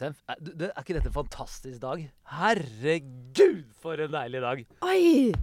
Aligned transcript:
Det 0.00 0.08
er, 0.08 0.36
er, 0.64 0.78
ikke 0.80 0.94
dette 0.96 1.10
en 1.10 1.12
fantastisk 1.12 1.80
dag? 1.82 2.00
Herregud, 2.32 3.66
for 3.82 4.00
en 4.00 4.12
deilig 4.14 4.40
dag! 4.40 4.60
Oi! 4.88 5.34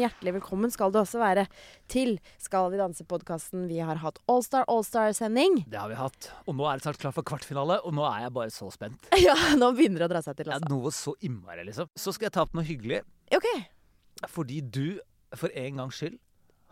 Hjertelig 0.00 0.32
velkommen 0.40 0.72
skal 0.74 0.90
du 0.90 0.98
også 0.98 1.20
være 1.20 1.44
til 1.92 2.16
Skal 2.42 2.72
vi 2.72 2.80
danse-podkasten. 2.80 3.68
Vi 3.70 3.78
har 3.84 4.00
hatt 4.02 4.18
Allstar 4.32 4.66
Allstar-sending. 4.66 5.60
Det 5.70 5.78
har 5.78 5.92
vi 5.92 5.98
hatt. 6.00 6.30
Og 6.50 6.56
nå 6.58 6.66
er 6.66 6.80
det 6.80 6.88
snart 6.88 6.98
klart 7.04 7.14
for 7.20 7.28
kvartfinale, 7.30 7.76
og 7.86 7.94
nå 7.94 8.02
er 8.08 8.24
jeg 8.24 8.32
bare 8.34 8.54
så 8.54 8.72
spent. 8.74 9.06
Ja, 9.28 9.36
nå 9.60 9.68
begynner 9.78 10.02
det 10.02 10.08
å 10.08 10.14
dra 10.16 10.24
seg 10.26 10.40
til, 10.40 10.50
Altså. 10.50 10.66
altså. 10.66 10.72
noe 10.74 10.94
så 10.96 11.14
innmari, 11.22 11.68
liksom. 11.70 11.92
Så 11.94 12.16
skal 12.18 12.32
jeg 12.32 12.34
ta 12.34 12.48
opp 12.48 12.58
noe 12.58 12.66
hyggelig. 12.66 13.04
OK. 13.38 13.48
Fordi 14.26 14.58
du, 14.58 14.98
for 15.38 15.54
en 15.54 15.84
gangs 15.84 16.02
skyld, 16.02 16.18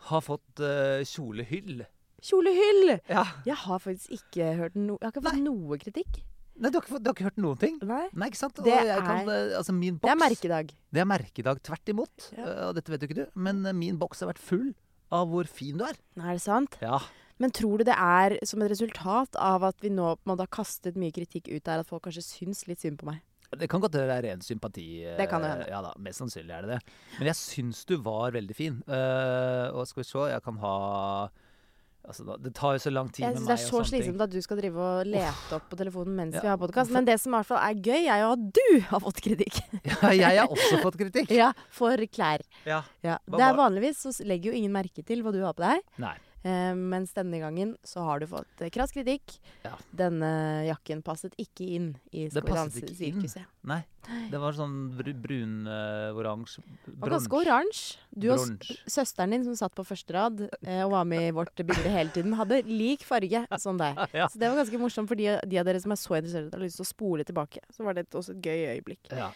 har 0.07 0.21
fått 0.25 0.61
uh, 0.63 1.01
kjolehyll. 1.05 1.83
Kjolehyll! 2.23 2.97
Ja. 3.09 3.23
Jeg 3.47 3.55
har 3.65 3.79
faktisk 3.83 4.11
ikke 4.17 4.49
hørt 4.59 4.75
no 4.75 4.97
Jeg 4.99 5.07
har 5.07 5.13
ikke 5.15 5.23
fått 5.29 5.43
noe 5.43 5.77
kritikk. 5.79 6.19
Nei, 6.59 6.67
du 6.73 6.75
har, 6.79 6.83
ikke, 6.83 6.99
du 6.99 7.07
har 7.07 7.15
ikke 7.15 7.27
hørt 7.29 7.37
noen 7.39 7.59
ting? 7.61 7.77
Nei. 7.87 8.01
Nei, 8.19 8.27
ikke 8.27 8.41
sant? 8.41 8.57
Det 8.65 8.73
jeg 8.73 8.99
kan, 9.05 9.21
er- 9.29 9.53
eh, 9.53 9.57
altså 9.61 9.71
min 9.71 9.95
Det 10.03 10.11
er 10.11 10.17
merkedag. 10.19 10.73
Det 10.91 10.99
er 10.99 11.07
merkedag 11.07 11.61
tvert 11.63 11.93
imot. 11.93 12.25
Ja. 12.35 12.43
Eh, 12.43 12.65
Og 12.67 12.75
dette 12.75 12.91
vet 12.91 13.01
jo 13.05 13.07
ikke 13.07 13.19
du, 13.21 13.25
men 13.39 13.61
eh, 13.65 13.71
min 13.73 13.95
boks 14.01 14.19
har 14.25 14.33
vært 14.33 14.43
full 14.43 14.73
av 15.15 15.29
hvor 15.31 15.47
fin 15.47 15.77
du 15.79 15.85
er. 15.87 15.95
Nei, 16.19 16.33
Er 16.33 16.35
det 16.35 16.43
sant? 16.43 16.75
Ja. 16.83 16.99
Men 17.39 17.51
tror 17.55 17.79
du 17.79 17.85
det 17.87 17.95
er 17.95 18.35
som 18.43 18.59
et 18.61 18.69
resultat 18.73 19.37
av 19.39 19.63
at 19.63 19.79
vi 19.79 19.87
nå 19.89 20.09
på 20.19 20.27
en 20.27 20.33
måte 20.33 20.43
har 20.43 20.51
kastet 20.51 20.97
mye 20.99 21.15
kritikk 21.15 21.47
ut 21.47 21.63
der, 21.63 21.79
at 21.79 21.87
folk 21.87 22.03
kanskje 22.03 22.25
syns 22.27 22.65
litt 22.67 22.81
synd 22.83 22.99
på 22.99 23.07
meg? 23.07 23.21
Det 23.57 23.69
kan 23.69 23.81
godt 23.81 23.95
være 23.97 24.17
er 24.19 24.25
ren 24.29 24.41
sympati. 24.45 25.03
eh, 25.05 25.17
Det 25.17 25.29
kan 25.29 25.41
det 25.41 25.49
hende. 25.49 25.67
Ja 25.71 25.81
da, 25.81 25.93
Mest 25.97 26.21
sannsynlig 26.21 26.53
er 26.53 26.61
det 26.67 26.69
det. 26.77 26.81
Men 27.17 27.27
jeg 27.31 27.35
syns 27.35 27.85
du 27.89 27.97
var 27.97 28.31
veldig 28.31 28.55
fin. 28.55 28.81
Uh, 28.87 29.73
og 29.73 29.87
skal 29.89 30.03
vi 30.03 30.09
se, 30.09 30.25
jeg 30.29 30.43
kan 30.45 30.57
ha 30.61 31.29
Altså, 32.09 32.23
det 32.41 32.53
tar 32.55 32.73
jo 32.77 32.79
så 32.79 32.89
lang 32.93 33.09
tid 33.11 33.25
Jeg 33.25 33.35
med 33.35 33.41
meg 33.43 33.49
det 33.51 33.53
er 33.59 33.69
så 33.69 33.79
slitsomt 33.85 34.21
at 34.23 34.31
du 34.31 34.39
skal 34.41 34.57
drive 34.57 34.79
og 34.81 35.05
lete 35.05 35.51
opp 35.57 35.65
på 35.69 35.77
telefonen 35.77 36.15
mens 36.15 36.37
Ja. 36.37 36.41
vi 36.41 36.47
har 36.47 36.57
podkast. 36.57 36.89
Men 36.95 37.05
det 37.05 37.19
som 37.19 37.33
i 37.33 37.37
hvert 37.37 37.45
fall 37.45 37.59
er 37.59 37.75
gøy, 37.75 38.07
er 38.07 38.21
jo 38.23 38.29
at 38.31 38.45
du 38.55 38.79
har 38.87 39.03
fått 39.03 39.19
kritikk. 39.21 39.59
Ja, 39.99 40.09
jeg 40.15 40.39
har 40.39 40.47
også 40.47 40.79
fått 40.81 40.97
kritikk. 40.97 41.29
ja, 41.29 41.51
For 41.69 41.97
klær. 42.09 42.41
Ja. 42.65 42.81
Ja. 43.03 43.19
Det 43.27 43.43
er 43.43 43.53
Vanligvis 43.59 43.99
så 44.07 44.15
legger 44.25 44.49
jo 44.53 44.57
ingen 44.57 44.71
merke 44.73 45.03
til 45.05 45.21
hva 45.21 45.35
du 45.35 45.43
har 45.43 45.53
på 45.53 45.65
deg. 45.67 45.83
Nei. 46.01 46.15
Eh, 46.43 46.71
mens 46.75 47.11
denne 47.13 47.39
gangen 47.41 47.73
så 47.83 48.03
har 48.07 48.21
du 48.21 48.27
fått 48.31 48.61
eh, 48.63 48.69
krass 48.71 48.93
kritikk. 48.95 49.35
Ja. 49.65 49.73
Denne 49.91 50.29
jakken 50.69 51.01
passet 51.03 51.35
ikke 51.41 51.65
inn 51.67 51.89
i 52.15 52.29
Det 52.31 52.43
passet 52.47 52.79
ikke 52.79 52.87
inn. 52.87 53.19
danse-sirkuset. 53.19 53.49
Nei. 53.67 53.81
Det 54.31 54.39
var 54.39 54.55
sånn 54.55 54.77
br 54.95 55.11
brun-oransje 55.19 56.63
Uh, 56.63 56.95
var 57.03 57.11
ganske 57.13 57.35
oransje. 57.35 57.99
Du 58.09 58.29
og 58.33 58.63
søsteren 58.89 59.35
din 59.35 59.43
som 59.45 59.57
satt 59.59 59.75
på 59.75 59.83
første 59.85 60.15
rad 60.15 60.41
eh, 60.63 60.81
og 60.85 60.93
var 60.95 61.05
med 61.05 61.27
i 61.27 61.35
vårt 61.35 61.59
bilde 61.59 61.91
hele 61.91 62.09
tiden, 62.15 62.33
hadde 62.39 62.63
lik 62.65 63.03
farge 63.07 63.45
som 63.59 63.77
deg. 63.79 63.99
Ja. 64.19 64.25
Så 64.31 64.39
det 64.41 64.49
var 64.49 64.57
ganske 64.63 64.79
morsomt 64.81 65.11
for 65.11 65.19
de, 65.19 65.27
de 65.45 65.59
av 65.59 65.67
dere 65.67 65.79
som 65.83 65.93
er 65.93 65.99
så 65.99 66.17
interessert 66.17 66.49
og 66.49 66.57
har 66.57 66.65
lyst 66.65 66.79
til 66.79 66.87
å 66.87 66.89
spole 66.89 67.27
tilbake. 67.27 67.61
Så 67.75 67.85
var 67.85 67.95
det 67.95 68.07
også 68.09 68.33
et 68.37 68.47
gøy 68.47 68.63
øyeblikk. 68.73 69.11
Ja. 69.11 69.29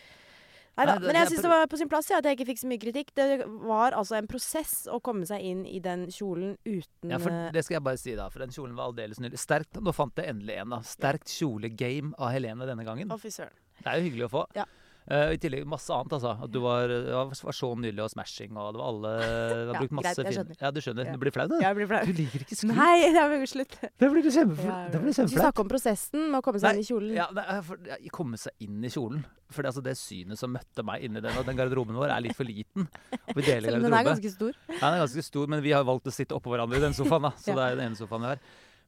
Neida, 0.74 0.96
Nei, 0.98 1.06
men 1.06 1.18
jeg 1.20 1.30
syns 1.30 1.44
det 1.46 1.50
var 1.52 1.68
på 1.70 1.78
sin 1.78 1.90
plass 1.90 2.08
ja, 2.10 2.18
at 2.18 2.26
jeg 2.26 2.40
ikke 2.40 2.48
fikk 2.50 2.62
så 2.64 2.70
mye 2.72 2.82
kritikk. 2.82 3.12
Det 3.14 3.26
var 3.46 3.94
altså 3.94 4.18
en 4.18 4.30
prosess 4.30 4.88
å 4.90 4.98
komme 5.06 5.28
seg 5.30 5.44
inn 5.46 5.62
i 5.70 5.78
den 5.84 6.08
kjolen 6.10 6.56
uten 6.66 7.14
Ja, 7.14 7.20
for 7.22 7.30
eh, 7.30 7.52
det 7.54 7.62
skal 7.68 7.78
jeg 7.78 7.86
bare 7.86 8.02
si, 8.02 8.16
da. 8.18 8.26
For 8.34 8.42
den 8.42 8.56
kjolen 8.56 8.74
var 8.80 8.90
aldeles 8.90 9.22
nydelig. 9.22 9.42
Sterkt, 9.44 9.78
Nå 9.78 9.94
fant 9.94 10.18
jeg 10.18 10.34
endelig 10.34 10.58
en, 10.64 10.74
da. 10.74 10.82
Sterkt 10.88 11.30
kjolegame 11.30 12.18
av 12.18 12.34
Helene 12.34 12.66
denne 12.70 12.88
gangen. 12.88 13.14
Officer. 13.14 13.54
Det 13.84 13.86
er 13.86 14.02
jo 14.02 14.08
hyggelig 14.08 14.26
å 14.26 14.32
få. 14.34 14.44
Ja. 14.58 14.66
Eh, 15.12 15.34
I 15.36 15.38
tillegg 15.44 15.66
masse 15.68 15.92
annet, 15.92 16.14
altså. 16.16 16.32
At 16.46 16.52
du 16.54 16.60
var, 16.64 16.88
ja, 16.88 17.24
var 17.28 17.56
så 17.58 17.70
nydelig 17.76 18.06
og 18.06 18.12
smashing, 18.14 18.54
og 18.56 18.70
det 18.72 18.80
var 18.80 18.88
alle 18.88 19.12
Du 19.20 19.26
har 19.28 19.74
Ja, 19.74 19.80
brukt 19.82 19.96
masse 19.98 20.14
greit, 20.16 20.30
jeg 20.30 20.38
skjønner. 20.38 20.60
Ja, 20.62 20.72
du 20.72 20.80
skjønner. 20.80 21.06
Ja. 21.10 21.16
Du 21.18 21.20
blir 21.26 21.34
flau, 21.36 21.48
du. 21.52 21.56
Jeg 21.60 21.76
blir 21.76 21.90
flau. 21.92 22.02
Du 22.08 22.14
liker 22.14 22.46
ikke 22.46 22.56
skryt. 22.56 22.72
Nei, 22.78 22.96
det 23.16 23.40
jo 23.42 23.50
slutt. 23.52 23.76
Det 23.84 24.12
blir 24.14 24.24
du 24.24 24.30
Ja, 24.32 24.46
det 24.94 25.02
blir 25.04 25.14
kjempeflaut. 25.18 25.44
snakke 25.44 25.66
om 25.66 25.72
prosessen 25.74 26.30
med 26.32 26.40
å 26.40 26.44
komme 26.48 26.64
seg 26.64 26.78
inn 26.80 26.86
i 26.86 26.88
kjolen. 26.88 27.14
Ja, 27.18 27.28
det 27.36 27.46
for, 27.68 27.84
ja, 27.92 28.00
komme 28.16 28.40
seg 28.40 28.56
inn 28.64 28.80
i 28.80 28.94
kjolen. 28.94 29.26
For 29.54 29.62
det, 29.62 29.74
altså, 29.74 29.84
det 29.86 29.98
synet 30.00 30.40
som 30.40 30.50
møtte 30.56 30.82
meg 30.88 31.04
inni 31.06 31.20
den, 31.22 31.36
og 31.38 31.46
den 31.46 31.60
garderoben 31.60 32.00
vår 32.00 32.10
er 32.16 32.24
litt 32.26 32.38
for 32.40 32.48
liten. 32.48 32.88
Og 33.12 33.36
vi 33.38 33.44
deler 33.46 33.76
om 33.78 33.84
den 33.86 33.94
er 34.00 34.08
ganske 34.08 34.32
stor. 34.34 34.56
Ja, 34.72 34.80
den 34.88 34.96
er 34.98 35.04
ganske 35.04 35.24
stor, 35.28 35.52
men 35.52 35.62
vi 35.62 35.76
har 35.76 35.84
valgt 35.86 36.08
å 36.10 36.16
sitte 36.16 36.34
oppå 36.40 36.56
hverandre 36.56 36.80
i 36.80 36.86
den 36.88 36.96
sofaen, 36.98 37.28
da. 37.28 37.34
Så 37.38 37.52
Ja. 37.52 37.60
det 37.60 37.66
er 37.68 37.76
den 37.82 37.92
ene 37.92 38.00
sofaen 38.00 38.24
vi 38.24 38.32
har. 38.32 38.40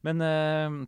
Men, 0.06 0.20
eh, 0.22 0.86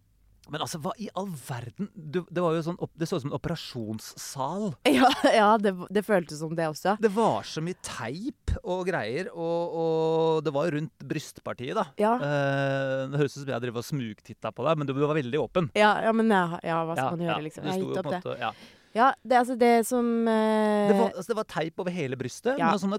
men 0.51 0.63
altså, 0.65 0.79
hva 0.83 0.93
i 0.99 1.09
all 1.19 1.29
verden? 1.49 1.89
Du, 1.95 2.23
det 2.31 2.43
var 2.43 2.55
jo 2.57 2.63
sånn 2.65 2.79
Det 2.97 3.09
så 3.09 3.19
ut 3.19 3.25
som 3.25 3.31
en 3.33 3.37
operasjonssal. 3.39 4.65
Ja, 4.99 5.11
ja 5.35 5.49
det, 5.61 5.75
det 5.93 6.03
føltes 6.07 6.41
som 6.41 6.55
det 6.57 6.67
også. 6.71 6.97
Det 7.03 7.11
var 7.15 7.45
så 7.47 7.63
mye 7.65 7.77
teip 7.85 8.55
og 8.63 8.87
greier, 8.89 9.29
og, 9.35 9.77
og 9.83 10.41
det 10.47 10.53
var 10.55 10.69
jo 10.69 10.77
rundt 10.79 11.05
brystpartiet, 11.11 11.77
da. 11.79 11.85
Ja. 12.01 12.15
Eh, 12.17 13.05
det 13.13 13.21
høres 13.21 13.37
ut 13.37 13.43
som 13.45 13.53
jeg 13.53 13.65
driver 13.67 13.83
og 13.85 13.89
smugtitta 13.91 14.53
på 14.57 14.67
deg, 14.67 14.81
men 14.81 14.89
du, 14.89 14.95
du 14.97 15.05
var 15.05 15.19
veldig 15.19 15.41
åpen. 15.45 15.71
Ja, 15.79 15.93
ja 16.07 16.13
men 16.17 16.33
ja, 16.33 16.43
ja, 16.65 16.81
hva 16.89 16.97
skal 16.99 17.15
man 17.19 17.27
gjøre, 17.29 17.45
liksom? 17.47 17.69
Jeg 17.69 17.77
har 17.77 17.87
opp 17.87 17.97
det. 18.01 18.11
måte- 18.11 18.39
Ja. 18.43 18.53
Ja, 18.97 19.11
det 19.23 19.35
er 19.37 19.43
altså 19.45 19.55
det 19.61 19.75
som 19.87 20.07
eh, 20.27 20.89
Det, 20.89 20.95
var, 20.97 21.11
altså, 21.13 21.29
det 21.29 21.37
var 21.37 21.47
teip 21.53 21.83
over 21.85 21.93
hele 21.95 22.17
brystet. 22.19 22.57
Ja. 22.59 22.71
Noen 22.73 22.81
sånne, 22.83 22.99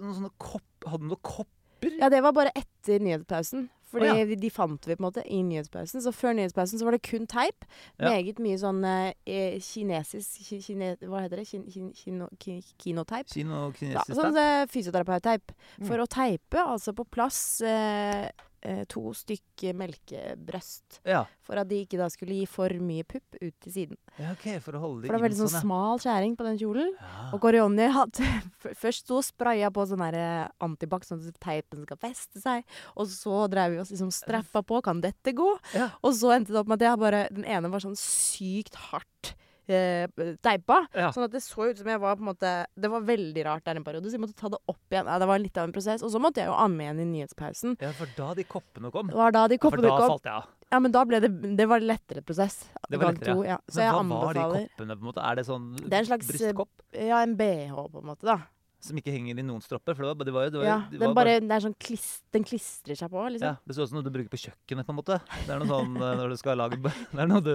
noen 0.00 0.14
sånne 0.16 0.30
kopp, 0.40 0.64
Hadde 0.88 1.04
du 1.04 1.10
noen 1.12 1.20
kopper? 1.22 1.92
Ja, 2.00 2.08
det 2.10 2.22
var 2.24 2.32
bare 2.34 2.50
etter 2.58 3.02
nyhetspausen. 3.04 3.68
Fordi 3.92 4.08
oh, 4.08 4.20
ja. 4.22 4.38
de 4.40 4.50
fant 4.52 4.88
vi 4.88 4.96
på 4.96 5.02
en 5.02 5.06
måte 5.06 5.24
i 5.28 5.42
nyhetspausen. 5.46 6.02
Så 6.04 6.12
før 6.16 6.36
nyhetspausen 6.38 6.80
så 6.80 6.88
var 6.88 6.96
det 6.96 7.02
kun 7.06 7.26
teip. 7.30 7.66
Ja. 7.98 8.08
Meget 8.08 8.40
mye 8.42 8.60
sånn 8.60 8.80
eh, 8.88 9.58
kinesisk 9.62 10.54
kine, 10.64 10.94
Hva 11.04 11.24
heter 11.26 11.42
det? 11.42 11.48
Kin, 11.50 11.66
kin, 11.68 11.90
kino, 11.96 12.30
kin, 12.40 12.62
kinoteip? 12.80 13.28
Kino 13.32 13.66
Ja, 13.82 14.04
sånn 14.08 14.38
eh, 14.40 14.64
fysioterapeutteip. 14.72 15.52
Mm. 15.76 15.90
For 15.90 16.02
å 16.02 16.08
teipe 16.10 16.64
altså 16.64 16.96
på 16.96 17.06
plass 17.12 17.60
eh, 17.66 18.30
eh, 18.62 18.82
to 18.90 19.12
stykk 19.16 19.64
melkebrøst. 19.78 21.00
Ja. 21.08 21.24
For 21.44 21.58
at 21.60 21.68
de 21.70 21.82
ikke 21.84 21.98
da 22.00 22.08
skulle 22.12 22.40
gi 22.40 22.46
for 22.50 22.72
mye 22.82 23.06
pupp 23.08 23.38
ut 23.40 23.54
til 23.64 23.74
siden. 23.74 23.98
ja, 24.18 24.32
OK, 24.32 24.46
for 24.64 24.78
å 24.78 24.82
holde 24.82 25.02
det 25.02 25.10
For 25.10 25.16
det 25.16 25.20
var 25.20 25.26
veldig 25.26 25.40
sånn 25.42 25.62
smal 25.66 26.02
skjæring 26.02 26.36
på 26.38 26.46
den 26.46 26.58
kjolen. 26.60 26.92
Ja. 26.98 27.28
Og 27.32 27.42
Kåre 27.42 27.62
hadde 27.96 28.30
først 28.84 29.10
så 29.10 29.20
spraya 29.26 29.72
på 29.74 29.86
sånn 29.90 30.04
eh, 30.08 30.46
antibac, 30.62 31.06
sånn 31.08 31.22
at 31.28 31.40
teipen 31.42 31.84
skal 31.86 32.00
feste 32.02 32.42
seg. 32.42 32.66
Og 32.96 33.10
så 33.10 33.44
drev 33.52 33.76
vi 33.76 33.82
oss 33.82 33.92
liksom 33.94 34.12
strappa 34.14 34.64
på. 34.66 34.82
Kan 34.82 35.02
dette 35.04 35.34
gå? 35.36 35.48
Ja. 35.76 35.90
Og 36.02 36.16
så 36.18 36.32
endte 36.36 36.54
det 36.54 36.62
opp 36.62 36.70
med 36.70 36.80
at 36.80 36.90
jeg 36.90 37.02
bare 37.02 37.26
Den 37.32 37.44
ene 37.46 37.70
var 37.70 37.82
sånn 37.84 37.98
sykt 37.98 38.78
hardt 38.90 39.34
teipa. 39.66 40.78
Ja. 40.94 41.10
Sånn 41.14 41.24
at 41.28 41.34
det 41.34 41.42
så 41.44 41.68
ut 41.70 41.78
som 41.78 41.86
jeg 41.88 42.00
var 42.02 42.16
på 42.18 42.24
en 42.24 42.30
måte 42.32 42.52
Det 42.74 42.90
var 42.90 43.04
veldig 43.06 43.44
rart 43.46 43.64
der 43.64 43.78
en 43.78 43.84
periode, 43.86 44.08
så 44.10 44.16
jeg 44.18 44.24
måtte 44.24 44.38
ta 44.38 44.48
det 44.52 44.58
opp 44.68 44.80
igjen. 44.90 45.06
Ja, 45.06 45.18
det 45.22 45.28
var 45.30 45.38
litt 45.42 45.56
av 45.60 45.68
en 45.68 45.74
prosess. 45.76 46.02
Og 46.02 46.10
så 46.14 46.20
måtte 46.22 46.42
jeg 46.42 46.50
jo 46.50 46.56
amme 46.58 46.82
igjen 46.86 47.00
i 47.04 47.06
nyhetspausen. 47.12 47.76
ja, 47.80 47.92
for 47.96 48.10
da 48.16 48.32
de 48.34 48.44
koppene 48.44 48.90
kom. 48.94 49.12
Var 49.12 49.32
da 49.32 49.46
de 49.48 49.58
For 49.62 49.76
da 49.76 49.94
kom. 49.96 50.08
falt 50.16 50.24
jeg 50.24 50.34
av. 50.34 50.48
Ja, 50.72 50.78
men 50.80 50.92
da 50.92 51.04
ble 51.04 51.20
det 51.20 51.30
Det 51.56 51.66
var 51.68 51.80
lettere 51.84 52.22
prosess. 52.24 52.68
Det 52.88 52.98
var 52.98 53.12
lettere, 53.12 53.34
to, 53.34 53.44
ja. 53.44 53.58
Så 53.68 53.76
Men 53.78 53.84
jeg 53.84 53.92
hva 53.92 54.02
var 54.02 54.34
de 54.34 54.40
anbefaler 54.40 54.66
koppene, 54.68 54.96
på 54.96 55.02
en 55.04 55.08
måte? 55.10 55.22
Er 55.30 55.34
det 55.36 55.46
sånn 55.46 55.66
Det 55.76 55.92
er 55.92 55.98
en 56.00 56.10
slags, 56.10 56.26
eh, 56.28 56.32
brystkopp 56.32 56.70
Ja, 57.08 57.22
en 57.22 57.36
bh, 57.36 57.70
på 57.92 57.98
en 58.02 58.06
måte, 58.08 58.22
da. 58.24 58.38
Som 58.84 58.98
ikke 58.98 59.12
henger 59.14 59.38
i 59.38 59.44
noen 59.46 59.62
stropper? 59.64 59.96
For 59.96 60.04
det 60.04 60.10
var, 60.12 60.26
det 60.26 60.34
var 60.34 60.46
jo 60.46 60.52
det 60.54 60.60
var, 60.60 60.66
Ja, 60.68 60.76
det 60.90 61.00
den 61.00 61.14
bare, 61.16 61.34
bare, 61.40 61.62
sånn 61.64 61.76
klist, 61.80 62.22
den 62.34 62.46
klistrer 62.46 62.98
seg 62.98 63.12
på, 63.12 63.20
ja, 63.22 63.32
liksom. 63.36 63.58
Det 63.66 63.76
ser 63.76 63.86
ut 63.86 63.92
som 63.92 63.98
noe 63.98 64.06
du 64.06 64.12
bruker 64.14 64.32
på 64.32 64.40
kjøkkenet, 64.42 64.86
på 64.88 64.94
en 64.94 64.98
måte. 64.98 65.18
Det 65.46 65.54
er 65.54 65.62
noe 65.62 65.70
sånn 65.70 65.96
eh, 65.96 66.14
når 66.20 66.34
du 66.34 66.36
skal 66.40 66.60
lage 66.60 66.78
Det 67.14 67.22
er 67.24 67.30
noe 67.30 67.44
du 67.44 67.54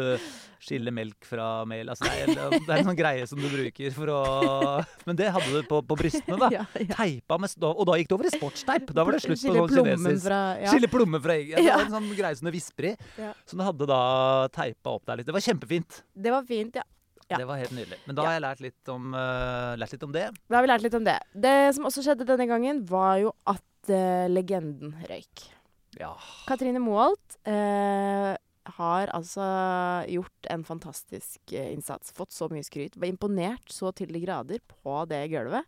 skiller 0.63 0.95
melk 0.95 1.27
fra 1.27 1.49
mel 1.69 1.91
Altså, 1.93 2.07
det 2.07 2.37
er, 2.37 2.55
det 2.57 2.71
er 2.71 2.81
en 2.81 2.89
sånn 2.91 2.99
greie 2.99 3.27
som 3.29 3.41
du 3.41 3.47
bruker 3.51 3.93
for 3.95 4.13
å 4.13 4.19
Men 5.09 5.19
det 5.19 5.29
hadde 5.35 5.51
du 5.53 5.67
på, 5.69 5.81
på 5.87 5.99
brystene, 5.99 6.39
da. 6.41 6.51
Ja, 6.57 6.65
ja. 6.79 6.89
Teipa 6.95 7.37
med 7.41 7.67
Og 7.69 7.83
da 7.89 7.97
gikk 7.99 8.11
det 8.11 8.17
over 8.17 8.29
i 8.29 8.33
sportsteip! 8.33 8.91
Da 8.95 9.05
var 9.05 9.17
det 9.17 9.23
slutt 9.25 9.43
på 9.43 9.55
sånn 9.67 9.73
kinesisk 9.75 10.27
fra 10.29 10.41
ja. 10.61 10.73
Skille 10.73 10.89
plommen 10.91 11.23
fra 11.23 11.35
egget. 11.37 11.59
Det 11.59 11.67
Ja. 11.67 11.77
var 11.81 11.89
en 11.89 11.97
sånn 11.99 12.11
greie 12.17 12.37
som 12.39 12.47
du 12.47 12.53
visper 12.55 12.91
i. 12.91 12.93
Ja. 13.19 13.33
Som 13.49 13.61
du 13.61 13.65
hadde 13.67 13.87
da 13.89 14.01
teipa 14.55 14.95
opp 14.97 15.05
der 15.09 15.19
litt. 15.19 15.27
Det 15.27 15.35
var 15.35 15.43
kjempefint. 15.43 16.01
Det 16.15 16.33
var 16.33 16.47
fint, 16.47 16.79
ja. 16.79 16.85
Ja. 17.27 17.37
Det 17.41 17.47
var 17.47 17.59
helt 17.59 17.75
nydelig. 17.75 17.99
Men 18.07 18.15
da 18.15 18.23
har 18.23 18.37
jeg 18.37 18.43
lært 18.45 18.61
litt 18.63 18.89
om, 18.91 19.11
uh, 19.11 19.75
lært 19.75 19.93
litt 19.97 20.03
om 20.07 20.13
det. 20.15 20.29
Da 20.47 20.57
har 20.57 20.63
vi 20.63 20.71
lært 20.71 20.83
litt 20.85 20.95
om 20.95 21.07
det. 21.07 21.17
Det 21.35 21.55
som 21.75 21.87
også 21.89 22.03
skjedde 22.05 22.27
denne 22.29 22.47
gangen, 22.47 22.85
var 22.87 23.17
jo 23.19 23.33
at 23.51 23.91
uh, 23.91 24.27
legenden 24.31 24.93
røyk. 25.09 25.43
Ja. 25.99 26.13
Katrine 26.47 26.79
Moholt 26.79 27.35
uh, 27.49 28.31
har 28.77 29.11
altså 29.15 29.43
gjort 30.07 30.49
en 30.53 30.63
fantastisk 30.67 31.51
innsats. 31.51 32.15
Fått 32.15 32.31
så 32.35 32.47
mye 32.51 32.63
skryt. 32.63 32.95
Var 32.95 33.11
imponert 33.11 33.71
så 33.71 33.91
til 33.95 34.11
de 34.15 34.23
grader 34.23 34.63
på 34.71 35.01
det 35.11 35.25
gulvet. 35.31 35.67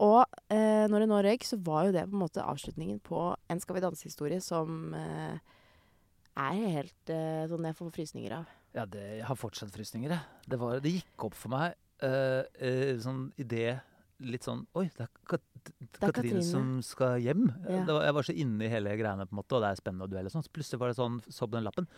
Og 0.00 0.24
når 0.48 1.02
det 1.02 1.08
nå 1.10 1.18
røyk, 1.26 1.42
så 1.44 1.58
var 1.60 1.84
jo 1.84 1.92
det 1.92 2.06
på 2.08 2.14
en 2.16 2.22
måte 2.22 2.40
avslutningen 2.46 3.02
på 3.04 3.34
en 3.52 3.60
Skal 3.60 3.76
vi 3.76 3.82
danse-historie 3.84 4.38
som 4.40 4.94
er 4.94 6.62
helt 6.78 7.12
sånn 7.50 7.68
jeg 7.68 7.76
får 7.76 7.92
frysninger 7.98 8.38
av. 8.38 8.46
Ja, 8.76 8.86
det, 8.86 9.02
jeg 9.18 9.26
har 9.26 9.38
fortsatt 9.38 9.72
frysninger, 9.74 10.12
jeg. 10.14 10.42
Det, 10.46 10.58
var, 10.60 10.78
det 10.82 10.92
gikk 10.94 11.26
opp 11.26 11.36
for 11.38 11.52
meg 11.52 11.74
uh, 12.04 12.42
uh, 12.62 12.92
sånn 13.02 13.30
idé 13.40 13.80
Litt 14.20 14.44
sånn 14.44 14.66
Oi, 14.76 14.84
det 14.92 15.06
er, 15.06 15.10
Kat 15.30 15.40
er 15.40 15.86
Katrine, 15.96 16.12
Katrine. 16.12 16.42
som 16.44 16.66
skal 16.84 17.18
hjem. 17.24 17.46
Ja. 17.64 17.82
Det 17.88 17.94
var, 17.94 18.04
jeg 18.04 18.16
var 18.16 18.26
så 18.28 18.34
inne 18.36 18.66
i 18.66 18.68
hele 18.72 18.92
greiene, 19.00 19.24
på 19.28 19.34
en 19.34 19.38
måte, 19.40 19.56
og 19.56 19.64
det 19.64 19.70
er 19.70 19.80
spennende 19.80 20.06
og 20.06 20.12
duell 20.12 20.28
og 20.28 20.34
sånn. 20.34 20.44
Så 20.44 20.52
plutselig 20.52 20.80
var 20.80 20.92
det 20.92 20.98
sånn, 20.98 21.16
så 21.24 21.48
på 21.48 21.56
den 21.56 21.64
lappen. 21.64 21.88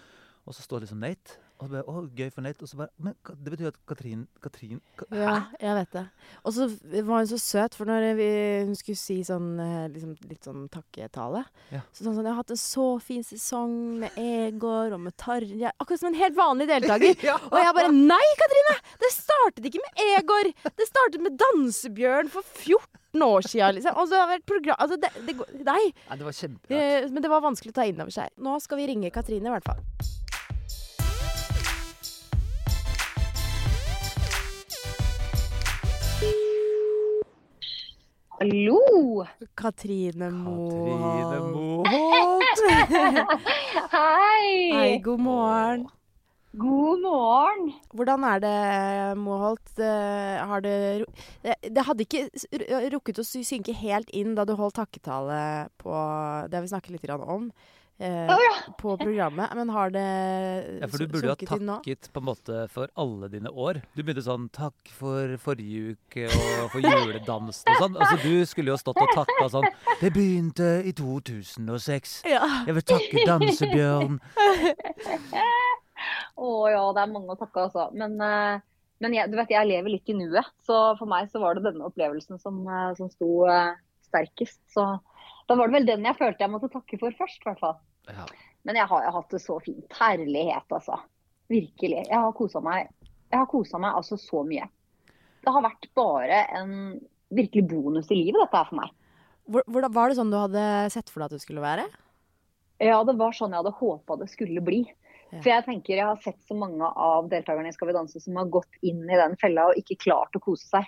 Og 0.42 0.54
så 0.56 0.64
står 0.64 0.80
det 0.80 0.88
liksom 0.88 1.02
Nate. 1.02 1.38
Og 1.62 1.68
så 1.68 1.76
bare, 1.76 1.84
å, 1.86 2.00
gøy 2.18 2.30
for 2.34 2.42
Nate. 2.42 2.64
Og 2.64 2.70
så 2.70 2.78
bare 2.80 2.90
Men 3.02 3.14
det 3.44 3.52
betyr 3.54 3.68
at 3.70 3.76
Katrin 3.86 4.24
Katrin 4.42 4.80
Ka 4.98 5.06
Ja, 5.14 5.34
jeg 5.62 5.76
vet 5.78 5.92
det. 5.94 6.02
Og 6.42 6.54
så 6.56 6.66
var 7.06 7.22
hun 7.22 7.28
så 7.30 7.38
søt, 7.38 7.76
for 7.78 7.86
når 7.86 8.08
vi, 8.18 8.28
hun 8.66 8.74
skulle 8.78 8.98
si 8.98 9.20
sånn 9.26 9.52
eh, 9.62 9.84
liksom, 9.92 10.16
litt 10.26 10.48
sånn 10.48 10.64
takketale 10.72 11.44
Ja. 11.70 11.84
Så 11.94 12.02
sånn 12.02 12.16
sånn 12.16 12.26
'Jeg 12.26 12.34
har 12.34 12.40
hatt 12.40 12.54
en 12.54 12.62
så 12.62 12.86
fin 13.02 13.22
sesong 13.26 13.76
med 14.02 14.18
Egor 14.18 14.96
og 14.96 15.04
med 15.06 15.14
Tarjei.' 15.16 15.70
Akkurat 15.78 16.02
som 16.02 16.10
en 16.10 16.18
helt 16.18 16.38
vanlig 16.38 16.68
deltaker. 16.70 17.14
Ja. 17.32 17.36
Og 17.38 17.58
jeg 17.60 17.74
bare 17.76 17.92
Nei, 17.92 18.26
Katrine! 18.40 18.74
Det 18.98 19.12
startet 19.14 19.68
ikke 19.68 19.82
med 19.84 20.02
Egor! 20.16 20.50
Det 20.74 20.88
startet 20.88 21.22
med 21.22 21.38
Dansebjørn 21.38 22.32
for 22.32 22.42
14 22.42 23.22
år 23.22 23.46
siden, 23.46 23.76
liksom. 23.78 23.94
Og 23.94 24.08
så 24.08 24.18
har 24.18 24.26
det 24.26 24.40
vært 24.40 24.48
program... 24.50 24.80
Altså, 24.82 24.98
det, 24.98 25.12
det 25.28 25.62
Nei. 25.68 25.92
Nei, 26.08 26.18
det 26.18 26.26
var 26.26 26.34
kjemperart. 26.34 27.12
Men 27.12 27.22
det 27.22 27.30
var 27.30 27.46
vanskelig 27.46 27.70
å 27.70 27.78
ta 27.78 27.86
inn 27.86 28.02
over 28.02 28.10
seg. 28.10 28.34
Nå 28.42 28.58
skal 28.64 28.82
vi 28.82 28.90
ringe 28.90 29.14
Katrine, 29.14 29.46
i 29.46 29.54
hvert 29.54 29.68
fall. 29.70 30.21
Hallo! 38.42 39.22
Katrine 39.54 40.26
Katrine 40.34 41.36
Moholt. 41.52 42.62
Hei! 43.92 44.72
Hei, 44.74 44.96
god 44.98 45.20
morgen. 45.22 45.84
God 46.50 47.04
morgen. 47.04 47.70
Hvordan 47.94 48.26
er 48.26 48.42
det, 48.42 48.56
Moholt? 49.22 49.70
Har 49.78 50.64
det 50.66 51.06
Det 51.44 51.54
det 51.70 51.84
hadde 51.86 52.02
ikke 52.02 52.24
rukket 52.96 53.22
å 53.22 53.28
synke 53.30 53.76
helt 53.78 54.10
inn 54.10 54.34
da 54.34 54.42
du 54.42 54.56
holdt 54.58 54.74
takketale 54.80 55.68
på 55.78 55.94
Det 56.50 56.58
har 56.58 56.66
vi 56.66 56.72
snakket 56.74 56.96
litt 56.96 57.14
om. 57.14 57.46
Eh, 57.98 58.30
oh, 58.30 58.40
ja. 58.40 58.72
På 58.78 58.96
programmet. 58.96 59.50
Men 59.54 59.68
har 59.68 59.90
det 59.90 60.06
Ja, 60.80 60.88
for 60.88 60.98
du 60.98 61.06
burde 61.06 61.26
jo 61.26 61.32
ha 61.32 61.36
sunket 61.36 61.52
inn 61.60 61.66
nå? 61.66 61.76
takket 61.82 62.08
på 62.12 62.22
en 62.22 62.26
måte 62.26 62.68
for 62.72 62.88
alle 62.96 63.28
dine 63.28 63.50
år. 63.50 63.82
Du 63.94 64.02
begynte 64.02 64.24
sånn 64.24 64.48
'takk 64.50 64.92
for 64.96 65.36
forrige 65.38 65.94
uke 65.96 66.26
og 66.26 66.70
for 66.72 66.80
juledansen' 66.80 67.68
og 67.74 67.76
sånn. 67.82 67.96
Altså, 67.96 68.16
du 68.22 68.44
skulle 68.46 68.72
jo 68.72 68.76
stått 68.80 69.00
og 69.02 69.12
takka 69.14 69.48
sånn 69.52 69.68
'Det 70.00 70.12
begynte 70.12 70.70
i 70.84 70.92
2006. 70.92 72.22
Ja. 72.26 72.42
Jeg 72.66 72.74
vil 72.74 72.82
takke 72.82 73.26
Dansebjørn'. 73.26 74.18
Å 76.42 76.50
ja, 76.72 76.82
det 76.96 77.02
er 77.04 77.12
mange 77.12 77.34
å 77.34 77.38
takke, 77.38 77.68
altså. 77.68 77.88
Men, 77.94 78.16
eh, 78.20 78.60
men 79.02 79.14
jeg, 79.14 79.30
du 79.30 79.36
vet, 79.38 79.50
jeg 79.52 79.68
lever 79.68 79.94
litt 79.94 80.08
i 80.10 80.16
nuet. 80.18 80.48
Så 80.66 80.98
for 80.98 81.06
meg 81.10 81.30
så 81.30 81.42
var 81.42 81.54
det 81.54 81.64
denne 81.68 81.86
opplevelsen 81.86 82.40
som, 82.42 82.62
eh, 82.66 82.94
som 82.98 83.10
sto 83.12 83.46
eh, 83.50 83.74
sterkest. 84.08 84.60
Så 84.72 84.86
da 85.52 85.58
var 85.60 85.68
det 85.70 85.76
vel 85.76 85.88
den 85.88 86.06
jeg 86.08 86.16
følte 86.18 86.44
jeg 86.46 86.52
måtte 86.52 86.70
takke 86.72 86.98
for 87.00 87.14
først, 87.18 87.42
i 87.42 87.48
hvert 87.50 87.60
fall. 87.62 87.76
Ja. 88.08 88.24
Men 88.66 88.78
jeg 88.78 88.88
har 88.90 89.04
jo 89.06 89.12
hatt 89.18 89.32
det 89.34 89.40
så 89.42 89.58
fint. 89.62 89.86
Herlighet, 89.98 90.68
altså. 90.72 90.98
Virkelig. 91.52 92.04
Jeg 92.08 92.18
har 92.24 92.32
kosa 92.38 92.62
meg. 92.64 92.88
Jeg 93.32 93.38
har 93.40 93.48
kosa 93.50 93.80
meg 93.82 93.96
altså 93.98 94.16
så 94.20 94.42
mye. 94.46 94.68
Det 95.42 95.52
har 95.52 95.64
vært 95.64 95.88
bare 95.98 96.42
en 96.60 96.74
virkelig 97.34 97.64
bonus 97.70 98.10
i 98.12 98.18
livet, 98.20 98.38
dette 98.44 98.56
her 98.60 98.68
for 98.70 98.78
meg. 98.80 98.90
Hvor- 99.50 99.66
Hvordan, 99.66 99.92
var 99.92 100.08
det 100.08 100.16
sånn 100.18 100.30
du 100.30 100.38
hadde 100.38 100.64
sett 100.94 101.10
for 101.10 101.20
deg 101.20 101.26
at 101.26 101.36
det 101.36 101.40
skulle 101.42 101.64
være? 101.64 101.86
Ja, 102.80 103.02
det 103.04 103.16
var 103.18 103.32
sånn 103.34 103.50
jeg 103.50 103.62
hadde 103.62 103.74
håpa 103.78 104.18
det 104.18 104.30
skulle 104.30 104.62
bli. 104.62 104.84
Ja. 105.32 105.40
For 105.40 105.48
jeg 105.50 105.64
tenker 105.64 105.96
jeg 105.96 106.04
har 106.06 106.20
sett 106.22 106.38
så 106.46 106.54
mange 106.54 106.84
av 106.84 107.28
deltakerne 107.32 107.68
i 107.68 107.72
Skal 107.72 107.88
vi 107.88 107.94
danse 107.96 108.20
som 108.20 108.36
har 108.36 108.46
gått 108.52 108.78
inn 108.82 109.02
i 109.08 109.16
den 109.16 109.34
fella 109.40 109.68
og 109.70 109.78
ikke 109.80 109.98
klart 109.98 110.34
å 110.36 110.40
kose 110.44 110.66
seg. 110.68 110.86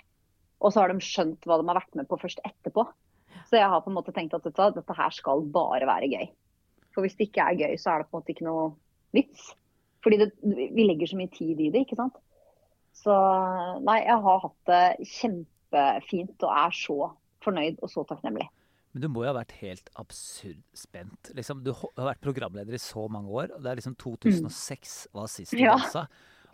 Og 0.61 0.71
så 0.71 0.81
har 0.81 0.87
de 0.93 0.99
skjønt 1.03 1.41
hva 1.45 1.57
de 1.59 1.67
har 1.67 1.79
vært 1.81 1.95
med 1.95 2.07
på 2.07 2.19
først 2.21 2.39
etterpå. 2.45 2.85
Så 3.49 3.59
jeg 3.59 3.69
har 3.69 3.81
på 3.85 3.91
en 3.91 3.97
måte 3.97 4.13
tenkt 4.15 4.33
at 4.37 4.43
dette, 4.47 4.71
dette 4.77 4.95
her 4.97 5.13
skal 5.13 5.43
bare 5.53 5.85
være 5.89 6.09
gøy. 6.11 6.25
For 6.95 7.03
hvis 7.05 7.15
det 7.19 7.27
ikke 7.29 7.43
er 7.45 7.59
gøy, 7.59 7.75
så 7.81 7.91
er 7.93 8.01
det 8.03 8.09
på 8.09 8.15
en 8.15 8.21
måte 8.23 8.33
ikke 8.35 8.47
noe 8.47 8.65
vits. 9.15 9.49
Fordi 10.05 10.19
det, 10.21 10.29
vi 10.45 10.85
legger 10.85 11.09
så 11.11 11.17
mye 11.19 11.31
tid 11.33 11.59
i 11.59 11.69
det, 11.73 11.81
ikke 11.85 11.97
sant. 11.99 12.17
Så 12.95 13.13
nei, 13.83 13.99
jeg 14.05 14.21
har 14.23 14.43
hatt 14.45 14.69
det 14.69 15.07
kjempefint 15.11 16.45
og 16.45 16.53
er 16.55 16.75
så 16.77 16.97
fornøyd 17.45 17.81
og 17.83 17.91
så 17.91 18.05
takknemlig. 18.07 18.47
Men 18.95 19.03
du 19.03 19.09
må 19.11 19.25
jo 19.25 19.31
ha 19.33 19.35
vært 19.41 19.51
helt 19.59 19.89
absurd 19.99 20.61
spent. 20.77 21.31
Liksom, 21.35 21.65
du 21.65 21.73
har 21.75 22.05
vært 22.13 22.21
programleder 22.23 22.77
i 22.77 22.79
så 22.79 23.09
mange 23.11 23.27
år, 23.27 23.51
og 23.57 23.65
det 23.65 23.73
er 23.73 23.81
liksom 23.81 23.97
2006 23.99 24.95
var 25.15 25.27
sist 25.31 25.51
du 25.51 25.59
Ja. 25.65 25.75
dansa. 25.75 26.05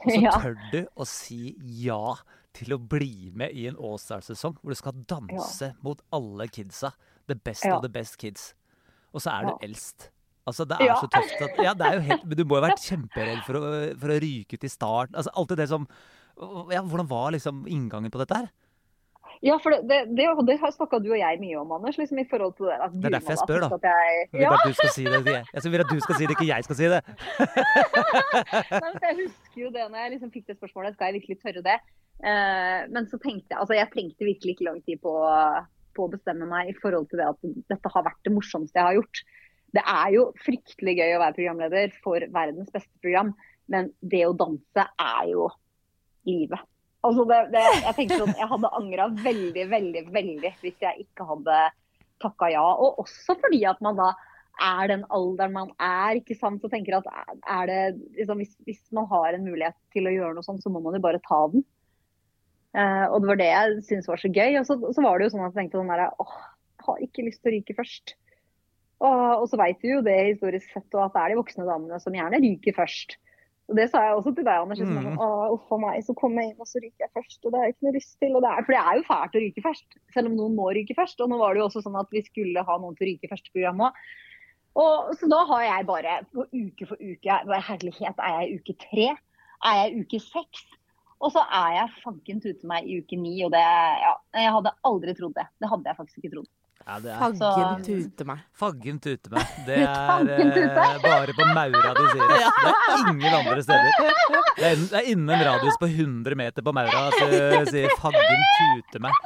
Og 0.02 0.10
så 0.10 0.32
tør 0.42 0.56
du 0.74 0.80
å 0.98 1.06
si 1.06 1.54
ja 1.84 2.16
til 2.54 2.74
å 2.76 2.80
bli 2.80 3.32
med 3.34 3.54
i 3.56 3.68
en 3.70 3.76
Allstar-sesong 3.80 4.58
hvor 4.62 4.74
du 4.74 4.76
skal 4.76 4.94
danse 5.08 5.74
mot 5.84 6.02
alle 6.14 6.48
kidsa. 6.52 6.94
The 7.28 7.36
best 7.36 7.66
Ja. 7.66 7.76
of 7.78 7.82
the 7.84 7.90
best 7.90 8.18
kids. 8.18 8.54
Og 9.14 9.22
så 9.22 9.32
er 9.32 9.46
du 9.46 9.52
Ja. 9.52 9.58
eldst. 9.68 10.10
Altså, 10.48 10.66
det 10.68 10.78
er 10.82 10.86
Ja. 10.86 10.96
så 10.96 11.08
tøft 11.08 11.42
at 11.42 11.58
Ja, 11.64 11.74
det 11.74 11.86
er 11.88 11.94
jo 11.96 12.02
helt 12.02 12.26
Men 12.26 12.38
du 12.38 12.44
må 12.46 12.56
jo 12.58 12.62
ha 12.62 12.70
vært 12.70 12.82
kjemperedd 12.82 13.44
for 13.46 13.54
å, 13.54 13.98
for 14.00 14.08
å 14.10 14.20
ryke 14.20 14.54
ut 14.56 14.64
i 14.64 14.68
starten. 14.68 15.16
Altså, 15.16 15.30
alltid 15.36 15.58
det 15.58 15.70
som 15.70 15.88
ja, 16.72 16.82
Hvordan 16.82 17.08
var 17.08 17.32
liksom 17.32 17.68
inngangen 17.68 18.10
på 18.12 18.18
dette 18.20 18.36
her? 18.36 18.50
Ja, 19.42 19.56
for 19.58 19.74
det, 19.74 19.80
det, 19.90 20.26
det, 20.46 20.56
har 20.62 20.74
snakka 20.76 21.00
du 21.02 21.08
og 21.16 21.18
jeg 21.18 21.40
mye 21.42 21.58
om, 21.58 21.72
Anders. 21.74 21.98
Liksom 21.98 22.20
i 22.22 22.28
forhold 22.30 22.54
til 22.60 22.68
det. 22.70 22.76
At 22.78 22.94
Det 22.94 23.10
er 23.10 23.16
derfor 23.16 23.34
jeg 23.34 23.42
spør, 23.42 23.64
da. 23.66 23.80
Jeg, 23.90 24.28
Jeg 24.30 24.38
vil 24.38 24.44
ja, 24.46 24.52
at 24.54 24.68
du 24.68 24.76
skal 24.78 24.92
si 24.94 25.06
det. 25.06 25.34
Jeg 25.50 25.72
vil 25.74 25.84
at 25.84 25.94
du 25.94 26.02
skal 26.06 26.20
si 26.20 26.28
det, 26.28 26.36
ikke 26.36 26.50
jeg 26.52 26.68
skal 26.68 26.78
si 26.78 26.90
det. 26.94 27.02
nei, 28.86 28.92
jeg 29.08 29.18
husker 29.24 29.64
jo 29.64 29.74
det 29.74 29.88
når 29.88 29.98
jeg 30.04 30.14
liksom 30.14 30.32
fikk 30.36 30.46
det 30.52 30.58
spørsmålet. 30.60 30.98
Skal 30.98 31.10
jeg 31.10 31.18
virkelig 31.18 31.40
tørre 31.42 31.66
det? 31.66 31.78
Eh, 32.22 32.80
men 32.94 33.10
så 33.10 33.18
tenkte 33.18 33.50
jeg 33.50 33.58
Altså, 33.58 33.74
jeg 33.74 33.90
trengte 33.96 34.28
virkelig 34.28 34.54
ikke 34.54 34.68
lang 34.68 34.82
tid 34.86 35.02
på, 35.02 35.14
på 35.98 36.06
å 36.06 36.12
bestemme 36.12 36.46
meg 36.50 36.70
i 36.70 36.78
forhold 36.78 37.10
til 37.10 37.24
det 37.24 37.32
at 37.32 37.54
dette 37.74 37.94
har 37.96 38.06
vært 38.06 38.22
det 38.28 38.36
morsomste 38.36 38.78
jeg 38.78 38.90
har 38.92 39.00
gjort. 39.00 39.24
Det 39.74 39.86
er 39.88 40.14
jo 40.20 40.28
fryktelig 40.46 41.00
gøy 41.00 41.16
å 41.16 41.24
være 41.24 41.38
programleder 41.40 41.98
for 42.04 42.30
verdens 42.36 42.70
beste 42.70 42.94
program, 43.02 43.34
men 43.72 43.90
det 44.06 44.22
å 44.28 44.38
danse 44.38 44.86
er 44.86 45.24
jo 45.32 45.50
livet. 46.30 46.62
Altså 47.02 47.26
det, 47.26 47.38
det, 47.54 47.62
jeg 47.82 47.96
tenkte 47.98 48.18
sånn, 48.22 48.36
jeg 48.38 48.50
hadde 48.52 48.74
angra 48.78 49.08
veldig, 49.24 49.64
veldig, 49.72 50.04
veldig 50.14 50.52
hvis 50.62 50.84
jeg 50.84 51.08
ikke 51.08 51.26
hadde 51.26 51.62
takka 52.22 52.52
ja. 52.54 52.62
Og 52.62 53.02
også 53.02 53.36
fordi 53.42 53.64
at 53.70 53.82
man 53.82 53.98
da 53.98 54.12
er 54.62 54.92
den 54.92 55.06
alderen 55.10 55.56
man 55.56 55.72
er, 55.82 56.20
ikke 56.20 56.38
sant. 56.38 56.62
Så 56.62 56.70
tenker 56.70 57.00
at 57.00 57.08
er 57.10 57.70
det, 57.70 57.82
liksom, 58.20 58.42
hvis, 58.44 58.54
hvis 58.68 58.82
man 58.94 59.08
har 59.10 59.34
en 59.34 59.48
mulighet 59.48 59.78
til 59.96 60.06
å 60.06 60.14
gjøre 60.14 60.38
noe 60.38 60.46
sånt, 60.46 60.62
så 60.64 60.70
må 60.74 60.84
man 60.84 60.98
jo 60.98 61.04
bare 61.04 61.22
ta 61.26 61.40
den. 61.54 61.66
Eh, 62.78 63.06
og 63.10 63.24
det 63.24 63.32
var 63.32 63.40
det 63.42 63.50
jeg 63.50 63.80
syntes 63.88 64.10
var 64.12 64.22
så 64.22 64.32
gøy. 64.32 64.60
Og 64.62 64.68
så, 64.68 64.78
så 64.94 65.06
var 65.06 65.18
det 65.18 65.28
jo 65.28 65.34
sånn 65.36 65.46
at 65.48 65.56
jeg 65.56 65.64
tenkte 65.64 65.82
sånn 65.82 65.94
derre 65.94 66.12
åh, 66.22 66.38
jeg 66.82 66.88
har 66.88 67.02
ikke 67.08 67.26
lyst 67.26 67.42
til 67.42 67.52
å 67.52 67.56
ryke 67.56 67.78
først. 67.78 68.16
Og, 69.02 69.20
og 69.42 69.50
så 69.50 69.58
veit 69.58 69.82
vi 69.82 69.96
jo 69.96 70.06
det 70.06 70.20
historisk 70.36 70.70
sett, 70.70 70.90
og 70.94 71.08
at 71.08 71.16
det 71.16 71.24
er 71.24 71.34
de 71.34 71.42
voksne 71.42 71.66
damene 71.66 71.98
som 72.04 72.16
gjerne 72.16 72.42
ryker 72.44 72.78
først. 72.78 73.18
Og 73.72 73.78
det 73.80 73.86
sa 73.88 74.02
jeg 74.04 74.18
også 74.18 74.34
til 74.36 74.44
deg, 74.44 74.58
Anders. 74.66 74.80
Liksom, 74.82 75.06
Mm. 75.14 75.20
Åh, 75.24 75.46
uff 75.56 75.70
a 75.72 75.78
meg, 75.80 76.02
så 76.04 76.14
kommer 76.18 76.44
jeg 76.44 76.52
inn 76.52 76.64
og 76.64 76.68
så 76.68 76.82
ryker 76.84 77.06
jeg 77.06 77.14
først. 77.16 77.40
Og 77.46 77.52
det 77.52 77.60
har 77.60 77.66
jeg 77.70 77.76
ikke 77.76 77.88
noe 77.88 77.96
lyst 77.96 78.18
til. 78.20 78.36
Og 78.36 78.44
det 78.44 78.50
er, 78.52 78.66
for 78.68 78.76
det 78.76 78.82
er 78.82 78.98
jo 79.00 79.06
fælt 79.08 79.38
å 79.38 79.44
ryke 79.46 79.64
først, 79.64 79.88
selv 80.14 80.32
om 80.32 80.36
noen 80.36 80.58
må 80.58 80.68
ryke 80.76 80.98
først. 80.98 81.24
Og 81.24 81.32
nå 81.32 81.40
var 81.40 81.56
det 81.56 81.62
jo 81.62 81.68
også 81.70 81.84
sånn 81.86 81.96
at 82.02 82.12
vi 82.12 82.22
skulle 82.26 82.66
ha 82.68 82.78
noen 82.82 82.98
til 83.00 83.08
å 83.08 83.10
ryke 83.12 83.30
i 83.30 83.32
første 83.32 83.54
program 83.56 83.86
òg. 83.88 84.04
Og 84.82 85.16
så 85.20 85.28
da 85.32 85.42
har 85.50 85.64
jeg 85.68 85.88
bare 85.88 86.20
på 86.32 86.46
uke 86.52 86.88
for 86.88 87.00
uke 87.00 87.40
bare 87.48 87.64
Herlighet, 87.68 88.20
er 88.20 88.38
jeg 88.40 88.52
i 88.52 88.60
uke 88.60 88.76
tre? 88.80 89.08
Er 89.68 89.80
jeg 89.82 89.92
i 89.92 90.04
uke 90.04 90.20
seks? 90.24 90.64
Og 91.22 91.34
så 91.36 91.44
er 91.54 91.76
jeg 91.76 91.98
fanken 92.02 92.40
tute 92.42 92.68
meg 92.68 92.88
i 92.88 93.02
uke 93.02 93.20
ni, 93.20 93.36
og 93.46 93.52
det 93.54 93.62
Ja, 93.62 94.16
jeg 94.36 94.54
hadde 94.56 94.72
aldri 94.88 95.14
trodd 95.16 95.36
det. 95.36 95.48
Det 95.60 95.70
hadde 95.70 95.92
jeg 95.92 96.00
faktisk 96.00 96.22
ikke 96.24 96.34
trodd. 96.36 96.50
Ja, 96.82 96.96
det 97.00 97.12
er 97.14 97.20
Faggen 97.22 97.38
Så- 97.40 97.86
tute 97.86 98.26
meg. 98.26 98.40
Faggen 98.58 99.00
tute 99.04 99.32
meg. 99.34 99.52
Det 99.68 99.78
er 99.86 100.32
eh, 100.34 100.98
bare 101.04 101.36
på 101.38 101.46
Maura 101.54 101.94
de 101.98 102.06
sier 102.12 102.32
det. 102.32 102.40
Det 102.62 102.74
er 102.96 103.12
ingen 103.12 103.36
andre 103.38 103.62
steder. 103.64 103.92
Det 104.58 104.66
er, 104.72 104.76
det 104.82 104.98
er 105.02 105.10
innen 105.14 105.30
en 105.36 105.44
radius 105.48 105.78
på 105.82 105.88
100 105.90 106.36
meter 106.40 106.66
på 106.66 106.74
Maura 106.76 107.08
at 107.10 107.22
du 107.22 107.72
sier 107.72 107.94
'faggen 107.98 108.44
tute 108.58 109.02
meg'. 109.06 109.22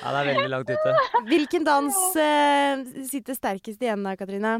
Ja, 0.00 0.10
det 0.14 0.20
er 0.20 0.28
veldig 0.32 0.50
langt 0.54 0.70
ute. 0.72 0.94
Hvilken 1.28 1.64
dans 1.66 1.98
eh, 2.16 2.84
sitter 3.10 3.36
sterkest 3.36 3.82
igjen 3.84 4.02
da, 4.06 4.14
Katrine? 4.16 4.54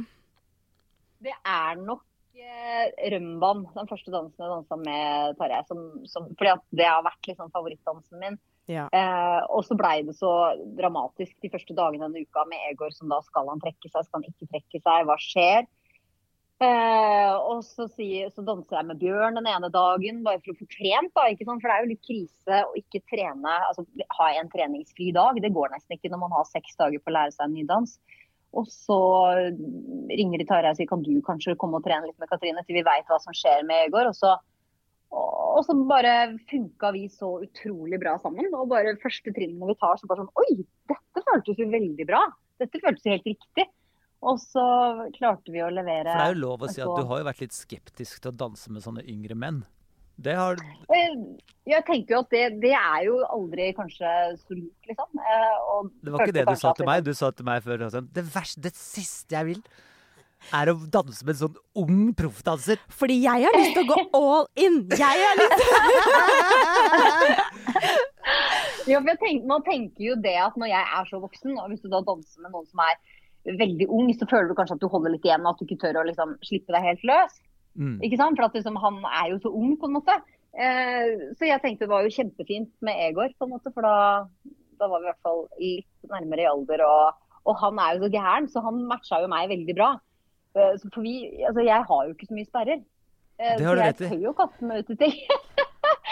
Det 1.21 1.33
er 1.45 1.81
nok 1.81 2.03
eh, 2.37 2.91
Rømban, 3.15 3.65
den 3.75 3.89
første 3.89 4.13
dansen 4.13 4.45
jeg 4.45 4.53
dansa 4.53 4.77
med 4.81 5.37
Tarjei. 5.41 5.63
Som, 5.69 5.81
som, 6.13 6.29
fordi 6.37 6.53
at 6.53 6.63
det 6.77 6.87
har 6.89 7.03
vært 7.07 7.31
liksom 7.33 7.51
favorittdansen 7.57 8.21
min. 8.21 8.39
Ja. 8.71 8.87
Eh, 8.95 9.41
og 9.51 9.65
så 9.67 9.75
blei 9.79 9.99
det 10.07 10.15
så 10.19 10.31
dramatisk 10.79 11.35
de 11.43 11.51
første 11.51 11.75
dagene 11.75 12.07
denne 12.07 12.23
uka 12.23 12.47
med 12.47 12.71
Egor 12.71 12.95
som 12.95 13.11
da 13.11 13.19
skal 13.27 13.51
han 13.51 13.63
trekke 13.63 13.91
seg, 13.91 14.07
skal 14.07 14.21
han 14.21 14.29
ikke 14.31 14.51
trekke 14.53 14.81
seg, 14.81 15.07
hva 15.09 15.19
skjer? 15.21 15.69
Eh, 16.61 17.35
og 17.41 17.63
så, 17.65 17.87
sier, 17.89 18.29
så 18.35 18.45
danser 18.45 18.77
jeg 18.77 18.89
med 18.91 18.99
Bjørn 19.01 19.39
den 19.39 19.49
ene 19.49 19.71
dagen, 19.73 20.21
bare 20.27 20.43
for 20.45 20.53
å 20.53 20.59
få 20.59 20.67
trent. 20.69 21.13
da, 21.17 21.27
ikke 21.33 21.47
sant? 21.49 21.63
For 21.63 21.71
det 21.71 21.77
er 21.77 21.87
jo 21.87 21.93
litt 21.95 22.05
krise 22.05 22.59
å 22.67 22.75
ikke 22.77 23.01
trene, 23.09 23.55
altså 23.71 23.87
ha 24.19 24.27
en 24.37 24.51
treningsfri 24.53 25.09
dag. 25.17 25.41
Det 25.41 25.55
går 25.57 25.73
nesten 25.73 25.97
ikke 25.97 26.13
når 26.13 26.21
man 26.27 26.37
har 26.37 26.51
seks 26.51 26.77
dager 26.77 27.01
på 27.01 27.13
å 27.13 27.17
lære 27.17 27.33
seg 27.37 27.47
en 27.49 27.57
ny 27.57 27.65
dans. 27.71 27.97
Og 28.61 28.69
så 28.69 29.01
ringer 30.11 30.43
de 30.43 30.47
Tarjei 30.49 30.75
og 30.75 30.79
sier 30.79 30.91
kan 30.91 31.05
du 31.07 31.13
kanskje 31.25 31.57
komme 31.57 31.79
og 31.79 31.87
trene 31.87 32.11
litt 32.11 32.19
med 32.21 32.29
Katrine 32.29 32.65
til 32.67 32.81
vi 32.81 32.85
veit 32.85 33.09
hva 33.09 33.21
som 33.23 33.33
skjer 33.37 33.65
med 33.65 33.87
Egor. 33.87 34.11
Og 34.11 34.19
så, 34.19 34.35
og 35.11 35.65
så 35.67 35.75
bare 35.89 36.15
funka 36.51 36.93
vi 36.95 37.09
så 37.11 37.33
utrolig 37.43 37.99
bra 38.01 38.15
sammen. 38.23 38.47
Og 38.55 38.69
bare 38.71 38.95
første 39.03 39.33
trinnene 39.35 39.73
vi 39.73 39.77
tar, 39.81 39.99
så 39.99 40.09
bare 40.11 40.23
sånn 40.23 40.41
Oi, 40.41 40.63
dette 40.91 41.25
føltes 41.27 41.59
jo 41.61 41.67
veldig 41.73 42.07
bra. 42.09 42.23
Dette 42.63 42.81
føltes 42.83 43.07
jo 43.07 43.17
helt 43.17 43.29
riktig. 43.29 43.67
Og 44.21 44.37
så 44.43 44.63
klarte 45.17 45.53
vi 45.53 45.63
å 45.65 45.71
levere 45.73 46.13
For 46.13 46.21
det 46.21 46.29
er 46.29 46.35
jo 46.35 46.43
lov 46.43 46.65
å 46.65 46.71
si 46.71 46.83
at 46.85 46.93
du 46.93 47.09
har 47.09 47.23
jo 47.23 47.29
vært 47.31 47.45
litt 47.45 47.57
skeptisk 47.57 48.21
til 48.21 48.33
å 48.33 48.39
danse 48.43 48.73
med 48.73 48.85
sånne 48.85 49.05
yngre 49.09 49.37
menn. 49.39 49.63
Det 50.21 50.35
har 50.37 50.59
Jeg, 50.93 51.15
Jeg 51.71 51.85
tenker 51.87 52.15
jo 52.15 52.19
at 52.21 52.35
det, 52.35 52.43
det 52.61 52.75
er 52.77 53.07
jo 53.07 53.15
aldri 53.25 53.71
kanskje 53.77 54.11
så 54.43 54.57
lurt, 54.57 54.91
liksom. 54.91 55.23
Eh, 55.25 55.71
og 55.73 55.89
Det 56.05 56.13
var 56.13 56.27
ikke 56.27 56.37
det 56.37 56.49
du 56.51 56.59
sa 56.61 56.75
til 56.77 56.91
meg. 56.91 57.07
Du 57.07 57.15
sa 57.17 57.31
til 57.33 57.49
meg 57.49 57.65
før 57.65 57.87
sånn, 57.95 58.11
det, 58.13 58.27
verste, 58.35 58.65
det 58.69 58.75
siste 58.77 59.39
jeg 59.39 59.49
vil, 59.55 59.63
er 60.57 60.71
å 60.73 60.75
danse 60.93 61.25
med 61.25 61.35
en 61.35 61.43
sånn 61.43 61.57
ung 61.83 62.15
proffdanser. 62.17 62.77
Fordi 62.93 63.17
jeg 63.23 63.39
har 63.47 63.55
lyst 63.57 63.75
til 63.77 63.85
å 63.85 63.91
gå 63.91 63.99
all 64.19 64.45
in! 64.61 64.77
Jeg 64.97 65.17
har 65.25 65.37
lyst 65.41 65.57
til 65.61 65.69
Ja, 68.91 68.99
for 68.99 69.11
jeg 69.13 69.21
tenker, 69.21 69.47
man 69.49 69.63
tenker 69.67 70.03
jo 70.03 70.15
det 70.25 70.37
at 70.41 70.57
når 70.59 70.69
jeg 70.73 70.85
er 70.99 71.05
så 71.09 71.17
voksen, 71.23 71.59
og 71.61 71.67
hvis 71.71 71.83
du 71.83 71.89
da 71.93 72.01
danser 72.07 72.43
med 72.43 72.51
noen 72.55 72.67
som 72.67 72.79
er 72.85 72.95
veldig 73.61 73.87
ung, 73.93 74.09
så 74.17 74.29
føler 74.29 74.49
du 74.51 74.57
kanskje 74.59 74.77
at 74.77 74.83
du 74.83 74.93
holder 74.93 75.15
litt 75.15 75.27
igjen, 75.27 75.45
og 75.45 75.55
at 75.55 75.61
du 75.61 75.65
ikke 75.67 75.83
tør 75.85 76.01
å 76.03 76.09
liksom 76.09 76.29
slippe 76.47 76.75
deg 76.75 76.89
helt 76.89 77.05
løs. 77.09 77.35
Mm. 77.79 77.97
Ikke 78.07 78.21
sant? 78.21 78.37
For 78.39 78.49
at 78.49 78.57
liksom, 78.59 78.77
han 78.83 79.01
er 79.09 79.27
jo 79.33 79.41
så 79.45 79.51
ung, 79.57 79.73
på 79.81 79.89
en 79.89 79.97
måte. 79.97 80.17
Eh, 80.51 81.31
så 81.39 81.47
jeg 81.47 81.63
tenkte 81.63 81.87
det 81.87 81.93
var 81.93 82.07
jo 82.07 82.15
kjempefint 82.15 82.73
med 82.87 82.99
Egor, 83.09 83.33
på 83.39 83.47
en 83.47 83.55
måte, 83.55 83.73
for 83.75 83.87
da, 83.87 83.97
da 84.81 84.91
var 84.91 85.01
vi 85.01 85.09
i 85.09 85.13
hvert 85.13 85.27
fall 85.27 85.43
litt 85.63 86.13
nærmere 86.13 86.45
i 86.45 86.51
alder. 86.51 86.85
Og, 86.87 87.27
og 87.47 87.61
han 87.63 87.83
er 87.83 87.97
jo 87.97 88.05
så 88.05 88.13
gæren, 88.17 88.51
så 88.51 88.65
han 88.67 88.83
matcha 88.91 89.23
jo 89.23 89.31
meg 89.33 89.51
veldig 89.53 89.79
bra. 89.79 89.93
Eh, 90.57 90.73
så 90.81 90.89
for 90.95 91.07
vi, 91.07 91.15
altså, 91.47 91.63
jeg 91.67 91.87
har 91.91 92.07
jo 92.07 92.15
ikke 92.15 92.29
så 92.31 92.39
mye 92.39 92.49
sperrer. 92.49 92.81
Eh, 93.39 93.55
Det 93.59 93.67
har 93.67 93.79
du 93.79 93.83
så 93.83 93.87
rett 93.87 94.01
i. 94.01 94.05
jeg 94.05 94.13
tør 94.15 94.25
jo 94.27 94.33
kaste 94.41 94.71
meg 94.71 94.83
ut 94.83 94.91
i 94.95 94.99
ting. 95.05 95.15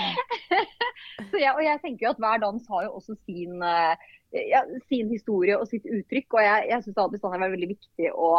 så 1.30 1.40
jeg, 1.42 1.54
og 1.54 1.64
jeg 1.64 1.82
tenker 1.82 2.06
jo 2.06 2.12
at 2.12 2.22
hver 2.22 2.44
dans 2.44 2.70
har 2.74 2.86
jo 2.86 2.92
også 3.00 3.18
sin, 3.24 3.58
eh, 3.66 4.06
ja, 4.52 4.62
sin 4.92 5.10
historie 5.10 5.58
og 5.58 5.66
sitt 5.70 5.88
uttrykk. 5.88 6.38
Og 6.38 6.46
jeg, 6.46 6.70
jeg 6.70 6.86
syns 6.86 6.94
det 6.94 7.24
har 7.26 7.42
var 7.42 7.56
veldig 7.56 7.72
viktig 7.74 8.14
å 8.14 8.38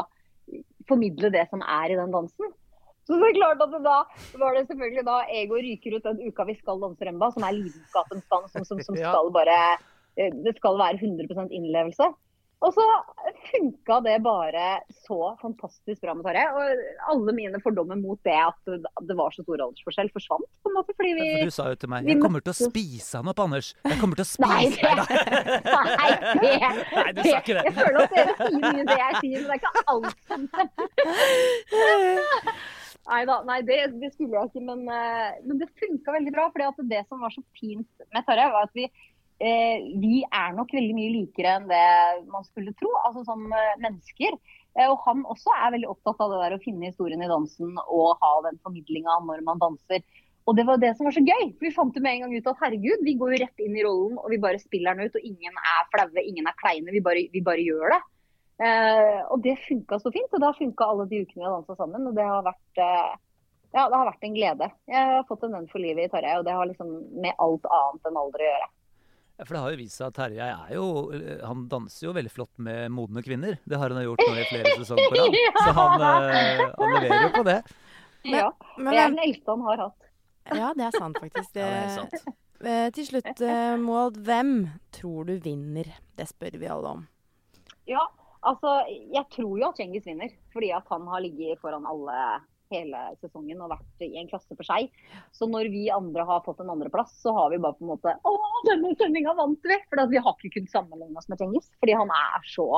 formidle 0.90 1.30
det 1.34 1.46
som 1.52 1.62
er 1.62 1.92
i 1.94 2.00
den 2.00 2.16
dansen. 2.16 2.56
Så 3.06 3.18
det 3.18 3.28
er 3.28 3.40
klart 3.40 3.62
at 3.66 3.72
det 3.74 3.82
da 3.82 4.00
var 4.38 4.54
det 4.54 4.68
selvfølgelig 4.70 5.04
da 5.08 5.22
Ego 5.34 5.58
ryker 5.58 5.96
ut 5.98 6.06
den 6.06 6.20
uka 6.30 6.46
vi 6.46 6.56
skal 6.60 6.82
danse 6.82 7.06
remba, 7.06 7.32
som 7.34 7.46
er 7.46 7.56
lidenskapens 7.58 8.26
dans, 8.30 8.52
som, 8.54 8.66
som, 8.66 8.82
som 8.86 8.98
skal 9.02 9.32
bare 9.34 9.56
Det 10.20 10.54
skal 10.58 10.78
være 10.78 11.00
100% 11.02 11.54
innlevelse. 11.56 12.10
Og 12.60 12.74
så 12.76 12.84
funka 13.54 14.00
det 14.04 14.18
bare 14.26 14.64
så 15.06 15.18
fantastisk 15.40 16.02
bra 16.04 16.12
med 16.18 16.26
Tarjei. 16.28 16.44
Og 16.52 17.14
alle 17.14 17.32
mine 17.38 17.62
fordommer 17.64 17.96
mot 17.96 18.20
det 18.28 18.36
at 18.36 18.60
det 19.08 19.16
var 19.16 19.32
så 19.32 19.46
stor 19.46 19.64
aldersforskjell, 19.64 20.10
forsvant. 20.12 20.44
på 20.60 20.68
en 20.72 20.76
måte, 20.76 20.92
fordi 21.00 21.14
vi... 21.16 21.28
Ja, 21.30 21.38
For 21.40 21.52
du 21.54 21.56
sa 21.56 21.68
jo 21.72 21.78
til 21.80 21.92
meg 21.94 22.10
jeg 22.12 22.20
kommer 22.20 22.44
til 22.44 22.52
å 22.52 22.58
spise 22.60 23.22
han 23.22 23.32
opp, 23.32 23.40
Anders. 23.46 23.70
Jeg 23.88 24.00
kommer 24.02 24.20
til 24.20 24.26
å 24.28 24.32
Nei, 24.44 24.66
spise 24.68 24.80
det, 24.84 24.92
deg. 25.00 25.08
da. 25.70 25.82
nei, 25.88 26.10
det, 26.44 26.52
Nei, 27.00 27.12
du 27.16 27.22
sa 27.24 27.38
ikke 27.40 27.56
det. 27.60 27.64
Jeg 27.70 27.76
føler 27.80 28.00
at 28.04 28.12
dere 28.18 28.34
sier 28.42 28.60
mye 28.66 28.86
det 28.92 29.00
jeg 29.00 29.14
sier, 29.24 29.38
men 29.40 29.48
det 29.48 29.56
er 29.56 29.62
ikke 29.64 29.76
alt 29.94 30.18
som 30.28 30.42
Nei 33.10 33.22
da, 33.26 33.40
nei, 33.48 33.62
det, 33.66 33.78
det 34.04 34.12
skulle 34.14 34.36
jeg 34.36 34.52
ikke. 34.52 34.62
Men, 34.68 34.84
eh, 34.94 35.30
men 35.48 35.62
det 35.64 35.70
funka 35.80 36.14
veldig 36.14 36.34
bra. 36.36 36.50
fordi 36.54 36.90
det 36.92 37.06
som 37.08 37.24
var 37.24 37.32
så 37.34 37.42
fint 37.58 37.88
med 38.14 38.28
Tarjei, 38.28 38.50
var 38.54 38.68
at 38.68 38.76
vi, 38.78 38.86
vi 39.40 40.24
er 40.26 40.56
nok 40.56 40.74
veldig 40.76 40.96
mye 40.98 41.12
likere 41.14 41.58
enn 41.58 41.68
det 41.70 41.84
man 42.32 42.44
skulle 42.44 42.74
tro, 42.80 42.92
altså 43.08 43.24
som 43.28 43.46
eh, 43.56 43.78
mennesker. 43.80 44.36
Eh, 44.76 44.88
og 44.88 45.00
han 45.06 45.24
også 45.32 45.54
er 45.56 45.76
veldig 45.78 45.90
opptatt 45.92 46.20
av 46.24 46.34
det 46.34 46.42
der 46.44 46.56
å 46.58 46.64
finne 46.64 46.90
historien 46.90 47.24
i 47.24 47.30
dansen 47.30 47.78
og 47.86 48.20
ha 48.20 48.34
den 48.50 48.60
formidlinga 48.66 49.20
når 49.28 49.46
man 49.48 49.62
danser. 49.62 50.04
Og 50.48 50.56
det 50.58 50.66
var 50.66 50.80
det 50.82 50.92
som 50.98 51.08
var 51.08 51.16
så 51.16 51.24
gøy. 51.24 51.52
For 51.56 51.68
vi 51.68 51.74
fant 51.76 51.96
jo 51.96 52.04
med 52.04 52.18
en 52.18 52.26
gang 52.26 52.36
ut 52.36 52.52
at 52.52 52.62
herregud, 52.64 53.04
vi 53.06 53.16
går 53.20 53.34
jo 53.36 53.42
rett 53.44 53.64
inn 53.64 53.76
i 53.78 53.84
rollen 53.86 54.18
og 54.18 54.32
vi 54.34 54.42
bare 54.42 54.62
spiller 54.62 54.98
den 54.98 55.10
ut. 55.10 55.18
Og 55.20 55.28
ingen 55.32 55.60
er 55.62 55.90
flaue, 55.94 56.24
ingen 56.24 56.50
er 56.50 56.58
kleine. 56.60 56.96
Vi 56.96 57.04
bare, 57.06 57.28
vi 57.34 57.44
bare 57.46 57.66
gjør 57.66 57.94
det. 57.94 58.00
Eh, 58.66 59.20
og 59.30 59.44
det 59.46 59.60
funka 59.68 60.00
så 60.02 60.12
fint. 60.16 60.32
Og 60.34 60.42
det 60.42 60.50
har 60.50 60.58
funka 60.58 60.88
alle 60.90 61.06
de 61.12 61.22
ukene 61.22 61.44
vi 61.44 61.46
har 61.46 61.60
dansa 61.60 61.78
sammen. 61.78 62.08
Og 62.10 62.18
det 62.18 62.26
har 62.26 62.48
vært 62.48 62.82
eh, 62.82 63.14
ja, 63.76 63.86
det 63.86 63.94
har 63.94 64.08
vært 64.10 64.26
en 64.26 64.34
glede. 64.34 64.72
Jeg 64.90 65.14
har 65.14 65.26
fått 65.30 65.46
en 65.46 65.54
venn 65.54 65.70
for 65.70 65.84
livet 65.84 66.08
i 66.08 66.12
Tarjei, 66.12 66.40
og 66.40 66.46
det 66.48 66.56
har 66.58 66.66
liksom 66.66 66.90
med 67.22 67.38
alt 67.46 67.68
annet 67.70 68.10
enn 68.10 68.18
alder 68.18 68.42
å 68.42 68.48
gjøre. 68.48 68.70
For 69.46 69.56
det 69.56 69.62
har 69.64 69.72
jo 69.72 69.78
vist 69.80 69.96
seg 70.00 70.08
at 70.10 70.16
Terje 70.18 70.46
er 70.52 70.74
jo 70.76 70.86
Han 71.48 71.62
danser 71.72 72.08
jo 72.10 72.14
veldig 72.18 72.32
flott 72.34 72.52
med 72.60 72.92
modne 72.92 73.22
kvinner. 73.24 73.56
Det 73.64 73.78
har 73.80 73.94
han 73.96 74.04
gjort 74.04 74.20
nå 74.26 74.34
i 74.36 74.44
flere 74.50 74.74
sesonger 74.82 75.08
på 75.14 75.22
rad. 75.22 75.38
Så 75.64 75.72
han, 75.78 76.04
eh, 76.04 76.66
han 76.76 76.94
leverer 76.98 77.24
jo 77.24 77.32
på 77.38 77.44
det. 77.48 77.58
Men- 78.26 78.36
ja, 78.36 78.50
Men, 78.78 78.92
Det 78.94 79.00
er 79.00 79.10
den 79.16 79.24
eldste 79.24 79.52
han 79.56 79.62
har 79.70 79.78
hatt. 79.86 80.10
ja, 80.60 80.74
det 80.76 80.86
er 80.90 80.98
sant, 81.00 81.20
faktisk. 81.24 81.50
Ja, 81.56 81.66
det 81.72 81.80
er 81.86 81.90
sant. 81.96 82.36
Eh, 82.60 82.90
til 82.92 83.06
slutt, 83.08 83.42
eh, 83.48 83.78
Maud, 83.80 84.18
hvem 84.28 84.54
tror 84.92 85.26
du 85.30 85.38
vinner? 85.40 85.88
Det 86.20 86.28
spør 86.28 86.58
vi 86.60 86.68
alle 86.68 86.90
om. 86.98 87.06
Ja, 87.88 88.04
altså 88.44 88.74
jeg 88.90 89.24
tror 89.32 89.56
jo 89.62 89.70
at 89.70 89.80
Cengiz 89.80 90.04
vinner, 90.06 90.28
fordi 90.52 90.74
at 90.76 90.84
han 90.92 91.08
har 91.08 91.24
ligget 91.24 91.62
foran 91.64 91.88
alle 91.88 92.18
hele 92.74 93.02
sesongen 93.20 93.62
og 93.64 93.74
vært 93.74 94.06
i 94.06 94.12
en 94.20 94.30
klasse 94.30 94.56
for 94.56 94.68
seg. 94.68 94.92
Så 95.36 95.48
når 95.50 95.72
vi 95.74 95.88
andre 95.94 96.26
har 96.30 96.44
fått 96.46 96.62
en 96.64 96.72
andreplass, 96.74 97.16
så 97.22 97.34
har 97.36 97.52
vi 97.54 97.62
bare 97.62 97.78
på 97.78 97.86
en 97.86 97.94
måte 97.94 98.16
Å, 98.16 98.36
denne 98.68 98.94
sendinga 99.00 99.36
vant 99.38 99.66
vi! 99.66 99.80
For 99.90 100.06
vi 100.12 100.22
har 100.22 100.38
ikke 100.38 100.56
kunnet 100.58 100.74
sammenligne 100.74 101.20
oss 101.20 101.30
med 101.32 101.42
Cengiz. 101.42 101.70
Fordi 101.82 101.98
han 101.98 102.14
er 102.16 102.50
så 102.50 102.70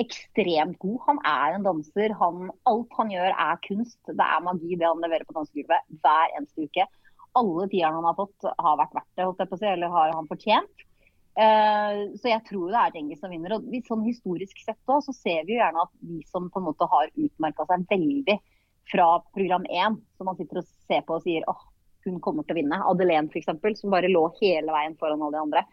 ekstremt 0.00 0.78
god. 0.82 0.98
Han 1.08 1.20
er 1.30 1.58
en 1.58 1.68
danser. 1.68 2.16
Han, 2.20 2.50
alt 2.70 2.98
han 2.98 3.12
gjør 3.14 3.30
er 3.32 3.62
kunst. 3.68 4.00
Det 4.10 4.26
er 4.26 4.46
magi 4.46 4.80
det 4.80 4.88
han 4.88 5.04
leverer 5.04 5.26
på 5.28 5.36
dansegulvet 5.38 6.00
hver 6.04 6.38
eneste 6.38 6.68
uke. 6.68 6.88
Alle 7.34 7.68
tierne 7.70 7.98
han 7.98 8.08
har 8.10 8.18
fått 8.18 8.46
har 8.46 8.78
vært 8.78 8.94
verdt 8.94 9.14
det, 9.16 9.24
holdt 9.26 9.40
jeg 9.42 9.50
på 9.50 9.56
å 9.56 9.62
si, 9.62 9.70
eller 9.72 9.94
har 9.94 10.12
han 10.14 10.28
fortjent. 10.30 10.90
Uh, 11.34 12.14
så 12.22 12.30
jeg 12.30 12.44
tror 12.46 12.68
det 12.70 12.78
er 12.78 12.92
Cengiz 12.94 13.22
som 13.22 13.32
vinner. 13.34 13.56
Og 13.56 13.70
vi, 13.70 13.82
sånn 13.86 14.04
historisk 14.06 14.60
sett 14.62 14.78
også, 14.86 15.10
så 15.10 15.16
ser 15.18 15.46
vi 15.46 15.56
jo 15.56 15.62
gjerne 15.62 15.86
at 15.86 15.94
de 16.02 16.20
som 16.30 16.50
på 16.50 16.62
en 16.62 16.68
måte 16.68 16.90
har 16.90 17.10
utmerka 17.14 17.66
seg 17.70 17.88
veldig 17.90 18.38
fra 18.92 19.06
program 19.34 19.64
én, 19.70 19.96
som 20.16 20.28
man 20.28 20.36
sitter 20.36 20.60
og 20.60 20.68
ser 20.88 21.04
på 21.06 21.16
og 21.16 21.24
sier 21.24 21.46
åh, 21.50 21.62
hun 22.04 22.20
kommer 22.20 22.44
til 22.44 22.56
å 22.56 22.58
vinne. 22.60 22.82
Adelén 22.90 23.30
f.eks., 23.30 23.80
som 23.80 23.94
bare 23.94 24.10
lå 24.12 24.26
hele 24.40 24.72
veien 24.74 24.96
foran 25.00 25.22
alle 25.22 25.38
de 25.38 25.42
andre. 25.46 25.64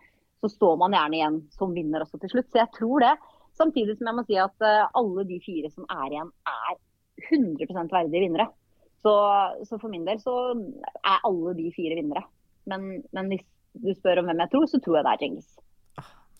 Så 0.41 0.49
står 0.53 0.77
man 0.79 0.95
gjerne 0.95 1.17
igjen 1.17 1.39
som 1.53 1.75
vinner 1.75 2.05
også 2.05 2.21
til 2.21 2.31
slutt. 2.33 2.49
Så 2.51 2.61
jeg 2.63 2.73
tror 2.77 3.03
det. 3.03 3.11
Samtidig 3.59 3.97
som 3.97 4.07
jeg 4.07 4.17
må 4.17 4.23
si 4.25 4.37
at 4.39 4.65
eh, 4.65 4.87
alle 4.97 5.25
de 5.27 5.41
fire 5.43 5.69
som 5.73 5.85
er 5.91 6.15
igjen, 6.15 6.31
er 6.47 6.79
100% 7.27 7.91
verdige 7.93 8.23
vinnere. 8.23 8.47
Så, 9.03 9.11
så 9.67 9.79
for 9.81 9.91
min 9.91 10.05
del 10.07 10.21
så 10.21 10.35
er 11.01 11.25
alle 11.27 11.55
de 11.57 11.67
fire 11.75 11.97
vinnere. 11.99 12.23
Men, 12.69 13.03
men 13.11 13.33
hvis 13.33 13.43
du 13.73 13.91
spør 13.97 14.21
om 14.21 14.29
hvem 14.29 14.43
jeg 14.45 14.53
tror, 14.53 14.69
så 14.69 14.79
tror 14.79 14.99
jeg 14.99 15.07
det 15.07 15.13
er 15.13 15.21
Cengiz. 15.25 15.51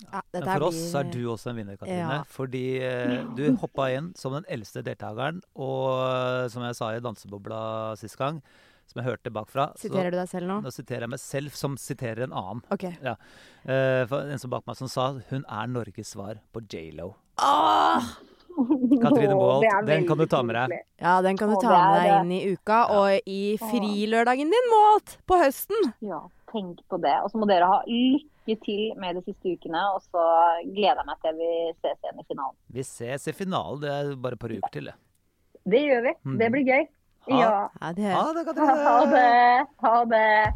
Ja, 0.08 0.22
Men 0.34 0.43
for 0.48 0.63
oss 0.70 0.79
blir- 0.79 1.00
er 1.00 1.12
du 1.13 1.20
også 1.34 1.51
en 1.51 1.60
vinner, 1.62 1.77
Katrine. 1.77 2.00
Ja. 2.17 2.24
Fordi 2.27 2.63
eh, 2.81 3.22
du 3.38 3.43
hoppa 3.62 3.89
inn 3.93 4.12
som 4.17 4.34
den 4.34 4.48
eldste 4.50 4.84
deltakeren. 4.86 5.41
Og 5.55 6.01
eh, 6.08 6.48
som 6.53 6.65
jeg 6.65 6.77
sa 6.79 6.91
i 6.96 7.03
dansebobla 7.03 7.62
sist 8.01 8.17
gang, 8.20 8.41
som 8.91 9.00
jeg 9.00 9.08
hørte 9.08 9.31
bakfra 9.31 9.70
Siterer 9.79 10.12
du 10.12 10.17
deg 10.20 10.27
selv 10.27 10.50
nå? 10.50 10.58
Nå 10.65 10.72
siterer 10.74 11.05
jeg 11.05 11.13
meg 11.13 11.22
selv, 11.24 11.53
som 11.55 11.77
siterer 11.79 12.25
en 12.25 12.34
annen. 12.36 12.63
OK. 12.74 12.84
Eh, 12.89 14.01
for 14.10 14.25
en 14.34 14.41
som 14.41 14.51
bak 14.51 14.65
meg 14.67 14.75
som 14.81 14.89
sa 14.91 15.12
hun 15.29 15.46
er 15.48 15.72
Norges 15.72 16.12
svar 16.15 16.41
på 16.51 16.63
J.Lo. 16.67 17.13
Åh! 17.39 18.12
Katrine 19.01 19.36
er 19.63 19.86
den 19.88 20.03
kan 20.10 20.20
du 20.20 20.25
ta 20.27 20.41
med 20.43 20.58
deg. 20.58 20.81
Ja, 21.00 21.22
den 21.24 21.38
kan 21.39 21.53
du 21.53 21.55
ta 21.62 21.72
med 21.72 22.01
deg 22.03 22.12
inn 22.17 22.34
i 22.36 22.41
uka, 22.51 22.81
og 22.91 23.29
i 23.29 23.55
frilørdagen 23.62 24.51
din, 24.51 24.67
Målt, 24.74 25.15
på 25.29 25.39
høsten. 25.39 25.93
Ja, 26.03 26.20
tenk 26.51 26.81
på 26.91 27.00
det. 27.01 27.15
Og 27.24 27.31
så 27.31 27.39
må 27.39 27.48
dere 27.50 27.70
ha 27.72 27.79
lykke 27.88 28.30
til 28.45 28.95
med 28.98 29.15
de 29.15 29.21
siste 29.27 29.53
ukene. 29.55 29.81
Og 29.95 30.01
så 30.01 30.24
gleder 30.65 30.98
jeg 31.01 31.05
meg 31.05 31.19
til 31.21 31.38
vi 31.41 31.51
ses 31.81 31.98
igjen 32.01 32.19
i 32.19 32.25
finalen. 32.27 32.55
Vi 32.74 32.83
ses 32.83 33.27
i 33.27 33.33
finalen. 33.38 33.81
Det 33.81 33.89
er 33.89 34.15
bare 34.15 34.33
et 34.33 34.39
par 34.39 34.50
uker 34.57 34.71
til, 34.74 34.86
det. 34.91 34.95
Det 35.71 35.81
gjør 35.86 36.01
vi. 36.07 36.13
Mm. 36.25 36.38
Det 36.41 36.51
blir 36.51 36.65
gøy. 36.71 36.88
Ha- 37.29 37.38
Ja. 37.38 37.69
Ja, 37.81 37.91
det 37.93 38.12
Ha 38.15 38.33
det, 38.33 38.45
Katrine! 38.48 38.75
Ha 38.81 39.05
det. 39.05 39.67
Ha 39.86 40.05
det. 40.05 40.53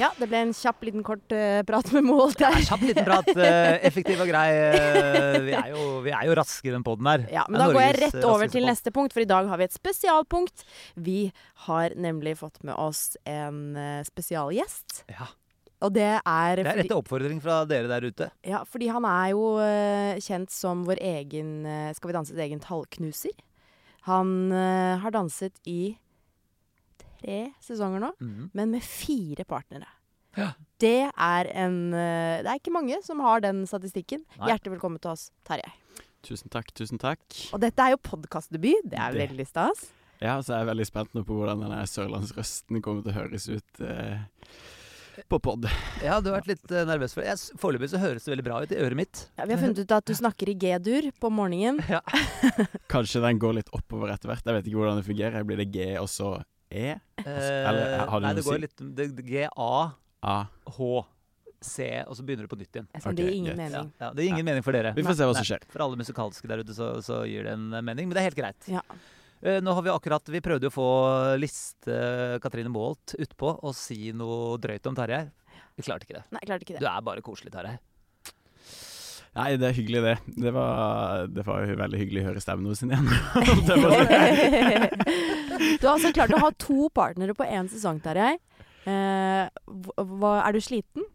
Ja, 0.00 0.08
det 0.16 0.30
ble 0.30 0.38
en 0.46 0.52
kjapp, 0.56 0.84
liten 0.86 1.02
kort 1.04 1.32
uh, 1.34 1.60
prat 1.68 1.90
med 1.92 2.06
Ja, 2.08 2.28
der. 2.40 2.62
Kjapp 2.64 2.84
liten 2.88 3.04
prat. 3.04 3.26
Uh, 3.36 3.74
effektiv 3.88 4.22
og 4.24 4.30
grei. 4.30 4.46
Uh, 4.72 5.36
vi, 5.44 5.52
er 5.58 5.68
jo, 5.74 5.82
vi 6.06 6.14
er 6.16 6.24
jo 6.30 6.36
raskere 6.38 6.78
enn 6.78 6.86
poden 6.86 7.10
her. 7.10 7.26
Ja, 7.32 7.44
men 7.50 7.60
da 7.60 7.66
går 7.68 7.84
jeg 7.84 7.98
rett 7.98 8.16
over 8.24 8.46
til 8.46 8.64
podd. 8.64 8.70
neste 8.70 8.94
punkt, 8.96 9.16
for 9.16 9.24
i 9.24 9.28
dag 9.28 9.50
har 9.50 9.60
vi 9.60 9.68
et 9.68 9.76
spesialpunkt. 9.76 10.64
Vi 10.96 11.18
har 11.66 11.96
nemlig 12.00 12.38
fått 12.40 12.62
med 12.64 12.78
oss 12.80 13.18
en 13.28 13.76
spesialgjest. 14.08 15.02
Ja, 15.12 15.28
Og 15.84 15.92
det 15.96 16.08
er, 16.16 16.60
det 16.62 16.66
er 16.66 16.82
fordi, 16.82 16.96
oppfordring 16.96 17.44
fra 17.44 17.62
dere 17.68 17.88
der 17.90 18.08
ute. 18.08 18.30
ja, 18.46 18.64
fordi 18.64 18.88
han 18.92 19.04
er 19.08 19.30
jo 19.34 19.46
kjent 20.24 20.52
som 20.52 20.84
vår 20.88 21.00
egen 21.00 21.64
Skal 21.96 22.10
vi 22.10 22.16
danses 22.16 22.40
egen 22.40 22.60
tallknuser. 22.64 23.36
Han 24.08 24.52
har 24.52 25.12
danset 25.12 25.60
i 25.68 25.98
tre 27.20 27.38
sesonger 27.64 28.02
nå, 28.06 28.10
mm. 28.20 28.50
men 28.56 28.72
med 28.74 28.82
fire 28.86 29.44
partnere. 29.48 29.88
Ja. 30.38 30.52
Det 30.80 31.10
er 31.10 31.48
en 31.58 31.78
eh, 31.92 32.40
Det 32.44 32.50
er 32.52 32.58
ikke 32.60 32.72
mange 32.74 33.00
som 33.02 33.18
har 33.24 33.42
den 33.44 33.64
statistikken. 33.66 34.22
Nei. 34.38 34.52
Hjertelig 34.52 34.76
velkommen 34.76 35.00
til 35.02 35.10
oss, 35.12 35.28
Tarjei. 35.48 35.72
Tusen 36.26 36.52
takk, 36.52 36.68
tusen 36.76 37.00
takk. 37.00 37.22
Og 37.54 37.62
dette 37.64 37.80
er 37.82 37.94
jo 37.96 38.02
podkastdebut. 38.04 38.90
Det 38.92 38.98
er 39.00 39.12
Det- 39.16 39.24
veldig 39.28 39.46
stas. 39.48 39.88
Ja, 40.20 40.34
så 40.44 40.52
er 40.52 40.58
jeg 40.60 40.68
veldig 40.74 40.84
spent 40.86 41.14
nå 41.16 41.22
på 41.24 41.32
hvordan 41.32 41.62
denne 41.64 41.80
sørlandsrøsten 41.88 42.82
kommer 42.84 43.02
til 43.06 43.12
å 43.14 43.18
høres 43.22 43.48
ut. 43.48 43.80
eh. 43.80 44.18
på 45.28 45.38
pod. 45.42 45.66
Ja, 46.04 46.20
du 46.20 46.30
har 46.30 46.38
vært 46.40 46.46
litt 46.48 46.70
eh, 46.72 46.84
nervøs 46.88 47.12
for 47.16 47.24
det. 47.24 47.34
Foreløpig 47.60 47.90
så 47.92 47.98
høres 48.00 48.24
det 48.24 48.30
veldig 48.32 48.44
bra 48.46 48.60
ut 48.62 48.70
i 48.72 48.78
øret 48.80 48.96
mitt. 48.96 49.22
Ja, 49.36 49.44
vi 49.44 49.52
har 49.52 49.60
funnet 49.60 49.80
ut 49.82 49.92
at 49.92 50.06
du 50.08 50.14
snakker 50.16 50.48
i 50.48 50.54
G-dur 50.54 51.10
på 51.20 51.28
morgenen. 51.32 51.80
Ja. 51.90 52.00
Kanskje 52.88 53.20
den 53.24 53.40
går 53.42 53.58
litt 53.58 53.72
oppover 53.76 54.12
etter 54.14 54.30
hvert. 54.30 54.44
Jeg 54.46 54.54
vet 54.60 54.68
ikke 54.70 54.80
hvordan 54.80 55.00
det 55.00 55.08
fungerer. 55.08 55.44
Blir 55.44 55.60
det 55.60 55.68
G 55.74 55.90
og 56.00 56.08
så 56.08 56.30
E? 56.70 56.94
Eller, 57.24 58.06
har 58.06 58.20
det 58.20 58.26
nei, 58.28 58.34
det 58.38 58.44
går 58.46 58.58
litt 58.62 58.76
det, 58.80 59.06
det, 59.18 59.24
G-A-H-C, 59.26 61.76
og 62.06 62.14
så 62.16 62.22
begynner 62.26 62.44
du 62.46 62.50
på 62.52 62.58
nytt 62.60 62.74
igjen. 62.78 62.86
Ok, 62.94 63.06
det 63.18 63.24
gir 63.26 63.34
ingen 63.34 63.56
greit. 63.56 63.60
Mening. 63.72 63.88
ja, 64.00 64.08
det 64.14 64.20
gir 64.24 64.30
ingen 64.36 64.46
mening 64.48 64.64
for 64.66 64.72
dere. 64.76 64.90
Vi 64.96 65.04
får 65.06 65.14
se 65.18 65.24
hva 65.28 65.34
som 65.36 65.46
skjer. 65.50 65.62
For 65.74 65.80
alle 65.84 65.96
musikalske 66.00 66.46
der 66.50 66.58
ute 66.64 66.74
så, 66.76 66.86
så 67.04 67.14
gir 67.28 67.42
det 67.48 67.52
en 67.58 67.66
eh, 67.74 67.82
mening, 67.84 68.04
men 68.08 68.14
det 68.16 68.20
er 68.22 68.28
helt 68.30 68.38
greit. 68.38 68.62
Ja. 68.70 68.82
Eh, 69.42 69.58
Nå 69.64 69.70
har 69.76 69.82
Vi 69.86 69.90
akkurat, 69.92 70.24
vi 70.30 70.40
prøvde 70.44 70.64
jo 70.68 70.72
å 70.72 70.78
få 70.78 70.88
liste 71.40 71.94
Katrine 72.44 72.70
Maalt 72.72 73.08
utpå 73.18 73.48
og 73.60 73.72
si 73.76 74.00
noe 74.16 74.56
drøyt 74.62 74.86
om 74.90 74.96
Tarjei. 74.98 75.24
Vi 75.76 75.82
klarte 75.86 76.04
ikke 76.06 76.18
det. 76.20 76.24
Nei, 76.30 76.40
jeg 76.44 76.48
klarte 76.52 76.64
ikke 76.68 76.78
Du 76.78 76.84
det. 76.86 76.92
er 76.94 77.00
bare 77.10 77.22
koselig, 77.24 77.52
Tarjei. 77.54 77.76
Nei, 79.30 79.52
det 79.62 79.66
er 79.68 79.74
hyggelig, 79.76 80.00
det. 80.02 80.16
Det 80.42 80.50
var, 80.56 81.28
det 81.30 81.44
var 81.46 81.58
jo 81.62 81.76
veldig 81.78 81.98
hyggelig 82.00 82.22
å 82.24 82.28
høre 82.32 82.40
stemmen 82.42 82.66
hennes 82.66 82.82
igjen. 82.82 83.06
Det 83.68 83.76
var- 83.78 84.10
du 85.60 85.86
har 85.86 85.94
altså 85.96 86.12
klart 86.16 86.34
å 86.36 86.42
ha 86.42 86.50
to 86.58 86.90
partnere 86.96 87.36
på 87.36 87.46
én 87.46 87.70
sesong, 87.70 88.00
Tarjei. 88.04 88.36
Eh, 88.88 89.46
er 89.46 90.52
du 90.56 90.60
sliten? 90.64 91.08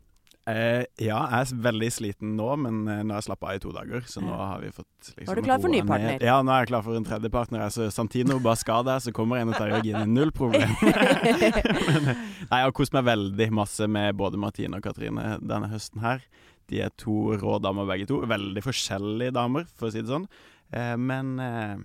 Eh, 0.45 0.83
ja, 1.01 1.17
jeg 1.25 1.41
er 1.41 1.61
veldig 1.65 1.87
sliten 1.89 2.35
nå, 2.37 2.51
men 2.61 2.83
eh, 2.85 2.99
nå 3.01 3.15
har 3.15 3.23
jeg 3.23 3.31
slappa 3.31 3.49
av 3.49 3.57
i 3.57 3.61
to 3.63 3.71
dager, 3.73 4.03
så 4.05 4.21
nå 4.21 4.35
har 4.37 4.59
vi 4.61 4.67
fått 4.69 5.07
liksom 5.15 5.31
er 5.33 5.39
du 5.39 5.47
klar 5.47 5.63
for 5.63 5.73
ny 5.73 5.79
partner? 5.81 6.19
ned. 6.19 6.25
Ja, 6.27 6.35
nå 6.45 6.53
er 6.53 6.61
jeg 6.61 6.69
klar 6.69 6.83
for 6.85 6.99
en 6.99 7.07
tredje 7.07 7.31
partner. 7.33 7.63
Altså, 7.65 7.87
Santino 7.93 8.37
bare 8.43 8.61
skal 8.61 8.85
der, 8.85 9.01
så 9.01 9.13
kommer 9.15 9.41
en 9.41 9.49
og 9.49 9.57
tar 9.57 9.73
Jørgine. 9.73 10.03
Null 10.05 10.29
problem. 10.35 10.75
men, 10.85 12.11
nei, 12.13 12.59
jeg 12.61 12.67
har 12.67 12.75
kost 12.77 12.93
meg 12.93 13.07
veldig 13.09 13.49
masse 13.57 13.89
med 13.89 14.21
både 14.21 14.41
Martine 14.41 14.77
og 14.77 14.85
Katrine 14.85 15.39
denne 15.41 15.71
høsten 15.73 16.05
her. 16.05 16.21
De 16.69 16.81
er 16.85 16.93
to 16.93 17.33
rå 17.41 17.57
damer 17.61 17.89
begge 17.89 18.05
to. 18.13 18.21
Veldig 18.29 18.65
forskjellige 18.65 19.33
damer, 19.33 19.65
for 19.73 19.89
å 19.89 19.95
si 19.95 20.05
det 20.05 20.13
sånn. 20.13 20.29
Eh, 20.77 20.93
men 21.01 21.39
eh, 21.41 21.81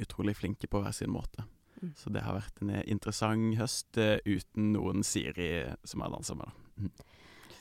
utrolig 0.00 0.38
flinke 0.40 0.72
på 0.72 0.80
hver 0.80 0.96
sin 0.96 1.12
måte. 1.12 1.44
Mm. 1.82 1.90
Så 1.96 2.12
det 2.14 2.22
har 2.22 2.36
vært 2.38 2.62
en 2.62 2.70
eh, 2.70 2.84
interessant 2.86 3.56
høst 3.58 3.98
eh, 3.98 4.18
uten 4.26 4.72
noen 4.76 5.02
Siri 5.04 5.48
som 5.84 6.00
jeg 6.04 6.14
danser 6.14 6.38
med. 6.38 6.46
da. 6.78 6.88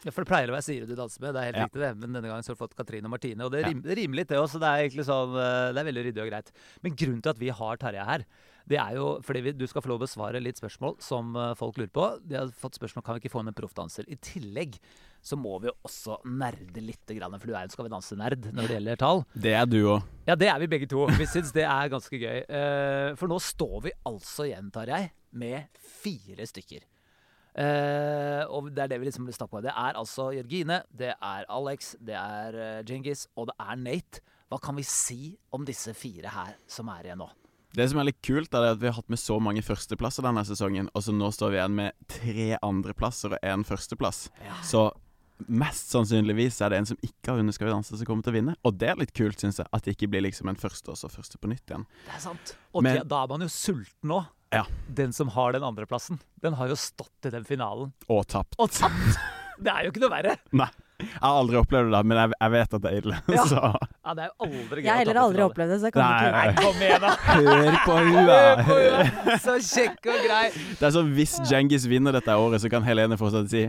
Ja, 0.04 0.12
for 0.12 0.26
det 0.26 0.28
pleier 0.34 0.52
å 0.52 0.56
være 0.58 0.66
Siri 0.68 0.86
du 0.86 0.96
danser 1.00 1.22
med, 1.24 1.34
det 1.34 1.40
er 1.42 1.46
helt 1.48 1.58
Ja. 1.58 1.66
riktig 1.70 1.80
det. 1.82 1.92
Men 1.98 2.12
denne 2.18 2.28
gangen 2.28 2.44
så 2.44 2.52
har 2.52 2.56
du 2.58 2.64
fått 2.66 2.76
Katrine 2.76 3.06
og 3.08 3.14
Martine, 3.16 3.46
og 3.46 3.52
det, 3.54 3.62
Ja. 3.64 3.70
rim, 3.70 3.82
det 3.82 3.96
rimer 3.98 4.16
litt 4.20 4.28
det 4.28 4.38
også. 4.38 4.60
Det 4.60 4.68
er 4.68 4.84
egentlig 4.84 5.06
sånn, 5.08 5.32
eh, 5.40 5.72
det 5.74 5.80
er 5.80 5.88
veldig 5.92 6.04
ryddig 6.10 6.24
og 6.26 6.30
greit. 6.30 6.52
Men 6.84 6.96
grunnen 6.96 7.22
til 7.24 7.30
at 7.30 7.40
vi 7.40 7.50
har 7.50 7.78
Tarjei 7.78 8.06
her, 8.06 8.26
det 8.68 8.78
er 8.80 8.96
jo 8.96 9.20
fordi 9.24 9.42
vi, 9.44 9.52
du 9.52 9.66
skal 9.68 9.82
få 9.82 9.88
lov 9.92 10.02
å 10.02 10.06
besvare 10.08 10.42
litt 10.44 10.56
spørsmål 10.60 11.00
som 11.02 11.34
folk 11.56 11.76
lurer 11.78 11.92
på. 11.92 12.06
De 12.28 12.36
har 12.36 12.48
fått 12.48 12.78
spørsmål 12.80 13.04
kan 13.04 13.16
vi 13.16 13.22
ikke 13.28 13.32
få 13.34 13.42
inn 13.42 13.48
en 13.48 13.54
proffdanser. 13.54 14.06
I 14.08 14.16
tillegg 14.16 14.78
så 15.24 15.38
må 15.40 15.56
vi 15.64 15.70
jo 15.70 15.76
også 15.88 16.20
nerde 16.28 16.84
litt, 16.84 17.02
for 17.08 17.48
du 17.48 17.54
er 17.54 17.64
jo 17.64 17.64
en 17.64 17.74
Skal 17.74 17.88
vi 17.88 17.92
danse-nerd 17.94 18.48
når 18.52 18.68
det 18.68 18.78
gjelder 18.78 19.00
tall. 19.00 19.24
Det 19.34 19.54
er 19.56 19.68
du 19.70 19.78
òg. 19.96 20.10
Ja, 20.28 20.36
det 20.40 20.50
er 20.52 20.60
vi 20.60 20.70
begge 20.72 20.90
to. 20.92 21.06
Vi 21.16 21.28
syns 21.32 21.54
det 21.56 21.64
er 21.64 21.92
ganske 21.92 22.20
gøy. 22.20 22.42
Eh, 22.44 23.14
for 23.20 23.32
nå 23.32 23.40
står 23.40 23.78
vi 23.88 23.94
altså 24.10 24.50
igjen, 24.50 24.68
Tarjei, 24.76 25.06
med 25.40 25.80
fire 25.80 26.48
stykker. 26.50 26.84
Eh, 27.54 28.44
og 28.50 28.72
det 28.74 28.84
er 28.84 28.92
det 28.92 29.00
vi 29.00 29.08
liksom 29.08 29.30
vil 29.30 29.38
snakke 29.38 29.60
om. 29.60 29.64
Det 29.64 29.72
er 29.72 30.00
altså 30.00 30.32
Jørgine, 30.36 30.82
det 30.92 31.14
er 31.16 31.48
Alex, 31.48 31.94
det 32.04 32.18
er 32.20 32.84
Djengis, 32.84 33.28
og 33.40 33.52
det 33.52 33.58
er 33.64 33.80
Nate. 33.80 34.24
Hva 34.52 34.60
kan 34.62 34.76
vi 34.78 34.84
si 34.86 35.38
om 35.56 35.64
disse 35.66 35.96
fire 35.98 36.30
her 36.36 36.60
som 36.70 36.92
er 36.94 37.08
igjen 37.08 37.24
nå? 37.24 37.30
Det 37.74 37.88
som 37.90 37.98
er 37.98 38.12
litt 38.12 38.20
kult, 38.22 38.54
er 38.54 38.76
at 38.76 38.82
vi 38.82 38.86
har 38.86 38.94
hatt 39.00 39.10
med 39.10 39.18
så 39.18 39.40
mange 39.42 39.64
førsteplasser 39.66 40.22
denne 40.22 40.44
sesongen, 40.46 40.92
og 40.94 41.02
så 41.02 41.14
nå 41.16 41.32
står 41.34 41.56
vi 41.56 41.58
igjen 41.58 41.78
med 41.80 41.96
tre 42.12 42.52
andreplasser 42.60 43.34
og 43.34 43.48
én 43.50 43.66
førsteplass. 43.66 44.28
Så 44.62 44.92
mest 45.48 45.92
sannsynligvis 45.94 46.60
er 46.66 46.70
det 46.74 46.78
en 46.82 46.86
som 46.94 46.98
ikke 47.04 47.32
har 47.32 47.40
vunnet 47.40 47.56
Skal 47.58 47.68
vi 47.70 47.74
danse, 47.74 47.98
som 47.98 48.06
kommer 48.08 48.24
til 48.26 48.34
å 48.34 48.38
vinne. 48.38 48.56
Og 48.66 48.78
det 48.78 48.90
er 48.94 49.00
litt 49.00 49.14
kult, 49.18 49.40
syns 49.42 49.60
jeg. 49.62 49.68
At 49.74 49.84
det 49.88 49.96
ikke 49.98 50.10
blir 50.14 50.26
liksom 50.28 50.50
en 50.52 50.60
første 50.60 50.92
og 50.94 50.98
så 51.00 51.10
første 51.12 51.40
på 51.42 51.50
nytt 51.52 51.66
igjen. 51.70 51.86
Det 52.08 52.16
er 52.18 52.24
sant. 52.26 52.56
Og 52.74 52.84
Men- 52.84 53.00
det, 53.02 53.08
da 53.12 53.24
er 53.24 53.28
man 53.34 53.42
jo 53.46 53.48
sulten 53.54 54.10
nå. 54.14 54.24
Ja. 54.54 54.66
Den 54.88 55.12
som 55.14 55.30
har 55.34 55.52
den 55.56 55.64
andreplassen, 55.66 56.20
den 56.44 56.54
har 56.60 56.68
jo 56.70 56.76
stått 56.78 57.26
i 57.26 57.32
den 57.34 57.44
finalen 57.44 57.92
Og 58.08 58.28
tapt. 58.28 58.56
og 58.60 58.70
tapt! 58.70 59.18
Det 59.64 59.70
er 59.70 59.86
jo 59.86 59.92
ikke 59.94 60.02
noe 60.02 60.10
verre. 60.14 60.38
Nei. 60.54 60.70
Jeg 61.04 61.20
har 61.20 61.36
aldri 61.36 61.58
opplevd 61.60 61.90
det, 61.92 62.00
men 62.08 62.18
jeg, 62.18 62.32
jeg 62.40 62.52
vet 62.54 62.74
at 62.78 62.82
det 62.84 62.90
er 62.92 62.98
ille. 63.02 63.18
Ja. 63.34 63.44
Så 63.52 63.58
Ja, 64.04 64.14
det 64.14 64.24
er 64.24 64.30
jo 64.30 64.46
aldri 64.46 64.82
gøy 64.82 64.86
Jeg 64.86 64.92
har 64.94 65.00
heller 65.02 65.20
aldri 65.24 65.44
opplevd 65.44 65.72
det, 65.74 65.78
så 65.82 65.90
jeg 65.90 65.94
kan 65.96 66.04
Nei, 66.04 66.20
ikke 66.22 66.32
Nei, 66.34 66.54
kom 66.60 66.84
igjen, 66.86 67.02
da! 67.02 67.12
hør 67.34 67.78
på 67.84 67.98
hua! 68.08 68.38
henne. 68.70 69.38
Så 69.44 69.56
kjekk 69.68 70.10
og 70.14 70.22
grei. 70.28 70.44
Det 70.80 70.88
er 70.88 70.94
sånn 70.96 71.12
hvis 71.18 71.34
Djengis 71.50 71.88
vinner 71.92 72.16
dette 72.16 72.36
året, 72.40 72.62
så 72.64 72.72
kan 72.72 72.86
Helene 72.88 73.18
fortsatt 73.20 73.50
si 73.52 73.66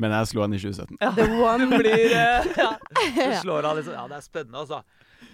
Men 0.00 0.14
jeg 0.16 0.30
slo 0.32 0.44
han 0.44 0.54
i 0.56 0.60
2017. 0.60 0.98
The 1.18 1.26
one 1.36 1.68
blir 1.78 2.14
eh, 2.16 2.46
ja. 2.62 2.70
Du 2.80 3.34
slår 3.42 3.68
han 3.68 3.78
liksom 3.78 3.96
Ja, 3.96 4.04
det 4.08 4.18
er 4.18 4.24
spennende, 4.24 4.62
altså. 4.64 4.82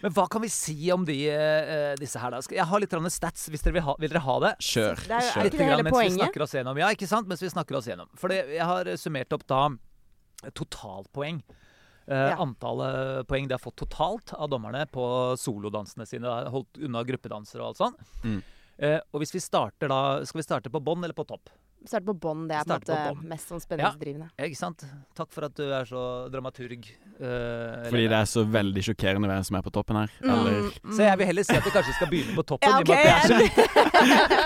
Men 0.03 0.15
hva 0.15 0.25
kan 0.31 0.43
vi 0.45 0.51
si 0.53 0.77
om 0.95 1.05
de, 1.07 1.17
uh, 1.33 1.95
disse 1.99 2.21
her, 2.23 2.35
da? 2.35 2.41
Jeg 2.55 2.67
har 2.71 2.83
litt 2.83 2.93
stats, 3.15 3.49
hvis 3.51 3.65
dere 3.65 3.79
vil 3.79 3.87
ha, 3.87 3.95
vil 3.99 4.13
dere 4.13 4.23
ha 4.23 4.37
det? 4.45 4.53
Kjør. 4.63 5.01
Det 5.09 5.17
er 5.17 5.31
kjør. 5.33 5.49
det 5.51 5.63
hele 5.65 5.79
mens 5.83 5.89
vi 5.89 5.97
poenget? 5.97 6.19
snakker 6.21 6.45
oss 6.45 6.55
gjennom. 6.55 6.79
Ja, 6.79 6.91
ikke 6.95 7.09
sant? 7.11 7.31
Mens 7.31 7.43
vi 7.43 7.51
snakker 7.51 7.79
oss 7.79 7.89
gjennom. 7.91 8.11
For 8.19 8.35
jeg 8.35 8.63
har 8.63 8.91
summert 9.01 9.35
opp 9.35 9.47
da 9.51 9.63
totalpoeng. 10.55 11.41
Uh, 11.49 11.57
Ja. 12.09 12.37
Antallet 12.41 13.27
poeng 13.29 13.49
de 13.49 13.53
har 13.53 13.61
fått 13.61 13.83
totalt 13.83 14.33
av 14.33 14.49
dommerne 14.49 14.87
på 14.89 15.03
solodansene 15.37 16.07
sine. 16.09 16.31
Holdt 16.49 16.79
unna 16.81 17.03
gruppedanser 17.05 17.61
og 17.61 17.73
alt 17.73 17.83
sånt. 17.83 18.15
Mm. 18.25 18.39
Uh, 18.79 19.01
og 19.13 19.21
hvis 19.21 19.35
vi 19.35 19.41
starter 19.43 19.91
da 19.91 20.23
Skal 20.23 20.39
vi 20.39 20.45
starte 20.47 20.71
på 20.71 20.79
bånn 20.79 21.03
eller 21.03 21.17
på 21.17 21.27
topp? 21.27 21.51
Starte 21.87 22.05
på 22.09 22.15
bånn, 22.19 22.49
det 22.51 22.57
er 22.59 22.65
på 22.67 22.75
en 22.75 22.81
på 22.83 22.91
måte 22.91 23.29
mest 23.31 23.49
sånn 23.53 23.61
spenningsdrivende. 23.63 24.27
Ja, 24.37 24.45
ikke 24.49 24.59
sant? 24.59 24.83
Takk 25.17 25.31
for 25.33 25.47
at 25.47 25.55
du 25.57 25.63
er 25.73 25.85
så 25.89 26.01
dramaturg. 26.33 26.89
Uh, 27.19 27.87
Fordi 27.87 28.09
det 28.11 28.19
er 28.19 28.27
så 28.29 28.43
veldig 28.45 28.83
sjokkerende 28.89 29.31
hvem 29.31 29.45
som 29.47 29.57
er 29.61 29.63
på 29.67 29.73
toppen 29.75 29.97
her. 30.03 30.11
Eller 30.23 30.59
Mm, 30.59 30.97
Så 30.97 31.03
jeg 31.07 31.19
vil 31.19 31.27
heller 31.31 31.45
si 31.47 31.55
at 31.57 31.65
vi 31.65 31.71
kanskje 31.71 31.95
skal 31.95 32.11
begynne 32.11 32.35
på 32.35 32.45
toppen. 32.51 32.69
Ja, 32.69 32.79
i 32.79 32.83
og 32.83 32.89
med 32.89 32.99
at 32.99 33.31
ok, 33.31 33.39
det 33.39 33.49
så. 33.55 34.39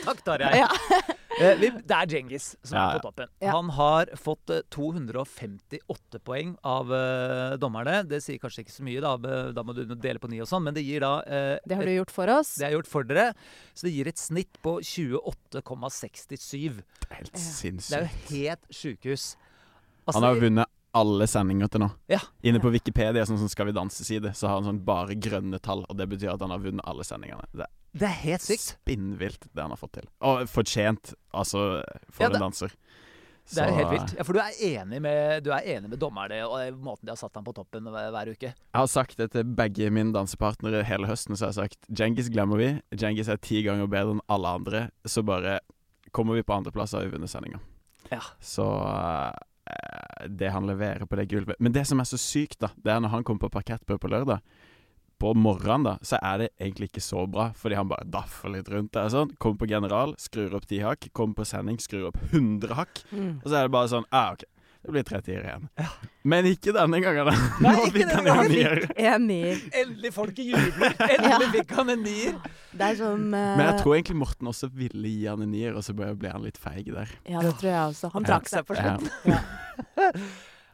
Takk, 0.10 0.22
Tarjei. 0.28 0.52
Ja. 0.62 0.68
Eh, 1.40 1.54
vi- 1.56 1.70
Det 1.70 1.94
er 1.94 2.06
Djengis 2.10 2.46
som 2.66 2.74
Ja, 2.76 2.82
er 2.90 2.98
på 2.98 3.06
toppen. 3.06 3.28
Ja. 3.40 3.52
Han 3.54 3.70
har 3.72 4.10
fått 4.18 4.50
eh, 4.52 4.58
258 4.68 6.18
poeng 6.26 6.50
av 6.66 6.90
uh, 6.92 7.54
dommerne. 7.56 8.02
Det 8.10 8.18
sier 8.20 8.36
kanskje 8.42 8.64
ikke 8.66 8.74
så 8.74 8.84
mye, 8.84 9.00
da, 9.00 9.14
da 9.54 9.62
må 9.64 9.72
du 9.72 9.86
dele 9.94 10.20
på 10.20 10.28
ni 10.28 10.40
og 10.42 10.48
sånn, 10.50 10.66
men 10.66 10.74
det 10.76 10.82
gir 10.84 11.00
da 11.00 11.12
eh, 11.24 11.54
Det 11.64 11.78
har 11.78 11.86
du 11.88 11.94
gjort 11.94 12.12
for 12.12 12.28
oss. 12.34 12.56
det 12.58 12.66
har 12.66 12.74
jeg 12.74 12.80
gjort 12.82 12.90
for 12.92 13.08
dere. 13.08 13.28
Så 13.72 13.86
det 13.88 13.94
gir 13.94 14.10
et 14.10 14.20
snitt 14.20 14.58
på 14.60 14.74
28,67. 14.84 16.49
Det 16.50 17.10
er 17.10 17.14
helt 17.20 17.36
sinnssykt. 17.38 17.90
Det 17.90 17.98
er 17.98 18.02
jo 18.02 18.36
helt 18.36 18.66
sjukehus. 18.74 19.36
Altså, 20.06 20.20
Han 20.20 20.22
har 20.28 20.40
vunnet 20.40 20.66
alle 20.92 21.26
sendinger 21.30 21.68
til 21.70 21.80
nå. 21.84 21.90
Ja. 22.10 22.18
Inne 22.42 22.58
på 22.58 22.70
Wikipedia, 22.74 23.22
sånn 23.28 23.38
som 23.38 23.48
Skal 23.48 23.66
vi 23.68 23.72
danse-side, 23.76 24.32
så 24.34 24.48
har 24.48 24.56
han 24.60 24.64
sånn 24.66 24.84
bare 24.84 25.14
grønne 25.14 25.60
tall. 25.62 25.84
Og 25.88 25.96
det 25.96 26.08
betyr 26.10 26.32
at 26.34 26.40
han 26.40 26.50
har 26.50 26.58
vunnet 26.58 26.82
alle 26.84 27.04
sendingene. 27.06 27.46
Det 27.54 27.62
er 27.68 27.76
det 27.92 28.06
er 28.06 28.18
helt 28.22 28.42
sykt. 28.42 28.76
spinnvilt, 28.78 29.48
det 29.54 29.62
han 29.62 29.70
har 29.70 29.76
fått 29.78 29.92
til. 29.98 30.04
Og 30.22 30.44
fortjent, 30.50 31.14
altså, 31.34 31.82
for 32.10 32.22
Ja, 32.22 32.28
det- 32.28 32.36
en 32.36 32.40
danser. 32.42 32.70
Det 33.50 33.58
er 33.64 33.68
jo 33.68 33.74
helt 33.74 33.90
vilt. 33.90 34.12
Ja, 34.16 34.22
For 34.22 34.32
du 34.32 34.38
er 34.38 34.52
enig 34.62 35.00
med, 35.02 35.42
du 35.42 35.50
er 35.50 35.62
enig 35.66 35.88
med 35.90 35.98
dommerne 35.98 36.38
og 36.46 36.60
eh, 36.60 36.70
måten 36.70 37.02
de 37.04 37.10
har 37.10 37.16
satt 37.16 37.34
ham 37.34 37.42
på 37.44 37.52
toppen 37.54 37.82
hver, 37.82 38.10
hver 38.14 38.30
uke? 38.30 38.52
Jeg 38.54 38.54
har 38.78 38.86
sagt 38.86 39.16
det 39.16 39.32
til 39.32 39.42
begge 39.44 39.90
mine 39.90 40.12
dansepartnere 40.12 40.84
hele 40.86 41.06
høsten. 41.06 41.34
Så 41.34 41.48
jeg 41.48 41.54
har 41.54 41.66
sagt 41.66 41.78
Djengis 41.90 42.28
glemmer 42.30 42.56
vi. 42.58 42.80
Djengis 42.94 43.28
er 43.28 43.38
ti 43.42 43.62
ganger 43.66 43.88
bedre 43.90 44.12
enn 44.12 44.20
alle 44.28 44.46
andre. 44.46 44.90
Så 45.04 45.24
bare 45.26 45.58
kommer 46.10 46.38
vi 46.38 46.46
på 46.46 46.54
andreplass, 46.56 46.92
har 46.96 47.06
vi 47.06 47.14
vunnet 47.14 47.30
sendinga. 47.30 47.60
Ja. 48.10 48.22
Så 48.40 48.66
eh, 48.86 50.26
det 50.28 50.50
han 50.54 50.66
leverer 50.66 51.06
på 51.06 51.16
det 51.16 51.28
gulvet 51.30 51.60
Men 51.60 51.72
det 51.72 51.84
som 51.86 52.00
er 52.00 52.08
så 52.08 52.18
sykt, 52.20 52.58
da, 52.60 52.72
det 52.76 52.92
er 52.92 53.00
når 53.00 53.14
han 53.14 53.24
kommer 53.24 53.46
på 53.46 53.54
parkett 53.58 53.86
på, 53.86 53.98
på 54.00 54.10
lørdag. 54.10 54.40
På 55.20 55.34
morgenen 55.36 55.84
da, 55.84 55.94
så 56.02 56.16
er 56.24 56.38
det 56.40 56.48
egentlig 56.56 56.88
ikke 56.90 57.04
så 57.04 57.26
bra, 57.28 57.50
fordi 57.56 57.76
han 57.76 57.90
bare 57.90 58.08
daffer 58.08 58.54
litt 58.54 58.70
rundt 58.72 58.94
der. 58.96 59.10
sånn. 59.12 59.34
Kommer 59.36 59.60
på 59.60 59.68
general, 59.68 60.14
skrur 60.18 60.56
opp 60.56 60.64
ti 60.70 60.80
hakk. 60.80 61.10
Kommer 61.12 61.42
på 61.42 61.48
sending, 61.48 61.76
skrur 61.82 62.08
opp 62.08 62.16
100 62.30 62.72
hakk. 62.78 63.02
Mm. 63.12 63.34
Og 63.42 63.46
så 63.46 63.58
er 63.58 63.68
det 63.68 63.74
bare 63.76 63.92
sånn 63.92 64.08
ah, 64.16 64.32
OK, 64.32 64.46
det 64.80 64.92
blir 64.94 65.04
tre 65.04 65.18
tiere 65.20 65.44
igjen. 65.44 65.66
Men 66.30 66.46
ikke 66.48 66.72
denne 66.72 67.00
gangen, 67.04 67.28
da. 67.28 67.34
Nei, 67.60 67.72
Nå 67.76 67.84
ikke 67.84 67.94
fikk 67.98 68.12
denne 68.14 68.34
han 68.36 68.48
gangen. 68.48 68.52
nier. 68.56 68.80
En 69.12 69.26
nier. 69.28 69.62
Endelig 69.82 70.12
folket 70.16 70.50
jubler! 70.50 70.94
Endelig 71.04 71.48
fikk 71.58 71.74
han 71.76 71.92
en 71.94 72.04
nier! 72.06 72.36
Det 72.72 72.86
er 72.92 73.00
som 73.00 73.24
eh, 73.34 73.56
Men 73.60 73.64
jeg 73.66 73.80
tror 73.82 73.96
egentlig 73.98 74.16
Morten 74.22 74.50
også 74.52 74.70
ville 74.72 75.10
gi 75.12 75.26
han 75.28 75.42
en 75.44 75.50
nier, 75.52 75.76
og 75.76 75.84
så 75.84 75.92
ble 75.96 76.32
han 76.32 76.44
litt 76.46 76.60
feig 76.60 76.88
der. 76.94 77.12
Ja, 77.28 77.42
det 77.44 77.56
tror 77.60 77.70
jeg 77.72 77.82
også. 77.90 78.12
Han 78.16 78.24
Ja. 78.24 78.32
trakk 78.34 78.48
seg 78.52 78.64
på 78.68 78.78
slutten. 78.78 80.24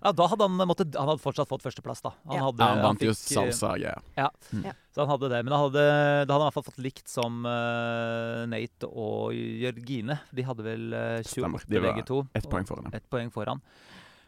Ja, 0.07 0.13
da 0.13 0.27
hadde 0.29 0.45
han 0.47 0.69
måtte, 0.69 0.85
Han 0.95 1.09
hadde 1.09 1.23
fortsatt 1.23 1.49
fått 1.51 1.65
førsteplass, 1.65 2.03
da. 2.05 2.13
Han 2.29 2.43
hadde, 2.45 2.63
Ja, 2.63 2.69
han 2.77 2.83
vant 2.85 3.03
jo 3.03 3.15
salsa, 3.17 3.73
ja. 3.81 3.95
ja. 4.15 4.29
Mm. 4.53 4.69
Så 4.95 5.03
han 5.03 5.11
hadde 5.11 5.31
det. 5.33 5.41
Men 5.47 5.55
han 5.57 5.65
hadde, 5.65 5.83
da 5.83 6.37
hadde 6.37 6.37
han 6.37 6.45
i 6.45 6.47
hvert 6.51 6.59
fall 6.59 6.67
fått 6.69 6.83
likt 6.85 7.11
som 7.11 7.41
uh, 7.49 8.45
Nate 8.51 8.87
og 8.87 9.35
Jørgine. 9.35 10.19
De 10.37 10.45
hadde 10.47 10.67
vel 10.67 10.87
uh, 10.93 11.17
28 11.25 11.33
Stemmer. 11.33 11.67
De 11.67 11.81
var 11.81 11.89
begge 11.89 12.07
to. 12.13 12.21
Ett 12.39 12.47
poeng 12.53 12.69
foran 12.69 12.93
Et 12.95 13.09
poeng 13.11 13.33
foran. 13.35 13.65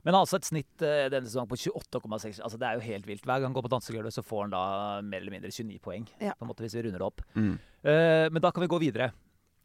Men 0.08 0.16
altså 0.16 0.38
et 0.38 0.48
snitt 0.48 0.82
eh, 0.86 1.06
denne 1.12 1.28
sesongen 1.28 1.50
på 1.50 1.58
28,6. 1.60 2.40
Altså 2.40 2.56
Det 2.56 2.64
er 2.64 2.78
jo 2.78 2.84
helt 2.86 3.08
vilt. 3.10 3.26
Hver 3.28 3.42
gang 3.42 3.50
han 3.50 3.56
går 3.58 3.66
på 3.66 3.70
dansegulvet, 3.74 4.14
så 4.14 4.24
får 4.24 4.46
han 4.46 4.54
da 4.54 4.62
mer 5.04 5.20
eller 5.20 5.34
mindre 5.34 5.50
29 5.52 5.82
poeng. 5.84 6.06
Ja. 6.16 6.32
På 6.32 6.46
en 6.46 6.52
måte 6.54 6.64
Hvis 6.64 6.78
vi 6.78 6.86
runder 6.86 7.02
det 7.02 7.08
opp. 7.10 7.20
Mm. 7.36 7.58
Uh, 7.84 8.26
men 8.32 8.40
da 8.40 8.50
kan 8.54 8.64
vi 8.64 8.70
gå 8.72 8.78
videre. 8.80 9.10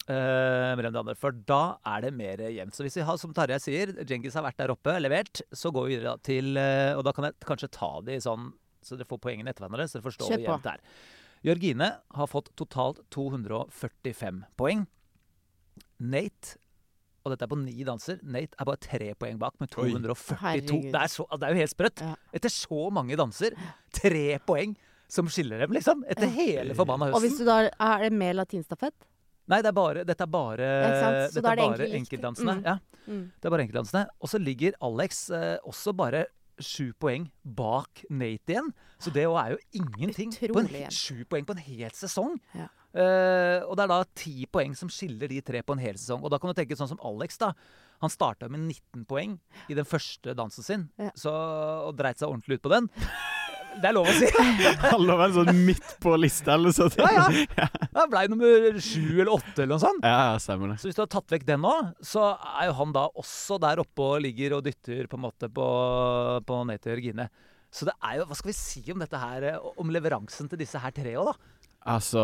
Uh, 0.03 0.73
mellom 0.75 0.91
de 0.91 0.99
andre, 0.99 1.15
for 1.15 1.31
da 1.47 1.77
er 1.87 2.03
det 2.03 2.11
mer 2.17 2.43
jevnt. 2.51 2.75
Så 2.75 2.83
hvis 2.83 2.99
vi 2.99 3.05
har, 3.07 3.15
som 3.21 3.31
Tarjei 3.31 3.61
sier, 3.63 3.93
Djengis 4.03 4.35
har 4.35 4.43
vært 4.43 4.59
der 4.59 4.73
oppe, 4.73 4.97
levert, 4.99 5.45
så 5.55 5.71
går 5.71 5.87
vi 5.87 5.95
videre 5.95 6.17
da 6.17 6.27
til 6.27 6.59
uh, 6.59 6.99
Og 6.99 7.05
da 7.07 7.13
kan 7.15 7.29
jeg 7.29 7.39
kanskje 7.47 7.71
ta 7.77 7.93
de 8.03 8.19
sånn, 8.25 8.49
så 8.83 8.99
dere 8.99 9.07
får 9.07 9.21
poengene 9.23 9.53
etter 9.53 9.63
hverandre, 9.63 9.87
så 9.87 10.01
dere 10.01 10.07
forstår 10.09 10.27
hvor 10.27 10.41
på. 10.41 10.49
jevnt 10.49 10.67
det 10.67 10.73
er. 10.75 10.99
Jørgine 11.47 11.89
har 12.19 12.27
fått 12.31 12.51
totalt 12.59 12.99
245 13.15 14.43
poeng. 14.59 14.83
Nate 16.03 16.59
og 17.23 17.31
dette 17.33 17.45
er 17.45 17.51
på 17.53 17.57
ni 17.59 17.83
danser. 17.87 18.17
Nate 18.23 18.57
er 18.59 18.67
bare 18.67 18.81
tre 18.83 19.13
poeng 19.15 19.37
bak 19.39 19.55
med 19.61 19.69
242. 19.71 20.91
Det 20.91 20.99
er, 20.99 21.07
så, 21.11 21.25
det 21.39 21.47
er 21.47 21.53
jo 21.55 21.61
helt 21.61 21.71
sprøtt. 21.73 22.03
Ja. 22.03 22.15
Etter 22.35 22.51
så 22.51 22.89
mange 22.91 23.15
danser, 23.19 23.55
tre 23.95 24.25
poeng 24.45 24.75
som 25.07 25.29
skiller 25.31 25.63
dem, 25.63 25.73
liksom. 25.77 26.03
Etter 26.09 26.27
hele 26.33 26.75
forbanna 26.75 27.11
Og 27.13 27.21
hvis 27.23 27.37
du 27.39 27.45
da 27.47 27.61
Er 27.69 28.05
det 28.07 28.11
med 28.17 28.35
latinstafett? 28.39 28.95
Nei, 29.51 29.59
det 29.61 29.73
er 29.73 29.75
bare, 29.75 30.03
dette 30.07 30.23
er 30.23 30.31
bare, 30.31 30.67
ja, 30.67 30.91
dette 31.27 31.41
er 31.51 31.59
det 31.59 31.67
bare 31.67 31.89
enkeltdansene. 31.99 32.59
Mm. 32.61 32.65
Ja, 32.67 32.77
Mm. 33.03 33.23
det 33.35 33.47
er 33.49 33.51
bare 33.51 33.63
enkeltdansene. 33.65 34.01
Og 34.23 34.29
så 34.31 34.39
ligger 34.39 34.71
Alex 34.79 35.25
eh, 35.35 35.57
også 35.67 35.91
bare 35.91 36.21
sju 36.63 36.93
poeng 36.95 37.25
bak 37.43 38.05
Nate 38.09 38.53
igjen. 38.53 38.69
Så 39.01 39.11
det 39.11 39.25
òg 39.27 39.35
er 39.41 39.49
jo 39.51 39.57
ingenting. 39.81 40.31
På 40.53 40.61
en, 40.61 40.69
sju 40.87 41.25
poeng 41.27 41.43
på 41.43 41.51
en 41.57 41.59
hel 41.65 41.91
sesong. 41.91 42.37
Ja. 42.55 42.69
Eh, 42.93 43.63
og 43.65 43.73
det 43.77 43.85
er 43.87 43.89
da 43.89 44.01
ti 44.13 44.45
poeng 44.53 44.75
som 44.77 44.91
skiller 44.93 45.31
de 45.31 45.39
tre 45.45 45.63
på 45.65 45.73
en 45.73 45.81
hel 45.81 45.97
sesong. 45.97 46.21
Og 46.21 46.29
da 46.33 46.37
kan 46.41 46.51
du 46.53 46.57
tenke 46.59 46.77
sånn 46.77 46.91
som 46.91 47.01
Alex, 47.05 47.39
da. 47.41 47.53
Han 48.03 48.11
starta 48.13 48.49
med 48.51 48.67
19 48.67 49.05
poeng 49.09 49.37
i 49.71 49.77
den 49.77 49.87
første 49.87 50.35
dansen 50.37 50.65
sin, 50.65 50.89
Ja. 50.99 51.09
så, 51.15 51.31
og 51.87 51.95
dreit 51.97 52.19
seg 52.19 52.29
ordentlig 52.29 52.59
ut 52.59 52.65
på 52.67 52.73
den. 52.73 52.89
Det 53.73 53.87
er 53.89 53.95
lov 53.95 54.05
å 54.05 54.13
si. 54.13 54.27
Han 54.91 55.01
lå 55.01 55.15
vel 55.17 55.31
sånn 55.33 55.61
midt 55.65 55.95
på 56.03 56.11
lista 56.19 56.53
eller 56.53 56.69
noe 56.69 56.75
sånt. 56.77 56.97
Ja, 56.99 57.23
ja. 57.57 57.65
Han 57.97 58.11
blei 58.11 58.27
nummer 58.29 58.75
sju 58.77 59.15
eller 59.15 59.31
åtte 59.33 59.63
eller 59.63 59.71
noe 59.73 59.81
sånt. 59.81 60.03
Ja, 60.05 60.19
ja, 60.29 60.35
stemmer 60.43 60.69
det. 60.69 60.75
Så 60.83 60.91
hvis 60.91 60.99
du 60.99 61.01
har 61.01 61.09
tatt 61.09 61.33
vekk 61.33 61.47
den 61.47 61.63
nå, 61.65 61.71
så 62.05 62.27
er 62.59 62.67
jo 62.69 62.75
han 62.77 62.93
da 62.93 63.07
også 63.17 63.57
der 63.63 63.81
oppe 63.81 64.05
og 64.11 64.21
ligger 64.27 64.59
og 64.59 64.67
dytter 64.67 65.09
på 65.09 65.17
en 65.17 65.23
måte 65.25 65.49
på, 65.49 65.65
på 66.45 66.59
Nate 66.69 66.91
og 66.91 66.93
Jørgine. 66.93 67.25
Så 67.73 67.87
det 67.89 67.95
er 68.05 68.19
jo, 68.19 68.27
hva 68.29 68.37
skal 68.37 68.51
vi 68.51 68.57
si 68.59 68.83
om 68.93 69.01
dette 69.01 69.17
her, 69.23 69.47
om 69.81 69.89
leveransen 69.89 70.51
til 70.51 70.61
disse 70.61 70.77
her 70.83 70.93
tre 70.93 71.15
òg, 71.17 71.31
da? 71.31 71.62
Altså, 71.83 72.21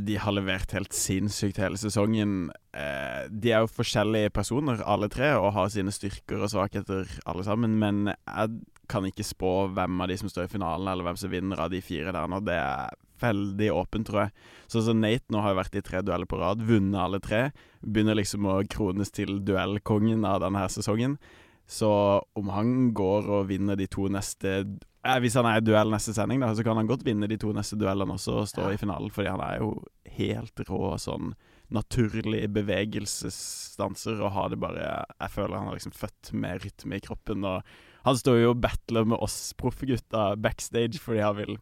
de 0.00 0.14
har 0.16 0.32
levert 0.32 0.72
helt 0.72 0.94
sinnssykt 0.96 1.58
hele 1.60 1.76
sesongen. 1.76 2.48
Eh, 2.72 3.26
de 3.28 3.52
er 3.52 3.64
jo 3.64 3.68
forskjellige 3.68 4.32
personer, 4.32 4.80
alle 4.88 5.10
tre, 5.12 5.34
og 5.36 5.52
har 5.52 5.68
sine 5.72 5.92
styrker 5.92 6.40
og 6.40 6.48
svakheter, 6.52 7.04
alle 7.28 7.44
sammen. 7.44 7.76
Men 7.82 8.14
jeg 8.14 8.62
kan 8.88 9.04
ikke 9.04 9.26
spå 9.26 9.52
hvem 9.76 10.00
av 10.00 10.08
de 10.08 10.16
som 10.16 10.32
står 10.32 10.48
i 10.48 10.54
finalen, 10.54 10.88
eller 10.88 11.04
hvem 11.04 11.20
som 11.20 11.32
vinner 11.32 11.60
av 11.60 11.74
de 11.74 11.82
fire 11.84 12.14
der 12.16 12.30
nå. 12.32 12.40
Det 12.46 12.56
er 12.56 12.96
veldig 13.20 13.68
åpent, 13.76 14.08
tror 14.08 14.22
jeg. 14.24 14.46
Sånn 14.72 14.88
som 14.88 15.00
Nate 15.04 15.32
nå 15.32 15.44
har 15.44 15.58
vært 15.60 15.76
i 15.76 15.84
tre 15.84 16.00
dueller 16.04 16.28
på 16.28 16.40
rad, 16.40 16.64
vunnet 16.64 17.00
alle 17.00 17.20
tre. 17.20 17.50
Begynner 17.84 18.16
liksom 18.16 18.48
å 18.48 18.62
krones 18.70 19.12
til 19.12 19.42
duellkongen 19.44 20.24
av 20.24 20.40
denne 20.44 20.64
her 20.64 20.72
sesongen. 20.72 21.18
Så 21.66 21.90
om 22.38 22.52
han 22.54 22.92
går 22.96 23.28
og 23.28 23.48
vinner 23.50 23.76
de 23.76 23.88
to 23.90 24.06
neste 24.12 24.62
eh, 25.06 25.18
Hvis 25.24 25.36
han 25.38 25.46
er 25.48 25.60
i 25.60 25.64
duell 25.64 25.90
neste 25.94 26.12
sending, 26.16 26.40
da, 26.42 26.52
så 26.54 26.64
kan 26.66 26.76
han 26.80 26.88
godt 26.90 27.04
vinne 27.06 27.28
de 27.30 27.38
to 27.40 27.52
neste 27.56 27.78
duellene 27.80 28.16
også 28.18 28.40
og 28.42 28.48
stå 28.50 28.66
Ja. 28.66 28.74
i 28.74 28.80
finalen, 28.80 29.10
fordi 29.14 29.30
han 29.32 29.40
er 29.46 29.60
jo 29.62 29.70
helt 30.18 30.64
rå 30.68 30.94
sånn 31.00 31.34
naturlig 31.74 32.44
bevegelsesdanser 32.54 34.20
og 34.22 34.30
har 34.36 34.50
det 34.52 34.58
bare 34.62 34.84
Jeg 35.20 35.32
føler 35.34 35.58
han 35.58 35.68
er 35.72 35.78
liksom 35.78 35.94
født 35.96 36.32
med 36.38 36.62
rytme 36.62 36.96
i 36.98 37.02
kroppen. 37.02 37.44
Og 37.44 37.62
han 38.06 38.16
står 38.20 38.38
jo 38.42 38.50
og 38.54 38.60
battler 38.62 39.04
med 39.08 39.18
oss 39.22 39.52
proffe 39.58 39.86
gutta 39.88 40.34
backstage 40.38 41.00
fordi 41.02 41.24
han 41.24 41.36
vil 41.40 41.56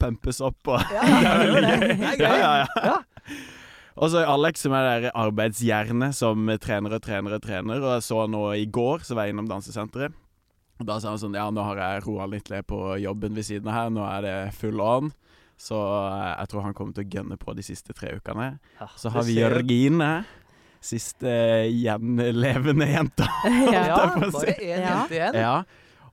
pumpes 0.00 0.40
opp 0.40 0.72
og 0.72 0.80
Ja, 0.92 1.02
det 1.42 1.48
er 1.48 1.52
veldig 1.58 1.76
gøy. 1.82 2.22
Ja, 2.22 2.32
ja, 2.36 2.52
ja. 2.62 2.86
Ja. 2.92 2.96
Og 4.00 4.08
så 4.08 4.22
Alex 4.24 4.62
som 4.64 4.72
er 4.72 4.86
der 4.88 5.10
arbeidshjernet 5.20 6.16
som 6.16 6.48
trener 6.64 6.94
og 6.96 7.02
trener 7.04 7.34
og 7.36 7.42
trener. 7.44 7.82
Og 7.84 7.90
jeg 7.98 8.04
så 8.08 8.22
nå 8.32 8.40
i 8.56 8.64
går, 8.72 9.04
så 9.04 9.12
var 9.18 9.26
jeg 9.28 9.34
innom 9.36 9.50
dansesenteret. 9.50 10.16
Da 10.80 10.96
sa 11.00 11.12
han 11.12 11.18
sånn 11.20 11.34
Ja, 11.36 11.50
nå 11.52 11.62
har 11.66 11.76
jeg 11.78 12.04
roa 12.06 12.26
litt 12.30 12.48
ned 12.50 12.66
på 12.66 12.96
jobben 13.02 13.34
ved 13.36 13.44
siden 13.46 13.68
av 13.70 13.74
her. 13.76 13.90
Nå 13.94 14.06
er 14.08 14.22
det 14.26 14.36
full 14.56 14.80
on. 14.82 15.12
Så 15.60 15.76
eh, 15.78 16.30
jeg 16.40 16.48
tror 16.50 16.64
han 16.66 16.74
kommer 16.74 16.96
til 16.96 17.04
å 17.04 17.12
gønne 17.18 17.36
på 17.38 17.54
de 17.54 17.62
siste 17.66 17.94
tre 17.94 18.16
ukene. 18.18 18.48
Ja, 18.80 18.88
Så 18.98 19.12
har 19.14 19.26
vi 19.28 19.36
Jørgine. 19.38 20.12
Siste 20.82 21.30
gjenlevende 21.70 22.88
jenta. 22.90 23.28
Ja, 23.72 24.08
bare 24.18 24.56
én 24.58 24.82
jente 24.82 25.14
igjen. 25.14 25.38
Ja. 25.38 25.54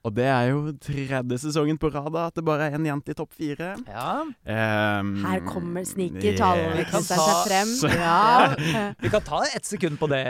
Og 0.08 0.14
det 0.16 0.26
er 0.32 0.46
jo 0.54 0.60
tredje 0.80 1.38
sesongen 1.44 1.76
på 1.82 1.90
rad 1.92 2.16
at 2.16 2.38
det 2.38 2.44
bare 2.48 2.70
er 2.70 2.76
en 2.78 2.86
jente 2.88 3.12
i 3.12 3.16
topp 3.20 3.34
fire. 3.36 3.74
Ja. 3.84 4.22
Um, 4.24 5.10
Her 5.26 5.42
kommer 5.44 5.84
sniker 5.84 6.22
Vi 6.24 6.32
kan 6.38 6.40
tallknisteren 6.40 7.04
ta- 7.10 7.26
seg 7.26 7.50
frem. 7.50 7.74
Ja. 8.00 8.94
Vi 9.04 9.12
kan 9.12 9.26
ta 9.28 9.42
ett 9.50 9.68
sekund 9.68 10.00
på 10.00 10.08
det 10.12 10.22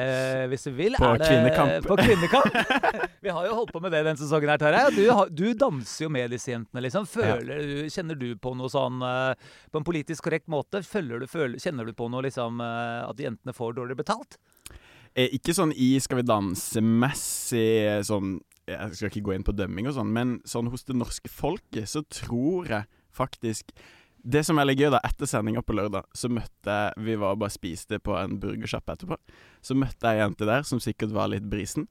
hvis 0.49 0.65
vi 0.71 0.73
vil. 0.79 0.97
På 0.97 1.11
Er 1.13 1.21
det- 1.21 1.29
kvinnekamp. 1.29 1.85
På 1.85 1.97
kvinnekamp. 2.01 2.57
Vi 3.21 3.29
har 3.35 3.45
jo 3.45 3.53
holdt 3.59 3.73
på 3.75 3.81
med 3.83 3.93
det 3.93 4.01
denne 4.07 4.17
sesongen 4.17 4.49
her, 4.49 4.57
Tarjei. 4.57 4.89
Du, 4.97 5.05
du 5.37 5.45
danser 5.53 6.07
jo 6.07 6.09
med 6.17 6.33
disse 6.33 6.49
jentene, 6.55 6.81
liksom. 6.87 7.05
Føler 7.09 7.61
du, 7.61 7.75
kjenner 7.93 8.17
du 8.17 8.27
på 8.41 8.55
noe 8.57 8.69
sånn 8.73 9.01
eh, 9.05 9.33
På 9.69 9.81
en 9.83 9.85
politisk 9.87 10.25
korrekt 10.25 10.49
måte? 10.49 10.81
Du, 10.81 10.89
føler, 11.29 11.59
kjenner 11.61 11.85
du 11.85 11.93
på 11.93 12.09
noe 12.09 12.25
liksom 12.25 12.57
eh, 12.63 13.05
at 13.05 13.21
jentene 13.21 13.53
får 13.53 13.77
dårligere 13.77 14.01
betalt? 14.01 14.39
Eh, 15.13 15.29
ikke 15.37 15.53
sånn 15.57 15.71
i 15.77 15.93
Skal 16.01 16.21
vi 16.23 16.27
danse-messig 16.29 18.05
sånn 18.09 18.37
Jeg 18.69 18.97
skal 18.97 19.11
ikke 19.11 19.25
gå 19.27 19.35
inn 19.35 19.45
på 19.47 19.55
dømming 19.57 19.89
og 19.89 19.95
sånn, 19.97 20.11
men 20.15 20.35
sånn 20.47 20.69
hos 20.73 20.85
det 20.87 20.97
norske 20.97 21.31
folket 21.31 21.89
så 21.89 22.03
tror 22.05 22.69
jeg 22.69 22.89
faktisk 23.15 23.73
Det 24.19 24.41
som 24.43 24.59
er 24.59 24.67
litt 24.67 24.81
gøy, 24.81 24.89
da, 24.91 24.99
etter 25.07 25.29
sendinga 25.29 25.61
på 25.63 25.73
lørdag, 25.77 26.03
så 26.13 26.27
møtte 26.27 26.73
jeg 26.75 27.05
Vi 27.05 27.15
var 27.21 27.37
og 27.37 27.45
bare 27.45 27.55
spiste 27.55 28.01
på 28.03 28.17
en 28.19 28.35
burgersjappe 28.41 28.97
etterpå. 28.97 29.15
Så 29.63 29.77
møtte 29.79 30.11
jeg 30.11 30.19
ei 30.19 30.25
jente 30.25 30.49
der 30.49 30.67
som 30.67 30.81
sikkert 30.83 31.15
var 31.15 31.31
litt 31.31 31.47
brisen. 31.47 31.87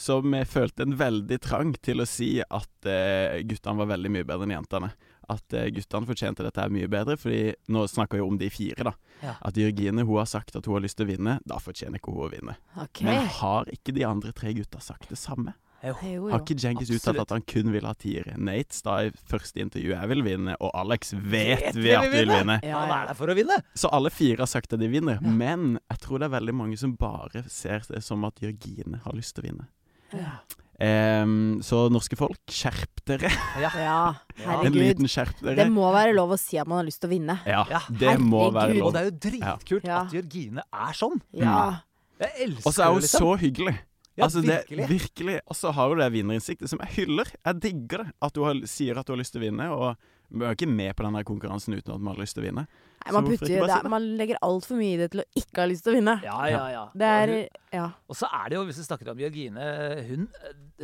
Som 0.00 0.34
følte 0.48 0.82
en 0.82 0.96
veldig 0.96 1.38
trang 1.44 1.74
til 1.84 2.02
å 2.02 2.08
si 2.08 2.40
at 2.42 2.88
eh, 2.88 3.42
guttene 3.46 3.82
var 3.82 3.90
veldig 3.92 4.12
mye 4.14 4.26
bedre 4.26 4.48
enn 4.48 4.56
jentene. 4.56 4.90
At 5.30 5.54
eh, 5.54 5.68
guttene 5.76 6.08
fortjente 6.08 6.44
dette 6.46 6.62
her 6.62 6.72
mye 6.72 6.88
bedre, 6.90 7.18
fordi 7.20 7.52
nå 7.70 7.84
snakker 7.90 8.18
vi 8.18 8.24
om 8.24 8.38
de 8.40 8.48
fire, 8.50 8.90
da. 8.90 8.94
Ja. 9.20 9.34
At 9.46 9.58
Jørgine 9.60 10.06
hun 10.06 10.16
har 10.18 10.30
sagt 10.30 10.56
at 10.56 10.66
hun 10.66 10.78
har 10.78 10.84
lyst 10.86 10.98
til 10.98 11.06
å 11.06 11.12
vinne. 11.12 11.36
Da 11.46 11.60
fortjener 11.62 12.00
ikke 12.00 12.14
hun 12.16 12.26
å 12.26 12.30
vinne. 12.32 12.56
Okay. 12.86 13.06
Men 13.06 13.28
har 13.40 13.70
ikke 13.70 13.94
de 13.94 14.06
andre 14.08 14.32
tre 14.36 14.54
gutta 14.56 14.80
sagt 14.82 15.12
det 15.12 15.20
samme? 15.20 15.54
Jo, 15.82 15.94
Har 15.96 16.10
jo. 16.12 16.28
ikke 16.42 16.54
Djengis 16.60 16.90
uttalt 16.92 17.20
at 17.22 17.30
han 17.32 17.42
kun 17.48 17.70
vil 17.72 17.86
ha 17.88 17.94
tiere? 17.96 18.34
Nate 18.36 18.76
sa 18.76 18.98
i 19.06 19.10
første 19.30 19.62
intervju 19.64 19.94
jeg 19.94 20.08
vil 20.10 20.22
vinne, 20.26 20.56
og 20.60 20.70
Alex 20.76 21.14
vet, 21.16 21.70
Vet 21.72 21.78
vi 21.80 21.94
at 21.96 22.04
vi 22.04 22.18
vil 22.18 22.28
vinne? 22.34 22.58
Ja, 22.62 22.82
Han 22.82 22.90
er 22.98 23.06
der 23.08 23.14
for 23.16 23.32
å 23.32 23.36
vinne! 23.38 23.56
Så 23.74 23.88
alle 23.96 24.10
fire 24.12 24.42
har 24.44 24.50
sagt 24.52 24.72
at 24.76 24.78
de 24.82 24.88
vinner, 24.92 25.22
men 25.24 25.78
jeg 25.90 25.98
tror 26.04 26.20
det 26.20 26.28
er 26.28 26.34
veldig 26.36 26.54
mange 26.54 26.76
som 26.76 26.92
bare 27.00 27.44
ser 27.48 27.80
det 27.88 28.02
som 28.04 28.24
at 28.28 28.36
Jørgine 28.44 29.00
har 29.06 29.16
lyst 29.16 29.34
til 29.38 29.46
å 29.46 29.48
vinne. 29.48 29.68
Ja. 30.12 30.34
Um, 30.80 31.58
så 31.64 31.90
norske 31.92 32.16
folk, 32.16 32.38
skjerp 32.48 33.02
dere. 33.08 33.28
ja, 33.60 34.14
En 34.38 34.46
herregud. 34.46 34.76
liten 34.80 35.08
skjerp 35.12 35.40
Det 35.44 35.66
må 35.72 35.90
være 35.92 36.14
lov 36.16 36.32
å 36.32 36.38
si 36.40 36.56
at 36.60 36.66
man 36.68 36.78
har 36.80 36.86
lyst 36.88 37.00
til 37.02 37.10
å 37.10 37.12
vinne. 37.12 37.36
Ja, 37.48 37.64
Ja, 37.68 37.80
det 37.88 38.14
må 38.20 38.46
være 38.52 38.76
lov. 38.78 38.88
Og 38.88 38.92
det 38.96 39.00
er 39.02 39.10
jo 39.10 39.16
dritkult 39.30 39.84
Ja. 39.84 40.02
at 40.06 40.12
Jørgine 40.16 40.64
er 40.72 40.92
sånn. 40.96 41.20
Ja. 41.36 41.82
Jeg 42.20 42.32
elsker 42.48 42.66
Og 42.68 42.72
så 42.76 42.82
er 42.84 42.92
hun 42.92 43.00
liksom. 43.00 43.20
så 43.24 43.38
hyggelig. 43.40 43.78
Ja, 44.18 44.26
altså 44.26 44.42
det, 44.42 44.56
virkelig. 44.66 44.86
virkelig. 44.90 45.36
Og 45.46 45.56
så 45.56 45.70
har 45.74 45.90
du 45.90 46.00
det 46.00 46.08
vinnerinstinktet 46.12 46.70
som 46.72 46.80
jeg 46.82 46.96
hyller. 46.98 47.28
Jeg 47.46 47.60
digger 47.62 48.04
det. 48.04 48.14
At 48.26 48.34
du 48.36 48.42
har, 48.44 48.58
sier 48.68 48.98
at 48.98 49.06
du 49.06 49.14
har 49.14 49.20
lyst 49.20 49.34
til 49.36 49.42
å 49.42 49.44
vinne. 49.46 49.68
Og 49.70 49.94
vi 50.30 50.46
er 50.46 50.56
ikke 50.56 50.68
med 50.70 50.94
på 50.98 51.06
denne 51.06 51.22
konkurransen 51.26 51.76
uten 51.76 51.94
at 51.94 52.02
man 52.02 52.14
har 52.14 52.22
lyst 52.22 52.36
til 52.36 52.44
å 52.44 52.46
vinne. 52.48 52.66
Nei, 53.00 53.12
man, 53.16 53.28
putter, 53.30 53.48
det 53.48 53.60
si 53.62 53.76
det? 53.86 53.92
man 53.94 54.08
legger 54.18 54.40
altfor 54.44 54.76
mye 54.76 54.96
i 54.96 54.98
det 55.00 55.08
til 55.14 55.22
å 55.22 55.26
ikke 55.40 55.62
ha 55.62 55.68
lyst 55.70 55.86
til 55.86 55.94
å 55.94 55.96
vinne. 55.96 56.16
Ja, 56.26 56.40
ja, 56.50 56.64
ja. 56.74 56.82
Det 56.92 57.12
er 57.22 57.32
Ja. 57.72 57.86
Og 58.10 58.18
så 58.18 58.28
er 58.28 58.50
det 58.50 58.58
jo, 58.58 58.64
hvis 58.68 58.82
vi 58.82 58.84
snakker 58.84 59.12
om 59.12 59.22
Jørgine 59.22 59.70
Hun, 60.10 60.26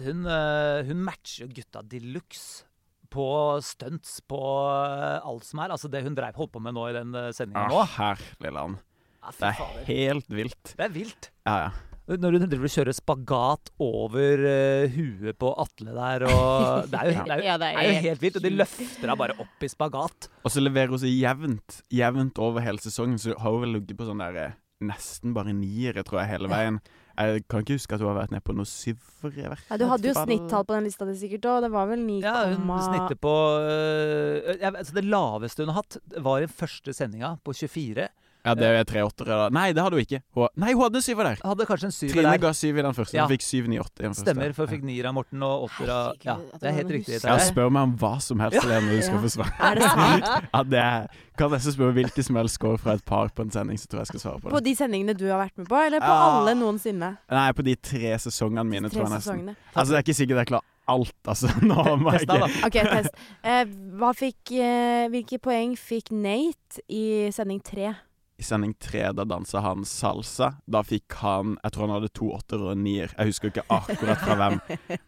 hun, 0.06 0.24
eh, 0.30 0.86
hun 0.88 1.04
matcher 1.04 1.44
jo 1.44 1.50
gutta 1.58 1.82
de 1.84 2.00
luxe 2.14 2.64
på 3.12 3.26
stunts, 3.62 4.20
på 4.26 4.40
eh, 4.40 5.18
alt 5.20 5.46
som 5.46 5.60
er. 5.62 5.74
Altså 5.76 5.90
det 5.92 6.02
hun 6.06 6.16
drev, 6.16 6.38
holdt 6.40 6.54
på 6.56 6.62
med 6.62 6.74
nå 6.78 6.88
i 6.88 6.96
den 6.96 7.12
sendingen 7.36 7.68
nå. 7.70 7.82
Ah, 7.84 7.92
herlig 7.98 8.54
land. 8.54 8.80
Ja, 9.20 9.34
Det 9.36 9.50
er 9.50 9.84
helt 9.90 10.32
vilt. 10.40 10.72
Det 10.78 10.88
er 10.88 10.94
vilt. 10.94 11.30
Ja, 11.46 11.58
ja. 11.66 11.95
Når 12.06 12.36
hun 12.36 12.46
driver 12.46 12.68
og 12.68 12.70
kjører 12.70 12.94
spagat 12.94 13.70
over 13.82 14.42
uh, 14.46 14.92
huet 14.94 15.38
på 15.42 15.48
Atle 15.58 15.94
der 15.96 16.24
og 16.28 16.90
Det 16.92 17.00
er 17.00 17.08
jo, 17.10 17.22
det 17.26 17.32
er 17.34 17.40
jo, 17.40 17.46
Ja, 17.48 17.56
det 17.58 17.70
er 17.72 17.88
jo 17.88 18.04
helt 18.04 18.22
vilt. 18.22 18.36
Og 18.38 18.44
de 18.44 18.52
løfter 18.54 19.02
henne 19.02 19.16
bare 19.18 19.34
opp 19.42 19.66
i 19.66 19.70
spagat. 19.72 20.28
Og 20.44 20.54
så 20.54 20.62
leverer 20.62 20.94
hun 20.94 21.02
så 21.02 21.10
jevnt, 21.10 21.80
jevnt 21.90 22.38
over 22.38 22.62
hele 22.62 22.82
sesongen. 22.82 23.18
Så 23.18 23.34
har 23.34 23.56
hun 23.56 23.64
vel 23.66 23.74
ligget 23.80 23.98
på 23.98 24.06
sånn 24.06 24.22
der 24.22 24.38
eh, 24.44 24.54
nesten 24.86 25.34
bare 25.34 25.54
niere, 25.56 26.04
tror 26.06 26.22
jeg, 26.22 26.36
hele 26.36 26.50
veien. 26.52 26.78
Jeg 27.16 27.46
kan 27.48 27.64
ikke 27.64 27.78
huske 27.78 27.96
at 27.96 28.02
hun 28.04 28.10
har 28.10 28.18
vært 28.18 28.34
nede 28.34 28.44
på 28.44 28.54
noe 28.54 28.68
syvere. 28.68 29.56
i 29.56 29.72
Ja, 29.72 29.78
du 29.80 29.86
hadde 29.88 30.10
jo 30.10 30.14
snittall 30.18 30.66
på 30.68 30.76
den 30.76 30.84
lista 30.84 31.08
di 31.08 31.16
sikkert 31.16 31.48
òg. 31.48 31.62
Det 31.64 31.70
var 31.72 31.88
vel 31.88 32.02
9, 32.04 32.20
Ja, 32.22 32.36
hun 32.52 32.70
snittet 32.84 33.20
på 33.24 33.34
øh, 33.64 34.52
ja, 34.60 34.70
altså 34.70 34.94
Det 34.98 35.04
laveste 35.06 35.64
hun 35.64 35.72
har 35.72 35.80
hatt, 35.80 35.98
var 36.22 36.44
i 36.44 36.50
første 36.50 36.92
sendinga 36.96 37.38
på 37.42 37.56
24. 37.56 38.08
Ja, 38.46 38.54
det 38.54 38.68
er 38.70 38.84
tre 38.86 39.02
åttere, 39.02 39.26
da. 39.42 39.46
Nei, 39.50 39.72
det 39.74 39.82
hadde 39.82 39.98
hun 39.98 40.04
ikke. 40.06 40.20
Hun, 40.38 40.48
nei, 40.62 40.72
hun 40.76 40.84
hadde 40.86 41.00
en 41.00 41.04
syver 41.04 41.26
der. 41.26 41.40
Hadde 41.42 41.66
kanskje 41.66 41.88
en 41.90 41.94
syver 41.96 42.14
Trine 42.14 42.30
der. 42.36 42.38
ga 42.46 42.52
syv 42.54 42.78
i 42.78 42.84
den 42.86 42.94
første. 42.94 43.16
Ja. 43.18 43.24
Hun 43.26 43.34
fikk 43.34 43.42
syv, 43.46 43.66
ni, 43.72 43.80
åtte 43.82 43.98
i 43.98 44.06
den 44.06 44.14
første. 44.14 44.24
Stemmer, 44.28 44.54
for 44.54 44.66
hun 44.70 44.72
fikk 44.76 44.84
nier 44.86 45.08
av 45.10 45.16
Morten 45.18 45.42
og 45.42 45.66
åtter 45.66 45.90
av 45.90 46.22
Ja, 46.24 46.36
det 46.38 46.60
det 46.62 46.70
er 46.70 46.76
helt 46.78 46.92
riktig. 46.94 47.18
Ja, 47.26 47.36
spør 47.42 47.72
meg 47.74 47.82
om 47.90 47.96
hva 47.98 48.12
som 48.22 48.38
helst, 48.44 48.62
Helene, 48.62 48.94
du 48.94 49.02
skal 49.02 49.18
Ja. 49.18 49.24
få 49.26 49.32
svare. 49.34 49.52
Er 49.58 49.74
det 49.74 49.90
sant? 49.90 50.30
Ja, 50.54 50.62
det 50.62 50.80
er, 50.86 51.08
kan 51.36 51.50
nesten 51.50 51.74
spørre 51.76 51.92
hvilken 51.98 52.24
som 52.30 52.36
helst 52.40 52.54
score 52.60 52.78
fra 52.78 52.94
et 52.94 53.04
par 53.04 53.28
på 53.34 53.42
en 53.42 53.50
sending, 53.50 53.76
så 53.82 53.90
tror 53.90 54.00
jeg 54.00 54.06
jeg 54.06 54.12
skal 54.14 54.24
svare 54.30 54.40
på 54.46 54.54
På 54.54 54.62
de 54.62 54.74
sendingene 54.78 55.16
du 55.18 55.26
har 55.28 55.42
vært 55.42 55.58
med 55.58 55.66
på, 55.68 55.76
eller 55.82 56.00
på 56.00 56.06
Ja. 56.14 56.30
alle 56.38 56.54
noensinne? 56.54 57.10
Nei, 57.28 57.50
på 57.52 57.66
de 57.66 57.74
tre 57.76 58.14
sesongene 58.22 58.64
mine, 58.64 58.88
Tre 58.88 59.00
tror 59.00 59.08
jeg 59.08 59.14
nesten. 59.18 59.26
sesongene. 59.26 59.56
Altså, 59.74 59.90
det 59.92 59.98
er 59.98 60.06
ikke 60.06 60.18
sikkert 60.22 60.40
jeg 60.44 60.50
klarer 60.54 60.72
alt, 60.86 61.12
altså. 61.26 61.48
Nå 61.66 61.96
må 61.98 62.12
jeg 62.14 62.28
ikke 62.28 62.66
OK, 62.68 62.76
test. 62.78 63.14
Eh, 63.42 63.64
hva 63.98 64.12
fikk, 64.14 64.52
eh, 64.54 65.08
hvilke 65.10 65.40
poeng 65.42 65.72
fikk 65.76 66.12
Nate 66.14 66.78
i 66.88 67.26
sending 67.34 67.58
tre? 67.60 67.90
I 68.38 68.42
sending 68.44 68.74
tre, 68.78 69.12
da 69.16 69.24
dansa 69.24 69.60
han 69.64 69.84
salsa. 69.88 70.50
Da 70.68 70.82
fikk 70.84 71.14
han 71.22 71.54
Jeg 71.64 71.72
tror 71.72 71.86
han 71.88 71.94
hadde 72.02 72.12
to 72.12 72.26
åtter 72.36 72.60
og 72.66 72.72
en 72.74 72.82
nier. 72.84 73.14
Jeg 73.16 73.30
husker 73.32 73.48
ikke 73.48 73.64
akkurat 73.72 74.18
fra 74.20 74.34
hvem, 74.42 74.58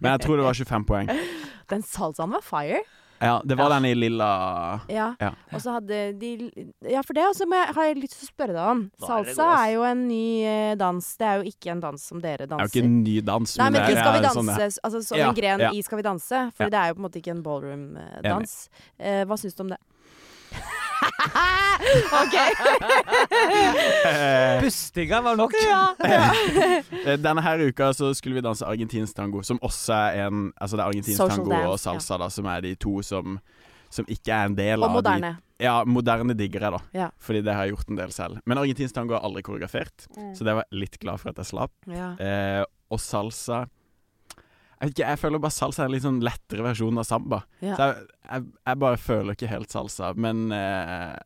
men 0.01 0.13
jeg 0.15 0.21
tror 0.25 0.37
det 0.41 0.47
var 0.49 0.57
25 0.57 0.87
poeng. 0.89 1.11
Den 1.69 1.83
salsaen 1.85 2.33
var 2.33 2.41
fire. 2.47 2.81
Ja, 3.21 3.41
det 3.45 3.57
var 3.59 3.67
Ja. 3.69 3.75
den 3.81 3.85
i 3.91 3.95
lilla 3.99 4.81
Ja. 4.89 5.09
Ja. 5.21 5.33
Og 5.53 5.61
så 5.61 5.73
hadde 5.75 6.13
de 6.21 6.53
Ja, 6.89 7.03
for 7.03 7.13
det 7.19 7.25
også 7.27 7.49
må 7.51 7.57
jeg, 7.59 7.75
har 7.75 7.83
jeg 7.89 7.97
lyst 7.99 8.15
til 8.21 8.29
å 8.29 8.31
spørre 8.31 8.55
deg 8.55 8.69
om. 8.71 8.83
Salsa 9.03 9.43
er 9.43 9.65
er 9.67 9.73
jo 9.75 9.83
en 9.83 10.05
ny 10.09 10.45
eh, 10.47 10.75
dans. 10.79 11.17
Det 11.19 11.27
er 11.27 11.43
jo 11.43 11.51
ikke 11.51 11.73
en 11.73 11.81
dans 11.81 12.01
som 12.01 12.21
dere 12.23 12.47
danser. 12.47 12.57
Det 12.57 12.63
er 12.63 12.69
jo 12.71 12.79
ikke 12.79 12.85
en 12.87 13.03
ny 13.03 13.21
dans, 13.27 13.57
Nei, 13.59 13.65
men 13.71 13.73
det 13.75 13.83
i 13.83 13.99
Skal 13.99 14.13
vi 14.13 14.19
er 14.19 14.23
danse, 14.23 14.39
sånn 14.39 14.81
altså 14.87 15.03
som 15.05 15.19
Ja, 15.19 15.29
en 15.29 15.35
gren 15.35 15.61
ja. 15.67 15.71
i 15.75 15.83
Skal 15.83 15.99
vi 15.99 16.03
danse. 16.07 16.45
For 16.57 16.65
Ja. 16.65 16.71
det 16.71 16.79
er 16.79 16.89
jo 16.89 16.95
på 16.95 16.99
en 17.05 17.11
måte 17.11 17.19
ikke 17.21 17.35
en 17.37 17.43
ballroom-dans. 17.43 18.69
Eh, 19.01 19.25
hva 19.27 19.37
syns 19.37 19.55
du 19.59 19.63
om 19.67 19.69
det? 19.75 19.79
OK! 22.23 22.35
Eh, 24.07 24.61
Pustinga 24.63 25.21
var 25.23 25.37
nok. 25.37 25.53
Ja. 25.69 25.95
Denne 27.25 27.43
her 27.45 27.63
uka 27.69 27.93
så 27.97 28.11
skulle 28.17 28.39
vi 28.39 28.45
danse 28.45 28.67
argentinsk 28.67 29.17
tango, 29.17 29.43
som 29.47 29.61
også 29.65 29.95
er 29.95 30.27
en 30.29 30.49
Altså 30.57 30.77
det 30.79 30.83
er 30.85 30.89
argentinsk 30.91 31.19
Social 31.21 31.37
tango 31.43 31.51
dance, 31.55 31.69
og 31.75 31.79
salsa, 31.83 32.19
da, 32.25 32.29
som 32.33 32.49
er 32.51 32.65
de 32.67 32.75
to 32.81 32.99
som 33.07 33.39
som 33.89 34.05
ikke 34.13 34.29
er 34.37 34.51
en 34.51 34.55
del 34.59 34.83
Og 34.83 34.91
av 34.91 34.97
moderne. 34.99 35.29
de 35.39 35.65
Ja, 35.65 35.79
moderne 35.89 36.35
digger 36.37 36.61
jeg, 36.67 36.73
da. 36.75 36.79
Ja. 36.93 37.07
Fordi 37.25 37.41
det 37.41 37.55
har 37.57 37.65
jeg 37.65 37.73
gjort 37.73 37.89
en 37.89 37.97
del 37.97 38.11
selv. 38.13 38.37
Men 38.45 38.59
argentinsk 38.61 38.95
tango 38.95 39.15
er 39.17 39.25
aldri 39.25 39.41
koreografert, 39.43 40.05
Mm. 40.15 40.35
så 40.37 40.45
det 40.45 40.55
var 40.59 40.65
jeg 40.71 40.79
litt 40.83 40.99
glad 41.01 41.19
for 41.23 41.31
at 41.31 41.37
jeg 41.41 41.47
slapp. 41.49 41.73
Ja. 41.89 42.11
Eh, 42.21 42.65
og 42.93 43.01
salsa 43.01 43.63
Jeg 44.79 44.89
vet 44.91 44.95
ikke, 44.95 45.09
jeg 45.11 45.19
føler 45.19 45.41
bare 45.43 45.51
salsa 45.57 45.83
er 45.83 45.89
en 45.89 45.93
litt 45.97 46.05
sånn 46.05 46.21
lettere 46.23 46.63
versjon 46.63 46.99
av 47.03 47.07
samba. 47.09 47.41
Ja. 47.61 47.75
Så 47.75 47.89
jeg, 47.89 48.07
jeg, 48.31 48.45
jeg 48.71 48.79
bare 48.85 48.97
føler 49.03 49.35
ikke 49.35 49.51
helt 49.51 49.71
salsa. 49.75 50.13
Men 50.15 50.53
eh, 50.55 51.17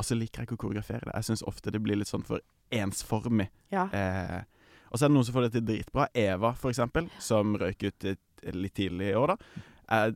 Og 0.00 0.04
så 0.08 0.16
liker 0.16 0.40
jeg 0.42 0.48
ikke 0.48 0.56
å 0.56 0.62
koreografere 0.64 1.04
det. 1.04 1.12
Jeg 1.20 1.28
syns 1.28 1.44
ofte 1.46 1.70
det 1.74 1.82
blir 1.84 2.00
litt 2.00 2.08
sånn 2.10 2.24
for 2.24 2.40
ensformig. 2.72 3.50
ja. 3.74 3.86
Eh, 3.92 4.42
og 4.94 4.98
så 5.00 5.04
er 5.06 5.10
det 5.10 5.14
noen 5.16 5.26
som 5.26 5.34
får 5.34 5.42
det 5.48 5.52
til 5.56 5.62
dritbra. 5.66 6.04
Eva, 6.14 6.52
for 6.54 6.70
eksempel, 6.70 7.08
som 7.18 7.56
røyk 7.58 7.80
ut 7.82 8.04
litt, 8.06 8.20
tidlig 8.78 9.08
i 9.10 9.16
år, 9.18 9.32
da. 9.32 9.62
Er 9.90 10.12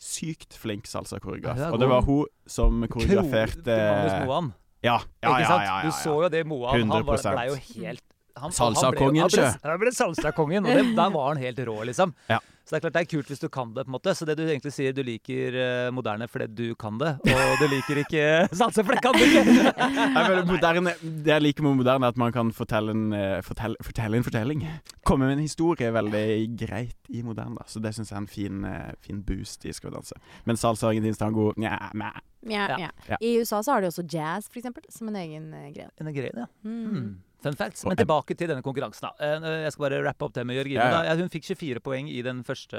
sykt 0.00 0.56
flink 0.56 0.86
salsa-koreograf. 0.88 1.58
Ja, 1.60 1.68
og 1.68 1.78
det 1.82 1.88
var 1.90 2.06
hun 2.06 2.24
som 2.48 2.80
koreograferte 2.88 3.76
Magnus 3.76 4.14
Moan. 4.24 4.48
Ja, 4.82 4.96
ja, 5.22 5.34
ja, 5.36 5.42
ja, 5.44 5.58
ja, 5.66 5.74
Du 5.84 5.92
så 5.94 6.14
jo 6.24 6.30
det 6.32 6.46
Moan. 6.48 6.80
Han 6.80 7.04
var- 7.04 7.20
ble 7.36 7.44
jo 7.52 7.58
helt 7.74 8.11
han- 8.36 8.52
Salsa-kongen, 8.52 9.20
han 9.22 9.30
ble- 9.30 9.78
ble 9.78 9.92
salsa-kongen, 9.92 10.66
og 10.66 10.72
det, 10.76 10.96
der 11.00 11.10
var 11.10 11.28
han 11.34 11.42
helt 11.42 11.58
rå, 11.68 11.82
liksom. 11.84 12.14
Ja. 12.28 12.38
Så 12.62 12.76
det 12.76 12.78
er 12.78 12.82
klart 12.84 12.94
det 12.94 13.00
er 13.02 13.06
kult 13.10 13.26
hvis 13.32 13.40
du 13.42 13.48
kan 13.50 13.72
det, 13.74 13.82
på 13.84 13.90
en 13.90 13.94
måte. 13.96 14.12
Så 14.14 14.22
det 14.24 14.36
du 14.38 14.44
egentlig 14.46 14.70
sier, 14.70 14.92
du 14.94 15.00
liker 15.02 15.56
uh, 15.58 15.88
moderne 15.90 16.28
fordi 16.30 16.46
du 16.54 16.76
kan 16.78 16.94
det, 17.00 17.16
og 17.26 17.56
du 17.58 17.64
liker 17.72 17.98
ikke 18.04 18.22
salsa 18.60 18.84
fordi 18.86 19.00
kan 19.02 19.16
du 19.18 19.24
ikke. 19.24 19.42
Jeg 20.14 20.26
føler 20.28 20.46
moderne, 20.46 20.92
det 21.02 21.32
jeg 21.32 21.42
liker 21.42 21.66
med 21.66 21.74
moderne, 21.80 22.06
er 22.06 22.14
at 22.14 22.20
man 22.22 22.30
kan 22.32 22.52
fortelle 22.54 22.94
en, 22.94 23.08
eh, 23.18 23.40
fortelle, 23.42 23.74
fortelle 23.82 24.16
en 24.20 24.22
fortelling. 24.26 24.62
Komme 25.04 25.26
med 25.26 25.38
en 25.40 25.42
historie 25.42 25.90
veldig 25.92 26.22
greit 26.62 27.10
i 27.10 27.24
moderne, 27.26 27.58
da. 27.58 27.66
Så 27.66 27.82
det 27.82 27.92
syns 27.96 28.12
jeg 28.12 28.16
er 28.16 28.22
en 28.22 28.30
fin, 28.30 28.62
eh, 28.64 28.92
fin 29.02 29.20
boost 29.26 29.66
i 29.66 29.72
Skal 29.74 29.90
vi 29.90 29.96
danse. 29.96 30.14
Men 30.46 30.56
salsa, 30.60 30.86
argentinsk 30.92 31.18
tango, 31.18 31.50
nja, 31.58 31.90
mæ. 31.98 32.12
Ja, 32.46 32.68
Ja. 32.78 33.18
I 33.20 33.34
USA 33.42 33.60
så 33.62 33.72
har 33.74 33.80
de 33.82 33.90
også 33.90 34.06
jazz, 34.06 34.46
for 34.48 34.62
eksempel, 34.62 34.86
som 34.90 35.08
en 35.10 35.16
egen 35.16 35.50
greie. 35.74 35.90
En 35.98 36.06
egen 36.06 36.14
greie, 36.14 36.30
grei, 36.30 36.46
ja. 36.46 36.50
Mm. 36.62 37.18
Fun 37.42 37.58
facts. 37.58 37.84
Men 37.88 37.98
tilbake 37.98 38.36
til 38.38 38.50
denne 38.50 38.62
konkurransen. 38.64 39.08
da. 39.08 39.12
Eh, 39.18 39.62
Jeg 39.64 39.72
skal 39.74 39.88
bare 39.88 40.02
rappe 40.06 40.24
opp 40.24 40.34
det 40.34 40.46
med 40.46 40.56
Jørgine. 40.56 40.82
Ja, 40.82 41.04
ja. 41.04 41.16
hun 41.18 41.28
fikk 41.32 41.44
24 41.50 41.80
poeng 41.80 42.08
i 42.08 42.22
den 42.22 42.42
første. 42.44 42.78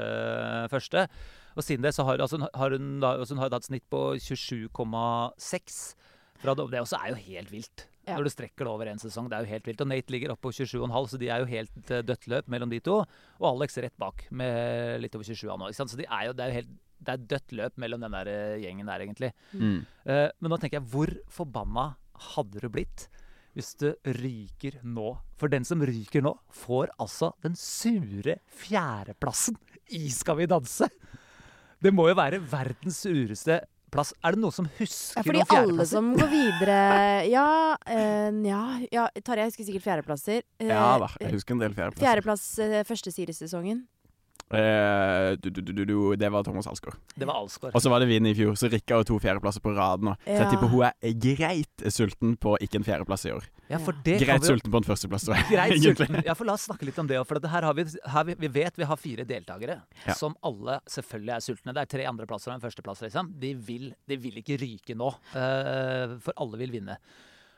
første. 0.72 1.08
Og 1.56 1.62
siden 1.62 1.82
det 1.82 1.94
så 1.94 2.04
har, 2.04 2.18
altså, 2.18 2.48
har 2.54 2.70
hun, 2.70 3.00
da, 3.00 3.18
altså, 3.18 3.34
hun 3.34 3.42
har 3.42 3.50
hatt 3.50 3.64
snitt 3.68 3.84
på 3.90 4.14
27,6. 4.16 5.94
Det 6.44 6.56
det 6.70 6.80
også 6.80 6.98
er 7.00 7.12
jo 7.12 7.14
helt 7.14 7.52
vilt. 7.52 7.88
Ja. 8.04 8.18
Når 8.18 8.24
du 8.24 8.30
strekker 8.34 8.66
det 8.66 8.72
over 8.72 8.88
en 8.90 8.98
sesong. 9.00 9.28
Det 9.30 9.36
er 9.36 9.46
jo 9.46 9.52
helt 9.54 9.66
vilt. 9.66 9.80
Og 9.80 9.88
Nate 9.88 10.12
ligger 10.12 10.32
oppe 10.34 10.48
på 10.48 10.52
27,5, 10.52 11.08
så 11.08 11.20
de 11.20 11.28
er 11.32 11.40
jo 11.40 11.46
helt 11.48 11.90
eh, 11.90 12.02
dødt 12.04 12.26
løp 12.28 12.48
mellom 12.52 12.72
de 12.72 12.80
to. 12.84 12.98
Og 13.40 13.46
Alex 13.48 13.78
rett 13.80 13.96
bak 13.96 14.26
med 14.30 15.00
litt 15.00 15.14
over 15.16 15.24
27 15.24 15.48
nå. 15.48 15.70
Ikke 15.70 15.80
sant? 15.80 15.92
Så 15.92 16.00
de 16.00 16.08
er 16.08 16.28
jo, 16.28 16.36
det 16.36 16.44
er 16.44 16.52
jo 16.52 16.58
helt 16.60 16.74
det 17.04 17.14
er 17.14 17.24
dødt 17.34 17.52
løp 17.58 17.80
mellom 17.80 18.04
den 18.04 18.14
der 18.16 18.30
eh, 18.32 18.62
gjengen 18.62 18.88
der, 18.88 19.02
egentlig. 19.04 19.30
Mm. 19.52 19.82
Uh, 20.08 20.28
men 20.40 20.52
nå 20.52 20.56
tenker 20.60 20.78
jeg, 20.78 20.88
hvor 20.88 21.10
forbanna 21.28 21.90
hadde 22.32 22.62
du 22.62 22.70
blitt 22.72 23.08
hvis 23.54 23.74
du 23.80 23.88
ryker 24.18 24.80
nå? 24.82 25.14
For 25.40 25.52
den 25.52 25.66
som 25.66 25.82
ryker 25.84 26.24
nå, 26.24 26.34
får 26.54 26.92
altså 27.00 27.32
den 27.44 27.54
sure 27.58 28.38
fjerdeplassen 28.62 29.58
i 29.94 30.08
Skal 30.12 30.40
vi 30.40 30.50
danse! 30.50 30.88
Det 31.84 31.92
må 31.92 32.08
jo 32.08 32.16
være 32.16 32.40
verdens 32.40 33.02
sureste 33.04 33.60
plass. 33.94 34.12
Er 34.24 34.34
det 34.34 34.42
noen 34.42 34.54
som 34.56 34.68
husker 34.78 35.20
Ja, 35.20 35.24
fordi 35.26 35.42
noen 35.42 35.58
alle 35.60 35.86
som 35.86 36.12
går 36.16 36.30
videre 36.32 36.78
Ja, 37.30 37.48
eh, 37.86 38.30
ja, 38.48 38.62
ja 38.92 39.08
Tarjei 39.22 39.48
husker 39.50 39.68
sikkert 39.68 39.86
fjerdeplasser. 39.86 40.42
Eh, 40.58 40.70
Ja 40.72 40.94
da, 41.02 41.10
jeg 41.20 41.36
husker 41.36 41.56
en 41.56 41.62
del 41.62 41.76
fjerdeplasser. 41.76 42.06
Fjerdeplass 42.06 42.46
eh, 42.64 42.80
første 42.88 43.12
Sirius-sesongen. 43.14 43.84
Eh, 44.60 45.30
du, 45.42 45.50
du, 45.50 45.84
du, 45.84 45.94
det 46.20 46.30
var 46.32 46.44
Thomas 46.46 46.66
Alsgaard. 46.70 46.96
Det 47.14 47.26
var 47.28 47.40
Alsgaard. 47.42 47.74
Og 47.74 47.82
så 47.84 47.90
var 47.92 48.02
det 48.04 48.08
Vinn 48.10 48.26
i 48.30 48.34
fjor, 48.36 48.54
så 48.58 48.70
Rikka 48.72 49.00
har 49.00 49.08
to 49.08 49.18
fjerdeplasser 49.22 49.64
på 49.64 49.74
rad 49.76 50.04
nå. 50.06 50.14
Så 50.24 50.38
jeg 50.40 50.52
tipper 50.54 50.72
hun 50.72 50.84
er 50.88 51.18
greit 51.38 51.86
sulten 51.94 52.36
på 52.40 52.56
ikke 52.64 52.80
en 52.80 52.86
fjerdeplass 52.86 53.26
i 53.28 53.34
år. 53.34 53.48
Ja, 53.72 53.78
for 53.80 53.96
det 54.04 54.18
Greit 54.20 54.44
vi 54.44 54.50
sulten 54.52 54.72
på 54.74 54.80
en 54.82 54.86
førsteplass, 54.86 55.24
tror 55.26 55.38
jeg. 55.40 55.46
Greit 55.54 55.82
sulten. 55.86 56.18
Ja, 56.26 56.34
for 56.36 56.48
La 56.48 56.54
oss 56.58 56.66
snakke 56.68 56.84
litt 56.88 56.98
om 57.00 57.08
det. 57.08 57.18
For 57.28 57.40
her 57.54 57.66
har 57.68 57.76
vi, 57.78 57.86
her 58.12 58.26
vi, 58.28 58.36
vi 58.44 58.50
vet 58.58 58.76
vi 58.78 58.88
har 58.90 59.00
fire 59.00 59.24
deltakere 59.28 59.78
Ja. 60.04 60.14
som 60.18 60.36
alle 60.44 60.78
selvfølgelig 60.90 61.34
er 61.36 61.44
sultne. 61.46 61.74
Det 61.76 61.84
er 61.86 61.92
tre 61.96 62.06
andreplasser 62.10 62.52
og 62.52 62.58
en 62.58 62.64
førsteplass. 62.64 63.00
Liksom. 63.06 63.32
De, 63.40 63.54
vil, 63.56 63.90
de 64.10 64.18
vil 64.20 64.40
ikke 64.42 64.60
ryke 64.60 64.96
nå, 64.98 65.10
Uh, 65.34 66.14
for 66.22 66.36
alle 66.40 66.58
vil 66.60 66.72
vinne. 66.74 66.94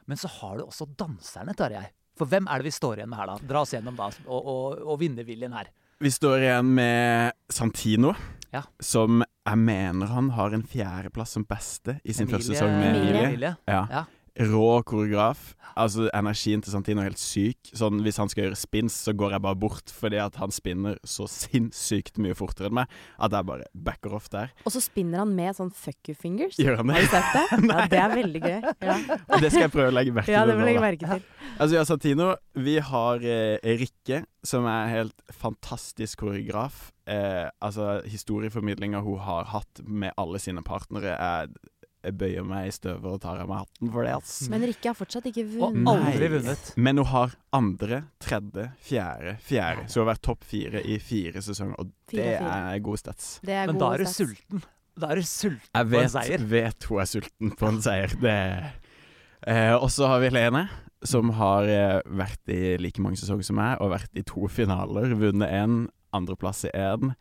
Men 0.07 0.19
så 0.21 0.29
har 0.39 0.59
du 0.61 0.65
også 0.67 0.87
danserne, 0.99 1.55
Tarjei. 1.59 1.85
For 2.17 2.29
hvem 2.31 2.47
er 2.49 2.63
det 2.63 2.71
vi 2.71 2.75
står 2.77 3.01
igjen 3.01 3.11
med 3.13 3.19
her, 3.21 3.33
da? 3.35 3.49
Dra 3.51 3.63
oss 3.67 3.75
gjennom 3.75 3.97
da, 3.99 4.07
og, 4.25 4.47
og, 4.49 4.79
og 4.95 5.01
vinnerviljen 5.03 5.53
her. 5.57 5.69
Vi 6.01 6.11
står 6.13 6.43
igjen 6.45 6.75
med 6.77 7.33
Santino, 7.53 8.15
Ja. 8.53 8.63
som 8.81 9.23
jeg 9.47 9.59
mener 9.59 10.07
han 10.07 10.31
har 10.31 10.53
en 10.55 10.63
fjerdeplass 10.63 11.31
som 11.37 11.45
beste 11.45 12.01
i 12.05 12.13
sin 12.13 12.27
Emilie- 12.27 12.37
første 12.37 12.55
sesong 12.55 12.71
med 12.81 12.97
Emilie. 12.97 13.25
Emilie. 13.27 13.57
Ja. 13.69 13.87
Ja. 13.91 14.05
Rå 14.37 14.83
koreograf. 14.85 15.55
Altså, 15.77 16.07
energien 16.17 16.63
til 16.65 16.73
Santino 16.73 17.03
er 17.03 17.11
helt 17.11 17.21
syk. 17.21 17.71
Sånn, 17.77 17.99
Hvis 18.05 18.17
han 18.21 18.31
skal 18.33 18.47
gjøre 18.47 18.57
spins, 18.57 18.95
så 19.05 19.13
går 19.17 19.35
jeg 19.35 19.43
bare 19.45 19.59
bort 19.61 19.93
fordi 19.93 20.17
at 20.21 20.37
han 20.41 20.53
spinner 20.53 20.97
så 21.05 21.27
sinnssykt 21.29 22.17
mye 22.23 22.37
fortere 22.37 22.71
enn 22.71 22.79
meg 22.79 22.93
at 23.21 23.33
jeg 23.37 23.49
bare 23.49 23.67
backer 23.75 24.17
off 24.17 24.31
der. 24.33 24.53
Og 24.65 24.73
så 24.73 24.81
spinner 24.85 25.21
han 25.21 25.35
med 25.37 25.57
sånn 25.59 25.73
fuck 25.77 26.09
you 26.09 26.17
fingers. 26.17 26.57
Gjør 26.61 26.81
han 26.81 26.93
Har 26.95 27.01
det? 27.01 27.11
du 27.11 27.13
sett 27.13 27.37
det? 27.37 27.45
Ja, 27.77 27.87
det 27.93 28.01
er 28.01 28.15
veldig 28.17 28.43
gøy. 28.47 28.59
Ja, 28.89 28.97
det 29.43 29.53
skal 29.53 29.67
jeg 29.67 29.75
prøve 29.77 29.93
å 29.93 29.97
legge 29.97 30.17
merke 30.17 30.31
til. 30.31 30.37
ja 30.39 30.45
det 30.49 30.57
må 30.57 30.67
legge 30.69 30.85
merke 30.85 31.13
til. 31.13 31.25
Altså, 31.57 31.73
ja, 31.77 31.85
Santino. 31.89 32.31
Vi 32.57 32.77
har 32.91 33.25
eh, 33.25 33.77
Rikke, 33.81 34.23
som 34.47 34.65
er 34.71 34.93
helt 34.95 35.17
fantastisk 35.45 36.25
koreograf. 36.25 36.91
Eh, 37.07 37.47
altså, 37.63 38.01
historieformidlinga 38.09 39.01
hun 39.05 39.21
har 39.25 39.49
hatt 39.53 39.85
med 39.85 40.17
alle 40.21 40.41
sine 40.43 40.65
partnere, 40.67 41.13
er 41.17 41.53
Jeg 42.07 42.17
bøyer 42.21 42.45
meg 42.47 42.69
i 42.69 42.75
støvet 42.75 43.07
og 43.11 43.21
tar 43.23 43.41
av 43.43 43.49
meg 43.51 43.65
hatten 43.65 43.91
for 43.93 44.07
det, 44.07 44.13
ass. 44.17 44.37
Men 44.53 44.63
Rikke 44.71 44.91
har 44.93 44.97
fortsatt 44.99 45.27
ikke 45.33 45.45
Og 45.59 45.75
vunnet. 45.75 45.91
aldri 45.93 46.29
vunnet. 46.37 46.71
Men 46.79 47.03
hun 47.03 47.11
har 47.11 47.35
andre, 47.59 47.99
tredje, 48.23 48.69
fjerde, 48.87 49.37
fjerde. 49.43 49.85
Så 49.91 50.01
hun 50.01 50.07
har 50.07 50.13
vært 50.15 50.25
topp 50.31 50.47
fire 50.47 50.83
i 50.87 50.97
fire 51.03 51.43
sesonger, 51.45 51.77
og 51.83 51.91
Fire 52.09 52.23
det 52.23 52.39
fire. 52.39 52.63
er 52.77 52.83
god 52.87 53.03
stats. 53.03 53.29
Det 53.43 53.55
er 53.59 53.67
Men 53.73 53.79
da 53.83 53.93
er 53.93 53.99
du 54.05 54.11
sulten. 54.15 54.65
Da 54.97 55.11
er 55.13 55.19
du 55.21 55.27
sulten 55.29 55.69
Jeg 55.75 55.87
på 55.91 55.99
en 56.01 56.09
vet, 56.09 56.29
Jeg 56.31 56.41
vet 56.49 56.85
hun 56.89 57.01
er 57.03 57.09
sulten 57.11 57.51
på 57.61 57.69
en 57.69 57.83
seier. 57.85 58.15
Det 58.23 58.37
eh, 59.47 59.75
Og 59.77 59.91
så 59.93 60.07
har 60.09 60.21
vi 60.23 60.31
Lene, 60.33 60.69
som 61.07 61.31
har 61.37 61.69
eh, 61.69 62.01
vært 62.07 62.49
i 62.53 62.77
like 62.81 63.03
mange 63.05 63.19
sesonger 63.21 63.45
som 63.45 63.59
meg, 63.61 63.77
og 63.85 63.93
vært 63.93 64.17
i 64.17 64.25
to 64.27 64.49
finaler. 64.49 65.13
Vunnet 65.19 65.53
én, 65.53 65.83
andreplass 66.17 66.65
i 66.65 66.73
én. 66.73 67.13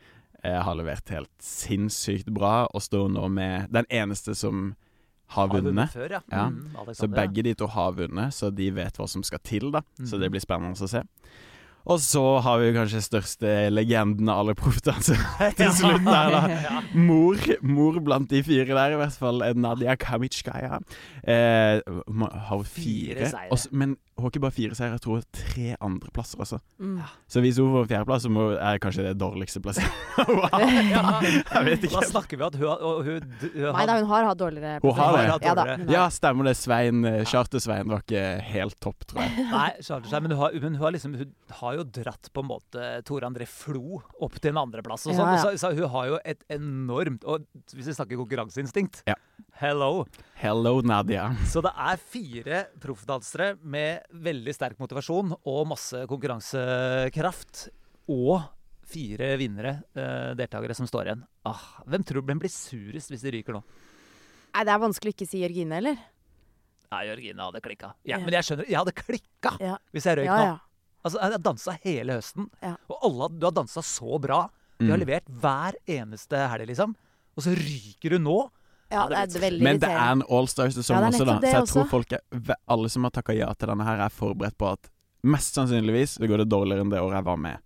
Eh, 0.45 0.61
har 0.63 0.75
levert 0.77 1.09
helt 1.09 1.31
sinnssykt 1.41 2.29
bra, 2.33 2.67
og 2.73 2.81
står 2.85 3.09
nå 3.15 3.27
med 3.33 3.71
den 3.73 3.85
eneste 3.89 4.35
som 4.37 4.75
har 5.33 5.47
Har 5.49 5.61
vunnet. 5.61 5.89
før, 5.91 6.11
ja. 6.11 6.21
Ja. 6.31 6.49
Mm, 6.49 6.93
Så 6.93 7.07
begge 7.09 7.41
de 7.43 7.53
to 7.57 7.65
har 7.67 7.91
vunnet, 7.97 8.31
så 8.35 8.53
de 8.53 8.69
vet 8.71 8.93
hva 9.01 9.07
som 9.09 9.23
skal 9.23 9.39
til, 9.43 9.71
da. 9.71 9.81
Så 9.99 10.15
Mhm. 10.15 10.19
det 10.21 10.31
blir 10.31 10.41
spennende 10.45 10.77
å 10.77 10.87
se. 10.89 11.01
Og 11.87 11.99
så 11.99 12.41
har 12.41 12.57
vi 12.59 12.71
kanskje 12.73 12.97
største 13.01 13.69
legenden 13.71 14.27
av 14.27 14.39
alle 14.39 14.55
proffdansere 14.55 15.17
til 15.57 15.69
slutt 15.69 16.03
der, 16.05 16.31
da. 16.31 16.81
Mor, 16.95 17.37
mor 17.61 17.99
blant 18.01 18.27
de 18.29 18.41
fire 18.41 18.65
der, 18.73 18.93
i 18.93 18.95
hvert 18.97 19.13
fall. 19.13 19.43
Nadia 19.53 19.95
Kamitskaya. 19.95 20.79
Eh, 21.23 21.81
har 21.85 22.63
Fire 22.63 22.65
fire. 22.65 23.29
seire. 23.29 23.51
Også, 23.51 23.69
men 23.71 23.97
har 24.15 24.29
ikke 24.31 24.39
bare 24.45 24.55
fire 24.55 24.75
seire, 24.77 24.95
jeg 24.95 25.01
tror 25.03 25.17
hun 25.19 25.25
tre 25.35 25.65
andreplasser 25.83 26.39
også. 26.39 26.57
Mm. 26.79 26.99
Så 27.27 27.41
hvis 27.43 27.57
hun 27.59 27.73
får 27.73 27.87
fjerdeplass, 27.89 28.23
så 28.23 28.45
er 28.55 28.77
kanskje 28.79 29.03
det 29.09 29.13
dårligste 29.19 29.59
plasset 29.59 29.83
wow. 30.29 30.63
Ja. 30.87 31.01
Jeg 31.19 31.65
vet 31.67 31.83
ikke. 31.89 31.99
Da 31.99 32.07
snakker 32.13 32.39
vi 32.39 32.45
at 32.47 32.55
hun, 32.55 32.67
har- 32.69 32.83
hun, 33.03 33.25
hun 33.43 33.67
Nei 33.75 33.85
da, 33.89 33.97
hun 33.99 34.07
har 34.13 34.27
hatt 34.29 34.39
dårligere 34.39 34.79
Hun 34.85 34.95
har 34.95 35.17
det. 35.17 35.25
hatt 35.33 35.43
Ja 35.49 35.55
da. 35.59 35.65
Ja, 35.91 36.05
stemmer 36.15 36.47
det. 36.47 36.55
Svein, 36.55 37.03
eh, 37.09 37.25
Charter-Svein 37.27 37.91
var 37.91 38.05
ikke 38.05 38.23
helt 38.53 38.79
topp, 38.79 39.03
tror 39.11 39.25
jeg. 39.25 39.47
Nei, 39.51 39.67
Charter-Svein, 39.83 40.23
men 40.29 40.31
hun 40.37 40.41
har, 40.45 40.55
men 40.63 40.77
hun 40.79 40.81
har 40.85 40.95
liksom 40.95 41.17
Hun 41.19 41.35
har 41.59 41.75
jo 41.81 41.87
dratt 41.99 42.31
på 42.31 42.45
en 42.45 42.49
måte 42.53 42.87
Tore 43.07 43.27
André 43.27 43.49
Flo 43.51 43.99
opp 44.23 44.39
til 44.39 44.53
en 44.55 44.61
andreplass. 44.63 45.09
og 45.09 45.13
Ja, 45.13 45.19
sånn, 45.19 45.33
ja. 45.35 45.43
så, 45.43 45.53
så 45.59 45.73
hun 45.75 45.91
har 45.91 46.07
jo 46.13 46.21
et 46.23 46.47
enormt 46.55 47.27
Og 47.27 47.43
hvis 47.75 47.91
vi 47.91 47.97
snakker 47.99 48.23
konkurranseinstinkt 48.23 49.03
Ja. 49.11 49.19
Hello! 49.59 50.05
Hello, 50.35 50.81
Nadia. 50.83 51.29
Så 51.47 51.61
det 51.63 51.71
er 51.79 51.97
fire 52.11 52.59
proffdansere 52.83 53.53
med 53.63 54.03
veldig 54.11 54.53
sterk 54.55 54.79
motivasjon 54.81 55.31
og 55.47 55.61
masse 55.69 56.01
konkurransekraft. 56.11 57.69
Og 58.11 58.41
fire 58.85 59.31
vinnere, 59.41 59.77
eh, 59.95 60.33
deltakere, 60.37 60.75
som 60.77 60.85
står 60.87 61.07
igjen. 61.09 61.23
Ah, 61.47 61.63
hvem 61.87 62.03
tror 62.05 62.21
hvem 62.27 62.39
blir 62.43 62.51
surest 62.53 63.09
hvis 63.13 63.23
de 63.25 63.31
ryker 63.31 63.53
nå? 63.57 63.63
Nei, 64.55 64.63
det 64.63 64.71
er 64.75 64.83
vanskelig 64.83 65.13
å 65.13 65.15
ikke 65.17 65.27
si 65.27 65.41
Jørgine, 65.41 65.79
eller? 65.81 65.97
Nei, 66.91 67.01
Jørgine 67.09 67.47
hadde 67.47 67.61
klikka. 67.65 67.93
Ja, 68.05 68.17
Ja. 68.17 68.25
Men 68.25 68.33
jeg 68.37 68.43
skjønner, 68.43 68.67
jeg 68.69 68.77
hadde 68.77 68.93
klikka 68.93 69.57
Ja. 69.59 69.77
hvis 69.93 70.03
jeg 70.05 70.17
røyk 70.19 70.25
Ja, 70.25 70.37
nå. 70.37 70.43
ja. 70.45 70.59
Altså, 71.05 71.19
jeg 71.21 71.31
har 71.31 71.37
dansa 71.39 71.79
hele 71.83 72.13
høsten, 72.13 72.49
Ja. 72.61 72.75
og 72.89 72.97
alle, 73.03 73.29
du 73.39 73.45
har 73.45 73.51
dansa 73.51 73.81
så 73.81 74.19
bra. 74.21 74.49
Du 74.79 74.89
har 74.89 74.97
Mm. 74.97 75.05
levert 75.05 75.25
hver 75.29 75.73
eneste 75.87 76.35
helg, 76.49 76.67
liksom. 76.67 76.95
Og 77.37 77.43
så 77.43 77.55
ryker 77.55 78.09
du 78.11 78.19
nå. 78.19 78.49
Ja 78.91 79.07
Ja, 79.09 79.25
det 79.25 79.35
er 79.35 79.41
veldig 79.49 79.61
Men 79.63 79.79
det 79.79 79.89
er 79.89 80.11
en 80.11 80.21
Allstars-sesong 80.29 80.95
Ja, 80.99 81.09
det 81.09 81.19
også, 81.19 81.25
da. 81.25 81.37
Så 81.39 81.51
jeg 81.51 81.61
også. 81.61 81.73
tror 81.73 81.89
folk 81.89 82.11
er, 82.13 82.55
alle 82.67 82.89
som 82.89 83.03
har 83.03 83.11
takka 83.11 83.33
ja 83.37 83.51
til 83.53 83.67
denne 83.73 83.83
her, 83.87 83.99
er 84.05 84.09
forberedt 84.09 84.57
på 84.57 84.71
at 84.71 84.89
mest 85.25 85.55
sannsynligvis 85.57 86.19
det 86.21 86.29
går 86.29 86.43
det 86.45 86.49
dårligere 86.53 86.81
enn 86.85 86.91
det 86.93 86.99
året 87.01 87.17
jeg 87.21 87.25
var 87.25 87.37
med 87.37 87.57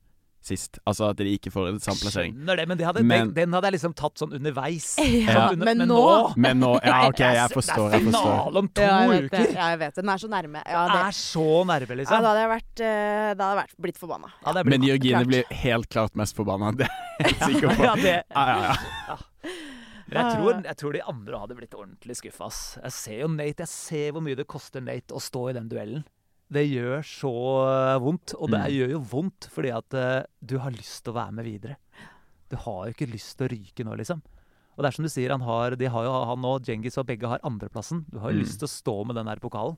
sist. 0.49 0.79
Altså 0.87 1.09
at 1.11 1.17
de 1.19 1.25
ikke 1.35 1.51
får 1.51 1.65
en 1.67 1.79
samplassering. 1.83 2.31
Skjønner 2.33 2.55
det, 2.57 2.63
men, 2.71 2.77
de 2.79 2.85
hadde, 2.87 3.01
Men- 3.03 3.25
den, 3.27 3.33
den 3.35 3.53
hadde 3.53 3.67
jeg 3.67 3.73
liksom 3.75 3.93
tatt 3.93 4.15
sånn 4.17 4.31
underveis. 4.37 4.85
Ja, 5.03 5.49
Sånn 5.49 5.59
under- 5.59 5.65
men 5.75 5.83
nå 5.91 6.33
Men 6.39 6.59
nå 6.63 6.69
Ja, 6.81 7.01
OK, 7.11 7.19
jeg 7.19 7.51
forstår. 7.51 7.89
Det 7.91 7.99
er 7.99 8.05
finale 8.07 8.57
om 8.63 8.69
to 8.71 8.81
Ja, 8.81 8.95
jeg 9.03 9.09
det. 9.09 9.27
uker! 9.33 9.53
Ja, 9.59 9.67
jeg 9.75 9.79
vet 9.83 9.93
det. 9.95 10.01
Den 10.05 10.09
er 10.15 10.17
så 10.23 10.29
nærme. 10.31 10.63
Ja, 10.65 10.85
Det 10.87 11.01
er 11.03 11.17
så 11.19 11.45
nærme, 11.67 11.89
ja, 11.91 11.95
liksom. 11.99 12.23
da 12.23 12.31
hadde 12.31 12.45
jeg 12.45 12.51
vært, 12.55 12.85
eh, 12.87 13.33
da 13.35 13.43
hadde 13.43 13.51
jeg 13.51 13.61
vært 13.67 13.75
blitt 13.83 13.99
forbanna. 13.99 14.31
Ja, 14.47 14.63
Men 14.63 14.81
Jørgine 14.87 15.25
blir 15.27 15.43
helt 15.67 15.89
klart 15.91 16.15
mest 16.15 16.39
forbanna. 16.39 16.71
Det 16.71 16.87
er 16.87 16.95
jeg 17.19 17.33
helt 17.35 17.43
sikker 17.51 17.75
på. 17.75 17.83
Ja, 17.83 17.95
det, 17.99 18.15
Ja, 18.31 18.47
ja, 18.47 18.75
ja. 19.11 19.17
Men 20.09 20.25
jeg 20.25 20.35
tror, 20.37 20.63
jeg 20.65 20.77
tror 20.81 20.93
de 20.93 21.01
andre 21.13 21.39
hadde 21.39 21.55
blitt 21.59 21.75
ordentlig 21.77 22.15
skuffa. 22.19 22.49
Jeg 22.83 22.91
ser 22.91 23.19
jo 23.21 23.27
Nate, 23.27 23.63
jeg 23.65 23.67
ser 23.71 24.11
hvor 24.15 24.21
mye 24.25 24.35
det 24.35 24.47
koster 24.47 24.81
Nate 24.81 25.13
å 25.15 25.21
stå 25.21 25.49
i 25.49 25.53
den 25.53 25.69
duellen. 25.69 26.03
Det 26.51 26.63
gjør 26.65 27.03
så 27.05 27.31
eh, 27.69 27.99
vondt, 28.01 28.33
og 28.39 28.49
det 28.49 28.59
Mm. 28.63 28.71
gjør 28.73 28.89
jo 28.95 28.99
vondt 29.11 29.47
fordi 29.53 29.69
at 29.75 29.93
eh, 29.93 30.23
du 30.41 30.57
har 30.57 30.71
lyst 30.71 31.03
til 31.03 31.13
å 31.13 31.19
være 31.19 31.31
med 31.37 31.45
videre. 31.45 31.77
Du 32.49 32.55
har 32.57 32.87
jo 32.87 32.93
ikke 32.95 33.11
lyst 33.11 33.37
til 33.37 33.45
å 33.45 33.51
ryke 33.51 33.85
nå, 33.85 33.93
liksom. 33.99 34.23
Og 34.75 34.81
det 34.81 34.87
er 34.87 34.95
som 34.95 35.03
du 35.05 35.09
sier, 35.11 35.29
han 35.29 35.41
har, 35.45 35.75
de 35.75 35.85
har 35.91 36.03
jo, 36.07 36.11
han 36.25 36.45
og 36.45 36.63
Djengis 36.65 36.97
og 36.97 37.05
begge 37.05 37.27
har 37.27 37.39
andreplassen. 37.43 38.05
Du 38.09 38.17
har 38.19 38.31
jo 38.31 38.37
Mm. 38.39 38.43
lyst 38.45 38.57
til 38.59 38.65
å 38.65 38.71
stå 38.71 39.05
med 39.05 39.15
den 39.19 39.25
der 39.27 39.35
pokalen. 39.37 39.77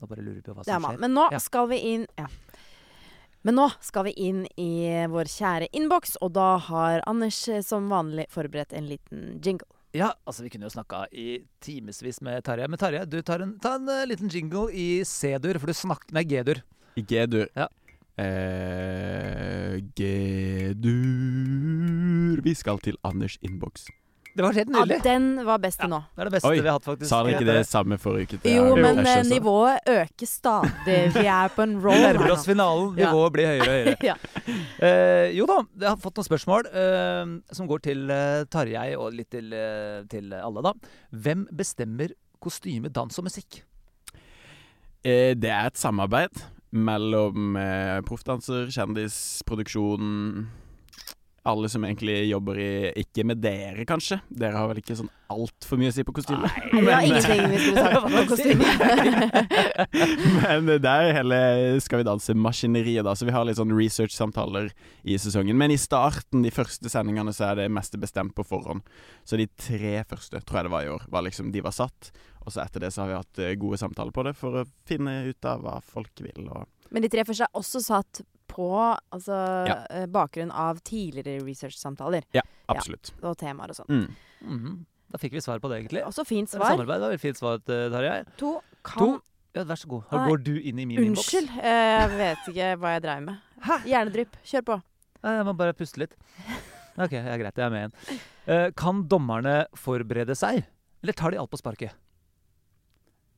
Nå 0.00 0.08
bare 0.10 0.24
lurer 0.26 0.40
vi 0.40 0.42
på 0.44 0.54
hva 0.56 0.64
som 0.66 0.82
skjer. 0.82 0.98
Men 1.00 1.14
nå 1.14 1.28
Ja. 1.32 1.38
skal 1.38 1.68
vi 1.70 1.78
inn 1.94 2.06
ja. 2.18 2.26
Men 3.44 3.58
nå 3.60 3.66
skal 3.84 4.06
vi 4.08 4.14
inn 4.24 4.44
i 4.56 5.04
vår 5.12 5.28
kjære 5.28 5.68
innboks, 5.76 6.16
og 6.24 6.32
da 6.38 6.56
har 6.64 7.02
Anders 7.08 7.42
eh, 7.52 7.60
som 7.64 7.90
vanlig 7.92 8.24
forberedt 8.32 8.72
en 8.72 8.88
liten 8.88 9.40
jingle. 9.44 9.68
Ja, 9.94 10.10
altså 10.26 10.42
vi 10.42 10.50
kunne 10.50 10.66
jo 10.66 10.72
snakka 10.74 11.04
i 11.12 11.44
timevis 11.62 12.22
med 12.24 12.40
Tarjei. 12.46 12.66
Men 12.72 12.80
Tarjei, 12.80 13.04
du 13.06 13.20
tar 13.22 13.44
en, 13.44 13.52
ta 13.62 13.76
en 13.78 13.86
uh, 13.86 14.06
liten 14.08 14.32
jingle 14.32 14.72
i 14.72 15.04
C-dur, 15.06 15.60
for 15.60 15.70
du 15.70 15.76
snakker 15.76 16.16
Nei, 16.16 16.24
G-dur. 16.26 16.64
I 16.98 17.04
G-dur. 17.04 17.46
Ja. 17.54 17.68
Eh, 18.14 19.78
G-dur 19.98 20.82
Vi 22.46 22.54
skal 22.54 22.78
til 22.82 22.96
Anders 23.06 23.38
innboks. 23.42 23.86
Det 24.34 24.42
var 24.42 24.56
helt 24.56 24.70
Ja, 24.74 24.98
den 25.04 25.26
var 25.46 25.60
best 25.62 25.78
til 25.78 25.90
nå. 25.92 26.00
Det 26.10 26.24
er 26.24 26.28
det 26.28 26.34
beste 26.34 26.50
Oi, 26.50 26.56
vi 26.58 26.66
har 26.66 26.78
hatt, 26.78 26.86
faktisk. 26.88 27.08
Sa 27.10 27.20
dere 27.22 27.36
ikke 27.38 27.48
det 27.52 27.66
samme 27.68 27.98
forrige 28.02 28.26
uke? 28.26 28.38
til 28.42 28.56
Jo, 28.56 28.64
men 28.74 28.98
eh, 29.06 29.20
nivået 29.28 29.90
øker 29.94 30.30
stadig. 30.30 30.96
Vi 31.14 31.26
er 31.26 31.52
på 31.54 31.62
en 31.62 31.76
Vi 31.78 31.84
roll 31.86 32.02
nærmer 32.02 32.34
oss 32.34 32.48
finalen. 32.48 32.98
Ja. 32.98 33.12
Nivået 33.12 33.36
blir 33.36 33.50
høyere 33.52 33.68
og 33.68 33.76
høyere. 33.76 33.96
Ja. 34.10 34.16
Eh, 34.84 35.28
jo 35.38 35.46
da, 35.48 35.60
jeg 35.80 35.88
har 35.88 36.00
fått 36.02 36.18
noen 36.18 36.26
spørsmål 36.26 36.66
uh, 36.74 37.36
som 37.54 37.70
går 37.70 37.84
til 37.86 38.10
uh, 38.10 38.42
Tarjei 38.50 38.90
og 38.98 39.14
litt 39.14 39.30
til, 39.32 39.54
til 40.10 40.34
alle, 40.34 40.66
da. 40.66 40.74
Hvem 41.14 41.46
bestemmer 41.54 42.12
kostyme, 42.42 42.90
dans 42.92 43.22
og 43.22 43.26
musikk? 43.30 43.62
Eh, 45.04 45.34
det 45.36 45.50
er 45.52 45.68
et 45.68 45.80
samarbeid 45.80 46.42
mellom 46.74 47.58
eh, 47.60 48.00
proffdanser, 48.08 48.70
kjendisproduksjon 48.72 50.46
Alle 51.44 51.68
som 51.68 51.84
egentlig 51.84 52.30
jobber 52.30 52.56
i 52.56 52.68
Ikke 53.02 53.24
med 53.28 53.42
dere, 53.44 53.84
kanskje. 53.84 54.16
Dere 54.32 54.56
har 54.56 54.70
vel 54.70 54.78
ikke 54.80 54.96
sånn 54.96 55.10
altfor 55.34 55.76
mye 55.80 55.90
å 55.90 55.94
si 55.94 56.04
på 56.06 56.14
kostyme? 56.16 56.48
Det 56.70 56.82
var 56.86 57.04
ingenting 57.06 57.42
vi 57.52 57.58
skulle 57.60 57.84
sagt 57.84 58.06
på 58.14 58.22
kostyme. 58.32 58.64
Men 60.44 60.70
det 60.70 60.94
er 60.94 61.10
hele 61.18 61.40
Skal 61.84 62.00
vi 62.00 62.08
danse-maskineriet, 62.08 63.04
da. 63.04 63.12
Så 63.12 63.28
vi 63.28 63.34
har 63.36 63.44
litt 63.44 63.60
sånn 63.60 63.74
research-samtaler 63.76 64.70
i 65.04 65.18
sesongen. 65.20 65.58
Men 65.60 65.74
i 65.74 65.80
starten, 65.80 66.44
de 66.46 66.52
første 66.54 66.88
sendingene, 66.92 67.34
så 67.36 67.50
er 67.50 67.60
det 67.60 67.70
meste 67.76 68.00
bestemt 68.00 68.32
på 68.36 68.46
forhånd. 68.48 68.84
Så 69.28 69.36
de 69.40 69.48
tre 69.52 69.98
første, 70.08 70.40
tror 70.40 70.62
jeg 70.62 70.70
det 70.70 70.74
var 70.78 70.86
i 70.86 70.92
år, 70.96 71.08
var 71.12 71.28
liksom 71.28 71.52
De 71.52 71.64
var 71.64 71.76
satt. 71.76 72.12
Og 72.44 72.52
så 72.52 72.64
etter 72.64 72.86
det 72.86 72.92
så 72.94 73.04
har 73.04 73.10
vi 73.10 73.20
hatt 73.20 73.42
eh, 73.44 73.56
gode 73.60 73.80
samtaler 73.80 74.12
på 74.16 74.24
det 74.26 74.34
for 74.36 74.62
å 74.62 74.68
finne 74.88 75.22
ut 75.28 75.48
av 75.48 75.64
hva 75.64 75.76
folk 75.84 76.24
vil. 76.24 76.48
Og 76.48 76.88
Men 76.92 77.04
de 77.04 77.12
tre 77.12 77.24
første 77.28 77.48
er 77.48 77.60
også 77.60 77.84
satt 77.84 78.24
på 78.54 78.68
altså, 79.12 79.38
Ja. 79.68 79.76
eh, 79.90 80.06
bakgrunn 80.06 80.50
av 80.52 80.80
tidligere 80.86 81.42
research-samtaler 81.44 82.24
absolutt. 82.68 83.12
og 83.22 83.36
temaer 83.40 83.70
og 83.74 83.76
sånn. 83.82 83.88
Mm. 83.88 84.16
Mhm. 84.48 84.74
Da 85.14 85.18
fikk 85.18 85.32
vi 85.36 85.40
svar 85.44 85.60
på 85.62 85.68
det, 85.70 85.82
egentlig. 85.84 86.02
Også 86.06 86.24
fint 86.26 86.50
Det 86.50 86.58
var 86.58 86.66
svar. 86.72 86.76
Samarbeid 86.78 87.00
var 87.00 87.10
veldig 87.12 87.20
fint 87.22 87.36
svar, 87.38 87.60
eh, 87.68 87.88
Tarjei. 87.92 88.24
To 88.38 88.60
kan 88.82 88.98
To. 88.98 89.22
Ja, 89.54 89.62
vær 89.62 89.76
så 89.78 89.86
god. 89.86 90.02
Her 90.10 90.28
Går 90.28 90.42
du 90.42 90.54
inn 90.58 90.78
i 90.80 90.84
min 90.84 90.98
innboks? 90.98 91.28
Unnskyld, 91.30 91.50
eh, 91.62 92.08
jeg 92.08 92.10
vet 92.18 92.38
ikke 92.50 92.70
hva 92.80 92.94
jeg 92.96 93.02
dreiv 93.04 93.22
med. 93.22 93.38
Hjernedrypp, 93.86 94.36
kjør 94.44 94.64
på. 94.64 94.82
Jeg 95.22 95.44
må 95.46 95.56
bare 95.56 95.72
puste 95.72 95.98
litt. 96.02 96.14
OK, 96.98 97.12
ja, 97.12 97.36
greit. 97.38 97.54
Jeg 97.54 97.64
er 97.66 97.70
med 97.70 97.92
igjen. 97.92 98.18
Eh, 98.46 98.70
kan 98.76 99.04
dommerne 99.08 99.66
forberede 99.78 100.34
seg, 100.36 100.64
eller 101.02 101.12
tar 101.12 101.30
de 101.30 101.38
alt 101.38 101.50
på 101.50 101.58
sparket? 101.62 101.92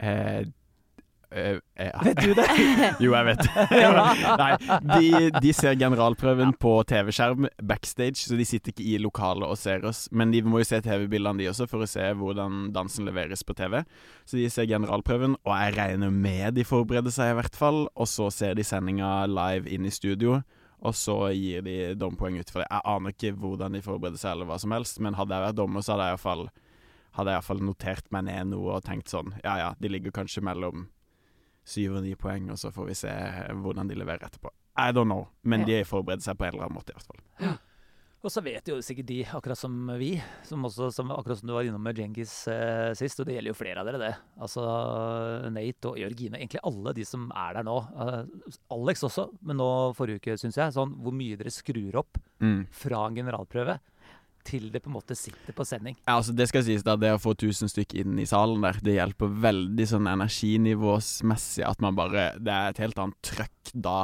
Eh, 0.00 0.44
eh, 1.30 1.58
uh, 1.80 2.04
Vet 2.04 2.20
du 2.22 2.34
det? 2.36 2.46
jo, 3.04 3.12
jeg 3.12 3.26
vet 3.28 3.42
det. 3.44 3.64
Nei, 4.42 4.50
de, 4.90 5.30
de 5.42 5.52
ser 5.56 5.78
generalprøven 5.80 6.54
på 6.62 6.72
TV-skjerm 6.88 7.48
backstage, 7.62 8.22
så 8.24 8.38
de 8.38 8.46
sitter 8.48 8.74
ikke 8.74 8.86
i 8.86 8.98
lokalet 9.02 9.48
og 9.48 9.58
ser 9.60 9.86
oss. 9.88 10.06
Men 10.12 10.34
de 10.34 10.42
må 10.46 10.62
jo 10.62 10.68
se 10.68 10.80
TV-bildene, 10.84 11.42
de 11.42 11.50
også, 11.52 11.68
for 11.70 11.84
å 11.84 11.90
se 11.90 12.04
hvordan 12.18 12.70
dansen 12.76 13.08
leveres 13.08 13.44
på 13.46 13.56
TV. 13.58 13.80
Så 14.24 14.40
de 14.40 14.48
ser 14.52 14.68
generalprøven, 14.70 15.38
og 15.44 15.54
jeg 15.54 15.76
regner 15.78 16.12
med 16.12 16.56
de 16.58 16.66
forbereder 16.66 17.14
seg 17.14 17.32
i 17.32 17.40
hvert 17.40 17.58
fall. 17.58 17.86
Og 17.94 18.10
så 18.10 18.30
ser 18.34 18.56
de 18.58 18.66
sendinga 18.66 19.24
live 19.30 19.70
inn 19.72 19.88
i 19.88 19.94
studio. 19.94 20.40
Og 20.86 20.94
så 20.94 21.16
gir 21.32 21.64
de 21.64 21.94
dompoeng 21.98 22.36
ut 22.38 22.50
for 22.52 22.62
det. 22.62 22.68
Jeg 22.70 22.84
aner 22.92 23.14
ikke 23.14 23.34
hvordan 23.40 23.76
de 23.76 23.82
forbereder 23.84 24.20
seg, 24.20 24.36
eller 24.36 24.50
hva 24.50 24.58
som 24.60 24.74
helst, 24.76 25.00
men 25.02 25.16
hadde 25.16 25.34
jeg 25.34 25.48
vært 25.48 25.58
dommer, 25.58 25.84
så 25.84 25.96
hadde 25.96 26.10
jeg 26.12 27.38
iallfall 27.38 27.64
notert 27.64 28.10
meg 28.12 28.26
ned 28.28 28.52
noe 28.52 28.76
og 28.76 28.84
tenkt 28.84 29.08
sånn 29.08 29.32
Ja 29.40 29.56
ja, 29.56 29.68
de 29.80 29.88
ligger 29.88 30.12
kanskje 30.14 30.44
mellom 30.44 30.88
syv 31.66 31.98
og 31.98 32.04
ni 32.06 32.14
poeng, 32.18 32.48
og 32.54 32.58
så 32.62 32.70
får 32.74 32.86
vi 32.92 32.94
se 33.02 33.12
hvordan 33.58 33.88
de 33.90 33.98
leverer 33.98 34.22
etterpå. 34.28 34.52
I 34.78 34.92
don't 34.92 35.08
know, 35.10 35.26
men 35.42 35.64
Ja. 35.64 35.66
de 35.66 35.84
forbereder 35.88 36.22
seg 36.22 36.36
på 36.38 36.44
en 36.46 36.52
eller 36.54 36.66
annen 36.68 36.76
måte, 36.78 36.92
i 36.92 36.98
hvert 36.98 37.08
fall. 37.10 37.58
Og 38.26 38.32
så 38.32 38.40
vet 38.42 38.66
jo 38.66 38.80
sikkert 38.82 39.06
de, 39.06 39.20
akkurat 39.38 39.58
som 39.58 39.74
vi, 40.00 40.16
som 40.42 40.64
også, 40.66 40.88
som, 40.92 41.10
akkurat 41.14 41.38
som 41.38 41.46
du 41.46 41.52
var 41.54 41.62
innom 41.68 41.82
med 41.84 41.94
Djengis 42.00 42.32
eh, 42.50 42.90
sist, 42.98 43.20
og 43.22 43.26
det 43.28 43.36
gjelder 43.36 43.52
jo 43.52 43.58
flere 43.58 43.82
av 43.82 43.86
dere, 43.86 44.00
det. 44.02 44.14
Altså 44.42 44.64
Nate 45.54 45.92
og 45.92 45.98
Jørgine, 46.00 46.40
egentlig 46.40 46.62
alle 46.66 46.94
de 46.96 47.04
som 47.06 47.28
er 47.36 47.58
der 47.58 47.66
nå. 47.68 47.76
Eh, 48.02 48.50
Alex 48.74 49.04
også, 49.06 49.28
men 49.46 49.60
nå 49.60 49.68
forrige 49.94 50.18
uke, 50.22 50.36
syns 50.42 50.58
jeg. 50.58 50.74
Sånn 50.74 50.96
hvor 51.04 51.14
mye 51.14 51.38
dere 51.38 51.52
skrur 51.54 52.00
opp 52.02 52.18
fra 52.74 53.04
en 53.06 53.16
generalprøve 53.20 53.78
til 54.46 54.68
det 54.72 54.82
på 54.84 54.90
en 54.90 54.96
måte 54.96 55.16
sitter 55.18 55.56
på 55.56 55.66
sending. 55.66 55.96
Ja, 56.06 56.18
altså 56.18 56.34
Det 56.36 56.48
skal 56.50 56.64
sies 56.66 56.84
da, 56.86 56.96
det 57.00 57.12
å 57.16 57.22
få 57.22 57.34
1000 57.36 57.72
stykk 57.72 57.96
inn 58.02 58.18
i 58.22 58.28
salen 58.28 58.64
der, 58.64 58.78
det 58.84 58.98
hjelper 58.98 59.32
veldig 59.46 59.88
sånn 59.92 60.10
energinivåsmessig. 60.10 61.64
At 61.66 61.82
man 61.84 61.98
bare 61.98 62.30
Det 62.38 62.52
er 62.52 62.70
et 62.70 62.82
helt 62.84 63.00
annet 63.02 63.18
trøkk 63.26 63.74
da 63.74 63.98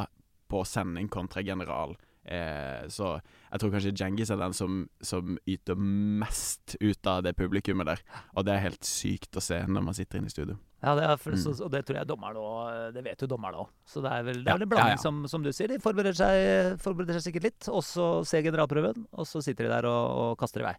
på 0.53 0.65
sending 0.69 1.09
kontra 1.09 1.41
general 1.45 1.95
Eh, 2.23 2.85
så 2.93 3.17
jeg 3.19 3.59
tror 3.61 3.73
kanskje 3.75 3.91
Djengis 3.99 4.31
er 4.31 4.39
den 4.39 4.53
som, 4.55 4.83
som 5.03 5.37
yter 5.51 5.75
mest 5.77 6.77
ut 6.81 7.09
av 7.11 7.25
det 7.27 7.33
publikummet 7.39 7.89
der. 7.89 8.03
Og 8.37 8.47
det 8.47 8.55
er 8.55 8.63
helt 8.69 8.87
sykt 8.87 9.35
å 9.39 9.43
se 9.43 9.59
når 9.67 9.83
man 9.89 9.97
sitter 9.99 10.21
inne 10.21 10.31
i 10.31 10.35
studio. 10.35 10.55
Ja, 10.83 10.95
det 10.99 11.05
er, 11.07 11.17
for, 11.19 11.31
Mm. 11.35 11.43
så, 11.43 11.53
og 11.65 11.71
det 11.71 11.85
tror 11.87 11.99
jeg 12.01 12.09
dommerne 12.11 12.41
òg 12.43 12.95
Det 12.95 13.05
vet 13.07 13.21
jo 13.23 13.29
dommerne 13.31 13.61
òg. 13.63 13.69
Så 13.87 14.01
det 14.03 14.11
er 14.11 14.25
vel, 14.27 14.41
det 14.43 14.51
er 14.51 14.57
vel 14.59 14.65
en 14.67 14.71
blanding, 14.73 14.95
ja, 14.95 14.99
ja. 14.99 15.03
Som, 15.03 15.21
som 15.31 15.43
du 15.45 15.51
sier. 15.55 15.71
De 15.71 15.79
forbereder 15.83 16.17
seg, 16.19 16.79
forbereder 16.83 17.19
seg 17.19 17.29
sikkert 17.29 17.47
litt, 17.51 17.69
og 17.71 17.83
så 17.87 18.07
ser 18.27 18.43
generalprøven, 18.47 19.07
og 19.13 19.27
så 19.31 19.43
sitter 19.43 19.69
de 19.69 19.75
der 19.77 19.87
og, 19.91 20.19
og 20.25 20.39
kaster 20.43 20.65
i 20.65 20.67
vei. 20.73 20.75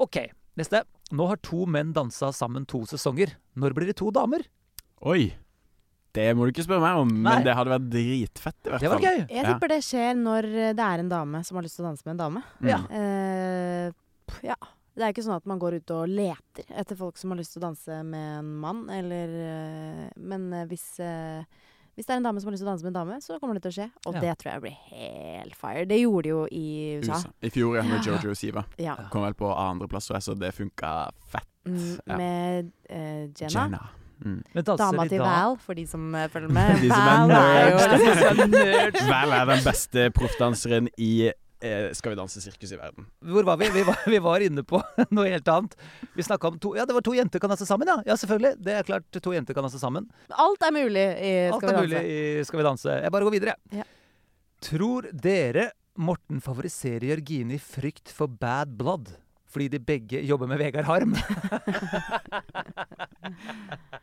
OK, 0.00 0.16
neste. 0.58 0.80
Nå 1.14 1.26
har 1.30 1.36
to 1.44 1.66
menn 1.70 1.92
dansa 1.94 2.32
sammen 2.34 2.64
to 2.66 2.80
sesonger. 2.88 3.36
Når 3.60 3.76
blir 3.76 3.92
det 3.92 3.98
to 4.00 4.08
damer? 4.14 4.42
Oi! 5.04 5.34
Det 6.14 6.28
må 6.38 6.46
du 6.46 6.52
ikke 6.52 6.62
spørre 6.66 6.80
meg 6.84 7.00
om, 7.02 7.08
Nei. 7.10 7.34
men 7.34 7.44
det 7.48 7.54
hadde 7.58 7.72
vært 7.74 7.88
dritfett, 7.90 8.60
i 8.62 8.70
hvert 8.70 8.80
Det 8.84 8.90
var 8.92 9.00
fall. 9.00 9.08
gøy. 9.08 9.18
Jeg 9.28 9.42
Ja. 9.44 9.52
tipper 9.52 9.68
det 9.74 9.80
skjer 9.82 10.14
når 10.14 10.42
det 10.78 10.84
er 10.86 10.98
en 11.02 11.08
dame 11.10 11.40
som 11.44 11.56
har 11.58 11.64
lyst 11.66 11.76
til 11.76 11.84
å 11.84 11.88
danse 11.90 12.06
med 12.06 12.14
en 12.14 12.22
dame. 12.22 12.42
Mm. 12.62 12.68
Ja. 12.70 12.78
Uh, 12.88 13.92
ja. 14.46 14.54
Det 14.94 15.02
er 15.02 15.10
ikke 15.12 15.24
sånn 15.26 15.34
at 15.34 15.46
man 15.50 15.58
går 15.58 15.74
ut 15.80 15.90
og 15.90 16.06
leter 16.06 16.64
etter 16.70 16.94
folk 16.96 17.16
som 17.18 17.30
har 17.34 17.38
lyst 17.40 17.52
til 17.56 17.58
å 17.62 17.66
danse 17.66 17.96
med 18.06 18.38
en 18.38 18.52
mann, 18.62 18.84
eller 18.94 19.26
uh, 19.26 20.10
Men 20.16 20.52
eh, 20.52 20.66
hvis, 20.70 21.00
uh, 21.02 21.42
hvis 21.96 22.06
det 22.06 22.14
er 22.14 22.20
en 22.20 22.28
dame 22.28 22.38
som 22.40 22.46
har 22.46 22.54
lyst 22.54 22.62
til 22.62 22.68
å 22.68 22.72
danse 22.76 22.84
med 22.86 22.94
en 22.94 23.00
dame, 23.02 23.18
så 23.20 23.40
kommer 23.42 23.58
det 23.58 23.64
til 23.66 23.72
å 23.72 23.78
skje. 23.80 23.90
Og 24.06 24.14
Ja. 24.14 24.20
det 24.20 24.38
tror 24.38 24.52
jeg 24.52 24.62
blir 24.62 24.78
helt 24.92 25.56
fire. 25.58 25.84
Det 25.90 25.98
gjorde 25.98 26.22
de 26.22 26.28
jo 26.30 26.44
i 26.46 27.00
USA. 27.02 27.18
USA. 27.18 27.28
I 27.42 27.50
fjor, 27.50 27.74
ja, 27.74 27.82
med. 27.82 28.06
Jojo 28.06 28.34
Siva. 28.38 28.64
Ja. 28.78 28.94
Kom 29.10 29.22
vel 29.26 29.34
på 29.34 29.50
andreplass, 29.50 30.06
så 30.22 30.38
det 30.38 30.54
funka 30.54 31.10
fett. 31.26 31.50
Mm, 31.66 31.98
Ja. 32.06 32.16
Med 32.16 32.72
Jenna. 32.88 33.50
Jenna. 33.50 33.82
Mm. 34.24 34.42
Dama 34.54 35.06
til 35.08 35.18
da- 35.18 35.24
Val, 35.24 35.56
for 35.58 35.74
de 35.74 35.86
som 35.90 36.14
eh, 36.14 36.28
følger 36.28 36.52
med. 36.58 36.76
De 36.82 36.88
som 36.90 37.00
er 37.00 37.32
er 37.32 38.44
nerds. 38.44 39.00
Er. 39.00 39.08
Val 39.14 39.32
er 39.40 39.48
den 39.54 39.64
beste 39.64 40.04
proffdanseren 40.14 40.88
i 40.98 41.10
eh, 41.30 41.90
Skal 41.96 42.12
vi 42.14 42.18
danse-sirkus 42.20 42.72
i 42.72 42.78
verden. 42.78 43.06
Hvor 43.24 43.44
var 43.48 43.56
vi? 43.60 43.68
Vi 43.74 43.82
var, 43.88 43.98
vi 44.06 44.18
var 44.22 44.44
inne 44.44 44.62
på 44.62 44.80
noe 45.16 45.28
helt 45.32 45.48
annet. 45.48 45.74
Vi 46.14 46.22
snakka 46.26 46.52
om 46.52 46.58
to 46.60 46.74
Ja, 46.76 46.84
det 46.86 46.94
var 46.96 47.00
to 47.06 47.14
jenter 47.16 47.40
kan 47.42 47.50
danse 47.54 47.66
sammen, 47.66 47.88
ja. 47.88 47.98
Ja, 48.06 48.16
selvfølgelig. 48.20 48.54
Det 48.64 48.76
er 48.78 48.82
klart 48.88 49.08
to 49.22 49.32
jenter 49.34 49.54
kan 49.56 49.64
danse 49.66 49.80
sammen. 49.82 50.06
Alt 50.30 50.62
er 50.68 50.72
mulig 50.76 51.04
i 51.04 51.34
Alt 51.50 51.58
Skal 51.60 51.70
er 51.70 51.74
vi 51.80 51.86
mulig 51.86 51.98
danse. 51.98 52.40
i 52.40 52.44
Skal 52.50 52.58
vi 52.62 52.68
danse. 52.70 52.98
Jeg 53.02 53.12
bare 53.16 53.24
går 53.30 53.36
videre. 53.38 53.56
Ja. 53.72 53.88
Tror 54.64 55.10
dere 55.12 55.70
Morten 55.96 56.40
favoriserer 56.42 57.04
Jørgine 57.12 57.54
i 57.54 57.60
frykt 57.62 58.10
for 58.10 58.26
bad 58.26 58.72
blood? 58.78 59.12
Fordi 59.54 59.68
de 59.70 59.78
begge 59.78 60.18
jobber 60.26 60.48
med 60.50 60.58
Vegard 60.58 60.88
Harm. 60.88 61.12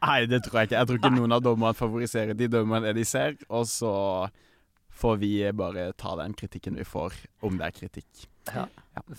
Nei, 0.01 0.23
det 0.31 0.41
tror 0.45 0.61
jeg 0.61 0.69
ikke. 0.69 0.77
Jeg 0.77 0.87
tror 0.87 0.99
ikke 1.01 1.17
noen 1.17 1.35
av 1.35 1.43
dommerne 1.43 1.77
favoriserer 1.77 2.37
de 2.37 2.47
dommerne 2.51 2.93
de 2.95 3.03
ser, 3.07 3.35
og 3.51 3.67
så 3.69 3.91
får 5.01 5.19
vi 5.21 5.31
bare 5.57 5.89
ta 5.99 6.13
den 6.19 6.35
kritikken 6.37 6.77
vi 6.79 6.85
får, 6.87 7.15
om 7.43 7.57
det 7.59 7.67
er 7.67 7.75
kritikk. 7.75 8.27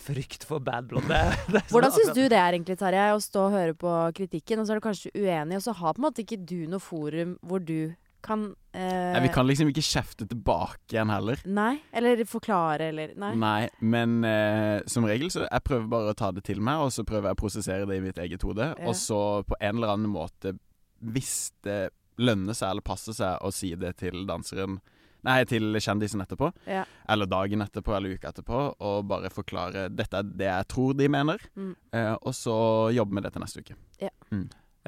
Frykt 0.02 0.44
for 0.48 0.62
bad 0.62 0.88
blood. 0.90 1.06
Det, 1.08 1.20
det 1.52 1.62
sånn 1.64 1.74
Hvordan 1.74 1.94
syns 1.94 2.14
du 2.16 2.22
det 2.24 2.38
er 2.38 2.56
egentlig, 2.56 2.78
Tarjei, 2.80 3.08
å 3.14 3.22
stå 3.22 3.46
og 3.48 3.56
høre 3.56 3.76
på 3.78 3.94
kritikken, 4.18 4.62
og 4.62 4.68
så 4.68 4.74
er 4.74 4.80
du 4.80 4.86
kanskje 4.88 5.12
uenig, 5.14 5.58
og 5.58 5.64
så 5.64 5.74
har 5.78 5.96
på 5.96 6.02
en 6.02 6.08
måte 6.08 6.24
ikke 6.24 6.40
du 6.40 6.60
noe 6.70 6.82
forum 6.82 7.36
hvor 7.44 7.62
du 7.62 7.92
kan 8.22 8.44
eh, 8.72 9.12
Nei, 9.12 9.20
vi 9.26 9.30
kan 9.34 9.46
liksom 9.48 9.68
ikke 9.72 9.82
kjefte 9.84 10.26
tilbake 10.30 10.94
igjen 10.94 11.10
heller. 11.12 11.42
Nei? 11.46 11.80
Eller 11.92 12.22
forklare, 12.28 12.88
eller 12.92 13.14
Nei. 13.18 13.32
Nei, 13.42 13.68
men 13.80 14.22
eh, 14.24 14.80
som 14.86 15.04
regel 15.08 15.28
så 15.34 15.44
jeg 15.48 15.64
prøver 15.66 15.88
bare 15.92 16.14
å 16.14 16.18
ta 16.18 16.30
det 16.32 16.44
til 16.48 16.60
meg, 16.64 16.78
og 16.86 16.92
så 16.94 17.04
prøver 17.08 17.30
jeg 17.30 17.38
å 17.38 17.42
prosessere 17.42 17.88
det 17.90 17.98
i 17.98 18.04
mitt 18.04 18.18
eget 18.22 18.42
hode. 18.46 18.70
Ja. 18.78 18.86
Og 18.88 18.94
så 18.96 19.18
på 19.48 19.58
en 19.60 19.76
eller 19.76 19.94
annen 19.96 20.12
måte, 20.14 20.54
hvis 21.02 21.50
det 21.66 21.90
lønner 22.22 22.54
seg 22.54 22.70
eller 22.70 22.84
passer 22.86 23.16
seg 23.16 23.38
å 23.42 23.50
si 23.54 23.74
det 23.74 23.96
til 24.02 24.24
danseren 24.28 24.80
Nei, 25.22 25.44
til 25.46 25.76
kjendisen 25.78 26.18
etterpå, 26.24 26.48
Ja. 26.66 26.80
eller 27.08 27.28
dagen 27.30 27.62
etterpå 27.62 27.92
eller 27.94 28.16
uka 28.18 28.32
etterpå, 28.32 28.74
og 28.82 29.04
bare 29.06 29.30
forklare 29.30 29.84
dette 29.94 30.18
er 30.18 30.24
det 30.26 30.48
jeg 30.48 30.66
tror 30.72 30.96
de 30.98 31.06
mener, 31.14 31.38
Mm. 31.54 31.76
eh, 31.94 32.16
og 32.26 32.34
så 32.34 32.90
jobbe 32.90 33.14
med 33.14 33.22
det 33.22 33.32
til 33.32 33.40
neste 33.44 33.62
uke. 33.62 33.76
Ja, 34.00 34.08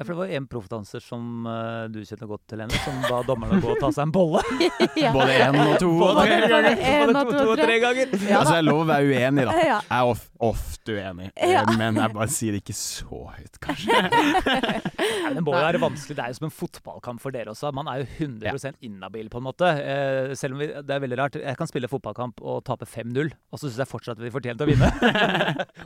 for 0.03 0.11
det 0.11 0.17
var 0.19 0.31
en 0.37 0.47
proffdanser 0.51 0.99
som 0.99 1.45
uh, 1.47 1.85
du 1.87 2.01
kjenner 2.03 2.27
godt 2.27 2.41
til, 2.51 2.59
henne, 2.63 2.79
som 2.83 2.97
ba 3.05 3.21
dommerne 3.23 3.61
gå 3.63 3.69
og 3.71 3.79
ta 3.79 3.91
seg 3.95 4.07
en 4.09 4.15
bolle. 4.15 4.43
Ja. 4.95 5.11
Både 5.11 5.33
én 5.33 5.55
og 5.59 5.73
to 5.81 5.89
og 6.01 6.17
tre 6.17 6.35
ganger. 6.47 6.77
en 6.79 7.09
både 7.09 7.19
og 7.19 7.27
to, 7.27 7.31
to 7.31 7.37
to 7.37 7.45
og 7.45 7.51
og 7.51 7.59
tre 7.59 7.75
ganger. 7.83 8.11
Ja 8.29 8.39
Altså, 8.39 8.53
jeg 8.57 8.65
lover 8.65 8.83
å 8.83 8.87
være 8.89 9.09
uenig, 9.11 9.45
da. 9.47 9.55
Jeg 9.59 9.81
er 9.97 10.09
of, 10.11 10.21
ofte 10.47 10.95
uenig, 10.95 11.27
eh, 11.35 11.51
Ja. 11.51 11.63
men 11.77 11.99
jeg 11.99 12.13
bare 12.15 12.31
sier 12.31 12.55
det 12.55 12.61
ikke 12.63 12.75
så 12.77 13.19
høyt, 13.35 13.59
kanskje. 13.63 13.99
Nei, 15.25 15.33
men 15.35 15.43
bolle 15.47 15.63
er 15.67 15.79
vanskelig. 15.81 16.17
Det 16.17 16.25
er 16.25 16.33
jo 16.33 16.39
som 16.39 16.47
en 16.49 16.55
fotballkamp 16.55 17.23
for 17.23 17.35
dere 17.35 17.53
også. 17.53 17.71
Man 17.75 17.89
er 17.91 18.03
jo 18.03 18.07
100% 18.27 18.79
inhabil, 18.87 19.29
på 19.33 19.41
en 19.41 19.47
måte. 19.47 19.71
Eh, 19.83 20.33
selv 20.39 20.57
om 20.57 20.63
vi, 20.63 20.69
det 20.75 20.95
er 20.95 21.03
veldig 21.03 21.19
rart. 21.21 21.39
Jeg 21.41 21.59
kan 21.59 21.71
spille 21.71 21.91
fotballkamp 21.91 22.43
og 22.43 22.63
tape 22.67 22.87
5-0, 22.89 23.31
og 23.51 23.59
så 23.59 23.67
syns 23.67 23.81
jeg 23.83 23.91
fortsatt 23.91 24.21
vi 24.23 24.33
fortjente 24.33 24.65
å 24.65 24.69
vinne. 24.69 24.91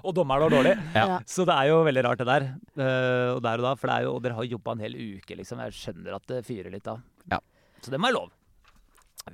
og 0.06 0.14
dommeren 0.18 0.48
var 0.48 0.56
dårlig. 0.56 0.76
Ja. 0.96 1.20
Så 1.30 1.46
det 1.50 1.56
er 1.56 1.72
jo 1.72 1.82
veldig 1.88 2.06
rart, 2.06 2.24
det 2.24 2.30
der. 2.30 2.48
Uh, 2.80 3.38
og 3.38 3.44
der 3.46 3.62
og 3.62 3.68
da. 3.70 3.76
For 3.80 3.90
det 3.90 3.96
er 3.98 3.99
jo, 4.06 4.16
og 4.18 4.24
dere 4.26 4.38
har 4.38 4.48
jobba 4.48 4.76
en 4.76 4.84
hel 4.84 4.98
uke, 4.98 5.38
liksom. 5.40 5.62
Jeg 5.66 5.78
skjønner 5.78 6.18
at 6.18 6.28
det 6.32 6.44
fyrer 6.48 6.74
litt 6.74 6.88
da. 6.88 6.98
Ja. 7.32 7.40
Så 7.84 7.94
det 7.94 8.00
må 8.00 8.10
være 8.10 8.18
lov. 8.20 8.36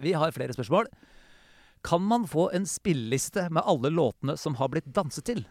Vi 0.01 0.13
har 0.17 0.33
flere 0.35 0.55
spørsmål. 0.55 0.89
Kan 1.85 2.01
man 2.09 2.25
få 2.29 2.49
en 2.57 2.65
spilleliste 2.65 3.47
med 3.53 3.65
alle 3.65 3.91
låtene 3.93 4.37
som 4.41 4.57
har 4.59 4.71
blitt 4.73 4.89
danset 4.93 5.27
til? 5.27 5.43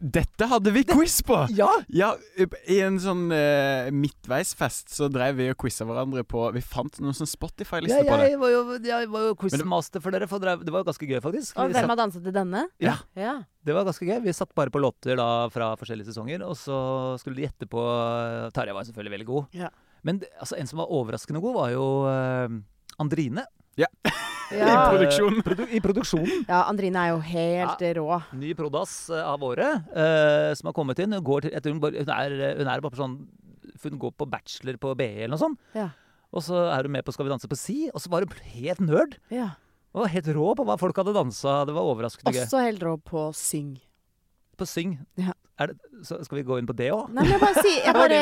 Dette 0.00 0.46
hadde 0.48 0.72
vi 0.72 0.80
quiz 0.88 1.18
på! 1.28 1.36
Ja! 1.52 1.68
Ja, 1.92 2.14
i 2.40 2.78
en 2.80 2.96
sånn 3.02 3.26
uh, 3.28 3.90
midtveisfest 3.92 4.94
så 4.96 5.10
drev 5.12 5.36
vi 5.36 5.48
og 5.52 5.58
quiza 5.60 5.84
hverandre 5.84 6.22
på 6.24 6.46
Vi 6.56 6.62
fant 6.64 6.96
noen 7.04 7.12
sånn 7.16 7.28
Ja, 7.28 7.34
Spotify-lister 7.34 8.06
på 8.08 8.16
det. 8.16 8.30
jeg 8.30 8.40
var 8.40 8.54
jo, 8.54 8.62
jeg 8.86 9.10
var 9.12 9.26
jo 9.28 9.36
quizmaster 9.42 10.00
for 10.00 10.16
dere. 10.16 10.28
For 10.30 10.40
dere- 10.40 10.64
det 10.64 10.72
var 10.72 10.86
ganske 10.88 11.04
gøy, 11.04 11.20
faktisk. 11.20 11.60
Og 11.60 11.74
hvem 11.76 11.92
har 11.92 12.00
danset 12.00 12.24
til 12.24 12.32
denne? 12.32 12.64
Ja. 12.80 12.96
ja. 13.18 13.36
det 13.66 13.76
var 13.76 13.84
ganske 13.84 14.08
gøy. 14.08 14.22
Vi 14.24 14.36
satt 14.40 14.56
bare 14.56 14.72
på 14.72 14.80
låter 14.80 15.20
da 15.20 15.28
fra 15.52 15.74
forskjellige 15.76 16.14
sesonger, 16.14 16.46
og 16.48 16.56
så 16.56 16.80
skulle 17.20 17.36
de 17.36 17.44
gjette 17.44 17.68
på 17.68 17.84
Tarjei 18.56 18.76
var 18.76 18.88
selvfølgelig 18.88 19.16
veldig 19.18 19.30
god. 19.34 19.60
Ja. 19.66 19.68
Men 20.06 20.24
altså, 20.40 20.56
en 20.56 20.70
som 20.70 20.80
var 20.80 20.96
overraskende 20.96 21.44
god, 21.44 21.58
var 21.60 21.74
jo 21.76 21.86
uh, 22.08 22.60
Andrine. 23.04 23.44
Ja. 23.78 23.86
I 24.50 24.64
produksjonen. 24.90 25.42
Produ 25.46 25.62
I 25.70 25.78
produksjonen. 25.84 26.44
ja, 26.48 26.64
Andrine 26.66 27.04
er 27.04 27.12
jo 27.12 27.20
helt 27.22 27.84
rå. 28.00 28.18
Ny 28.34 28.50
prodas 28.58 28.94
eh, 29.14 29.22
av 29.22 29.44
året 29.46 29.86
uh, 29.94 30.50
som 30.58 30.70
har 30.70 30.74
kommet 30.74 30.98
inn. 30.98 31.14
Hun, 31.14 31.22
går 31.22 31.46
til, 31.46 31.54
hun, 31.70 31.78
er, 31.86 32.34
hun 32.58 32.66
er 32.66 32.82
bare 32.82 32.90
på 32.90 32.98
sånn 32.98 33.14
Hun 33.84 34.00
går 34.02 34.12
på 34.18 34.26
bachelor 34.28 34.80
på 34.82 34.94
BE 34.98 35.10
eller 35.22 35.36
noe 35.36 35.42
sånt. 35.44 35.60
Ja. 35.78 35.92
Og 36.34 36.42
så 36.46 36.64
er 36.70 36.86
hun 36.86 36.94
med 36.94 37.06
på 37.06 37.14
Skal 37.14 37.26
vi 37.28 37.32
danse 37.32 37.50
på 37.50 37.58
Si, 37.58 37.78
og 37.94 38.02
så 38.02 38.10
var 38.10 38.26
hun 38.26 38.34
helt 38.56 38.82
nerd. 38.82 39.18
ja. 39.34 39.52
Var 39.90 40.06
helt 40.12 40.28
rå 40.36 40.52
på 40.54 40.62
hva 40.68 40.76
folk 40.78 40.98
hadde 41.00 41.10
dansa. 41.16 41.64
Det 41.66 41.72
var 41.74 41.82
overraskende 41.90 42.30
gøy. 42.30 42.44
Også 42.44 42.60
helt 42.62 42.82
rå 42.86 42.92
på 43.02 43.24
syng. 43.34 43.72
På 44.54 44.66
Syng. 44.68 44.92
Ja. 45.18 45.32
Er 45.60 45.68
det, 45.68 45.74
så 46.08 46.16
skal 46.24 46.38
vi 46.38 46.42
gå 46.48 46.56
inn 46.56 46.64
på 46.68 46.72
det 46.72 46.86
òg? 46.94 47.10
Nei, 47.12 47.20
men 47.26 47.34
jeg 47.34 47.40
bare 47.42 47.60
sier 47.60 47.82
Jeg 47.84 47.96
bare 48.00 48.20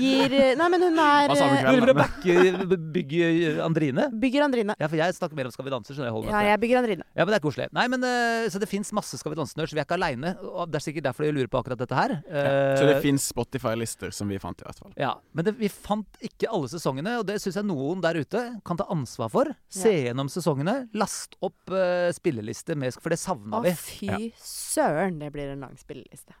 gir 0.00 0.32
Nei, 0.58 0.66
men 0.72 0.82
hun 0.82 0.96
er 0.98 1.28
Hva 1.30 1.36
sa 1.38 1.46
vi 1.46 1.54
eh, 1.54 1.62
kveld? 1.62 1.76
Vil 1.76 1.84
dere 1.86 1.94
backe 2.00 2.78
bygge 2.96 3.28
Andrine? 3.62 4.06
Bygger 4.24 4.46
Andrine. 4.48 4.74
Ja, 4.82 4.88
for 4.90 4.98
jeg 4.98 5.14
snakker 5.14 5.38
mer 5.38 5.46
om 5.50 5.54
Skal 5.54 5.68
vi 5.68 5.72
danse. 5.74 5.94
skjønner 5.94 6.10
jeg, 6.10 6.16
holder 6.16 6.34
Ja, 6.34 6.40
jeg 6.50 6.60
bygger 6.64 6.80
Andrine. 6.82 7.06
Ja, 7.14 7.22
men 7.22 7.30
det 7.30 7.38
er 7.38 7.44
koselig. 7.46 7.68
Nei, 7.78 7.84
men 7.92 8.06
eh, 8.08 8.48
Så 8.50 8.58
det 8.62 8.68
fins 8.72 8.90
masse 8.96 9.20
Skal 9.20 9.30
vi 9.34 9.38
danse-nerds. 9.38 9.74
Vi 9.76 9.78
er 9.82 9.86
ikke 9.86 9.98
aleine. 10.00 10.34
Det 10.74 10.80
er 10.80 10.84
sikkert 10.88 11.06
derfor 11.06 11.28
de 11.28 11.30
lurer 11.38 11.50
på 11.54 11.60
akkurat 11.62 11.78
dette 11.84 11.94
her. 12.00 12.16
Så 12.24 12.88
det 12.90 12.96
Eh, 12.98 13.02
fins 13.04 13.28
Spotify-lister 13.30 14.10
som 14.14 14.28
vi 14.30 14.38
fant, 14.42 14.58
i 14.62 14.66
hvert 14.66 14.82
fall. 14.82 14.92
Ja, 14.98 15.12
men 15.34 15.46
det, 15.46 15.54
vi 15.60 15.70
fant 15.72 16.18
ikke 16.24 16.50
alle 16.50 16.68
sesongene, 16.72 17.16
og 17.22 17.26
det 17.30 17.38
syns 17.42 17.58
jeg 17.60 17.66
noen 17.70 18.02
der 18.04 18.18
ute 18.22 18.42
kan 18.66 18.78
ta 18.80 18.86
ansvar 18.92 19.30
for. 19.32 19.50
Se 19.72 19.92
gjennom 20.08 20.30
sesongene, 20.32 20.88
last 20.98 21.38
opp 21.44 21.70
uh, 21.74 22.10
spilleliste, 22.14 22.74
med, 22.78 22.94
for 22.98 23.14
det 23.14 23.18
savna 23.22 23.60
Å, 23.60 23.64
vi. 23.64 23.74
fy 23.78 24.30
søren, 24.40 25.18
det 25.22 25.30
blir 25.34 25.54
en 25.54 25.62
lang 25.68 25.78
spilleliste. 25.80 26.34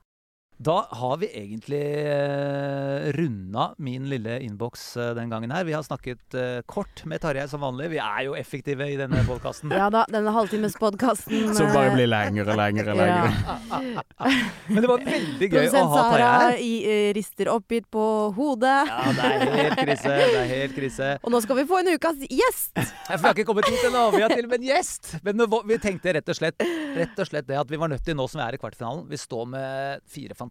Da 0.56 0.86
har 0.90 1.16
vi 1.18 1.26
egentlig 1.34 1.82
uh, 2.06 3.10
runda 3.16 3.74
min 3.78 4.06
lille 4.08 4.36
innboks 4.40 4.96
eh, 4.96 5.10
den 5.14 5.30
gangen 5.30 5.50
her. 5.50 5.64
Vi 5.66 5.72
har 5.74 5.82
snakket 5.82 6.34
eh, 6.38 6.60
kort 6.70 7.02
med 7.10 7.18
Tarjei 7.24 7.48
som 7.50 7.64
vanlig. 7.64 7.88
Vi 7.90 7.98
er 7.98 8.20
jo 8.28 8.36
effektive 8.38 8.86
i 8.86 8.94
denne 8.98 9.24
podkasten. 9.26 9.72
Ja 9.74 9.88
da, 9.90 10.04
denne 10.10 10.30
halvtimespodkasten 10.34 11.50
Som 11.58 11.72
bare 11.74 11.96
blir 11.96 12.06
lengre 12.06 12.46
og 12.46 12.60
lengre 12.60 12.94
og 12.94 13.00
lengre. 13.00 13.56
Men 14.70 14.78
det 14.78 14.92
var 14.92 15.02
veldig 15.08 15.48
gøy 15.56 15.68
å 15.72 15.82
ha 15.90 16.04
Tarjei 16.12 16.30
her. 16.44 16.62
i, 16.62 16.70
eh, 16.92 17.08
rister 17.18 17.50
oppgitt 17.50 17.90
på 17.90 18.06
hodet. 18.38 18.76
Ja, 18.92 19.02
det 19.10 19.26
er 19.32 19.44
helt 19.58 19.82
krise. 19.82 20.14
Det 20.14 20.40
er 20.44 20.48
helt 20.52 20.78
krise. 20.78 21.10
Og 21.26 21.34
nå 21.34 21.42
skal 21.42 21.60
vi 21.60 21.66
få 21.74 21.82
en 21.82 21.92
ukas 21.96 22.22
gjest! 22.30 22.78
Ja, 22.78 23.16
for 23.16 23.24
Vi 23.24 23.26
har 23.26 23.36
ikke 23.40 23.48
kommet 23.50 23.72
hit 23.72 23.82
ennå. 23.90 24.06
Vi 24.14 24.22
har 24.22 24.30
til 24.30 24.46
og 24.46 24.54
med 24.54 24.62
en 24.62 24.70
gjest. 24.70 25.16
Men 25.26 25.44
vi 25.66 25.82
tenkte 25.82 26.14
rett 26.14 26.30
og, 26.30 26.38
slett, 26.38 26.62
rett 26.94 27.18
og 27.18 27.32
slett 27.32 27.50
det 27.50 27.58
at 27.58 27.74
vi 27.74 27.80
var 27.82 27.90
nødt 27.90 28.06
til, 28.06 28.14
nå 28.14 28.30
som 28.30 28.38
vi 28.38 28.46
er 28.46 28.56
i 28.56 28.62
kvartfinalen 28.62 29.04
Vi 29.10 29.18
står 29.18 29.50
med 29.50 30.04
fire 30.06 30.30
fantastiske 30.30 30.43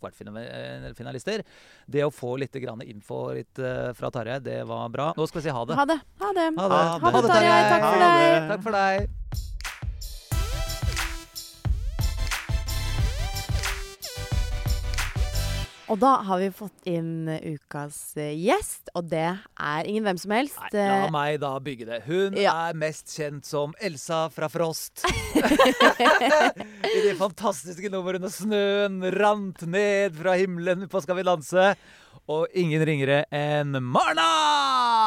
kvartfinalister. 0.00 1.44
Det 1.86 2.04
å 2.06 2.10
få 2.14 2.36
litt 2.40 2.56
info 2.58 3.20
litt 3.36 3.58
eh, 3.58 3.92
fra 3.94 4.10
Tarjei, 4.10 4.40
det 4.40 4.62
var 4.68 4.88
bra. 4.88 5.12
Nå 5.16 5.28
skal 5.28 5.40
vi 5.42 5.48
si 5.48 5.54
ha 5.54 5.64
det. 5.68 5.78
Ha 5.78 5.84
det. 5.88 6.00
Ha 6.20 6.32
det. 6.32 6.48
Ha 6.58 6.68
det, 6.68 6.82
Ha 7.04 7.12
det, 7.12 7.28
Tarjei. 7.28 7.60
Takk 7.68 7.86
for 7.88 8.00
deg. 8.02 8.18
det. 8.24 8.48
Takk 8.54 8.66
for 8.68 8.80
deg. 8.80 9.46
Og 15.88 15.96
da 16.02 16.10
har 16.28 16.38
vi 16.42 16.50
fått 16.52 16.84
inn 16.90 17.24
ukas 17.32 17.96
eh, 18.20 18.34
gjest, 18.36 18.90
og 18.98 19.06
det 19.08 19.22
er 19.56 19.86
ingen 19.88 20.04
hvem 20.04 20.18
som 20.20 20.34
helst. 20.36 20.58
Nei, 20.66 20.82
la 20.84 20.98
Eh, 21.06 21.10
meg 21.14 21.38
da 21.40 21.54
bygge 21.64 21.86
det. 21.88 22.02
Hun 22.04 22.36
Ja. 22.36 22.52
er 22.68 22.74
mest 22.76 23.06
kjent 23.16 23.46
som 23.48 23.72
Elsa 23.80 24.28
fra 24.28 24.48
Frost. 24.52 25.00
I 26.96 27.00
de 27.06 27.14
fantastiske 27.18 27.88
numrene 27.92 28.28
'Snøen 28.28 29.00
rant 29.16 29.62
ned 29.66 30.14
fra 30.18 30.36
himmelen' 30.36 30.88
på 30.92 31.00
Skal 31.02 31.16
vi 31.16 31.22
danse. 31.26 31.74
Og 32.28 32.44
ingen 32.60 32.82
ringere 32.84 33.22
enn 33.32 33.72
Marna! 33.88 34.24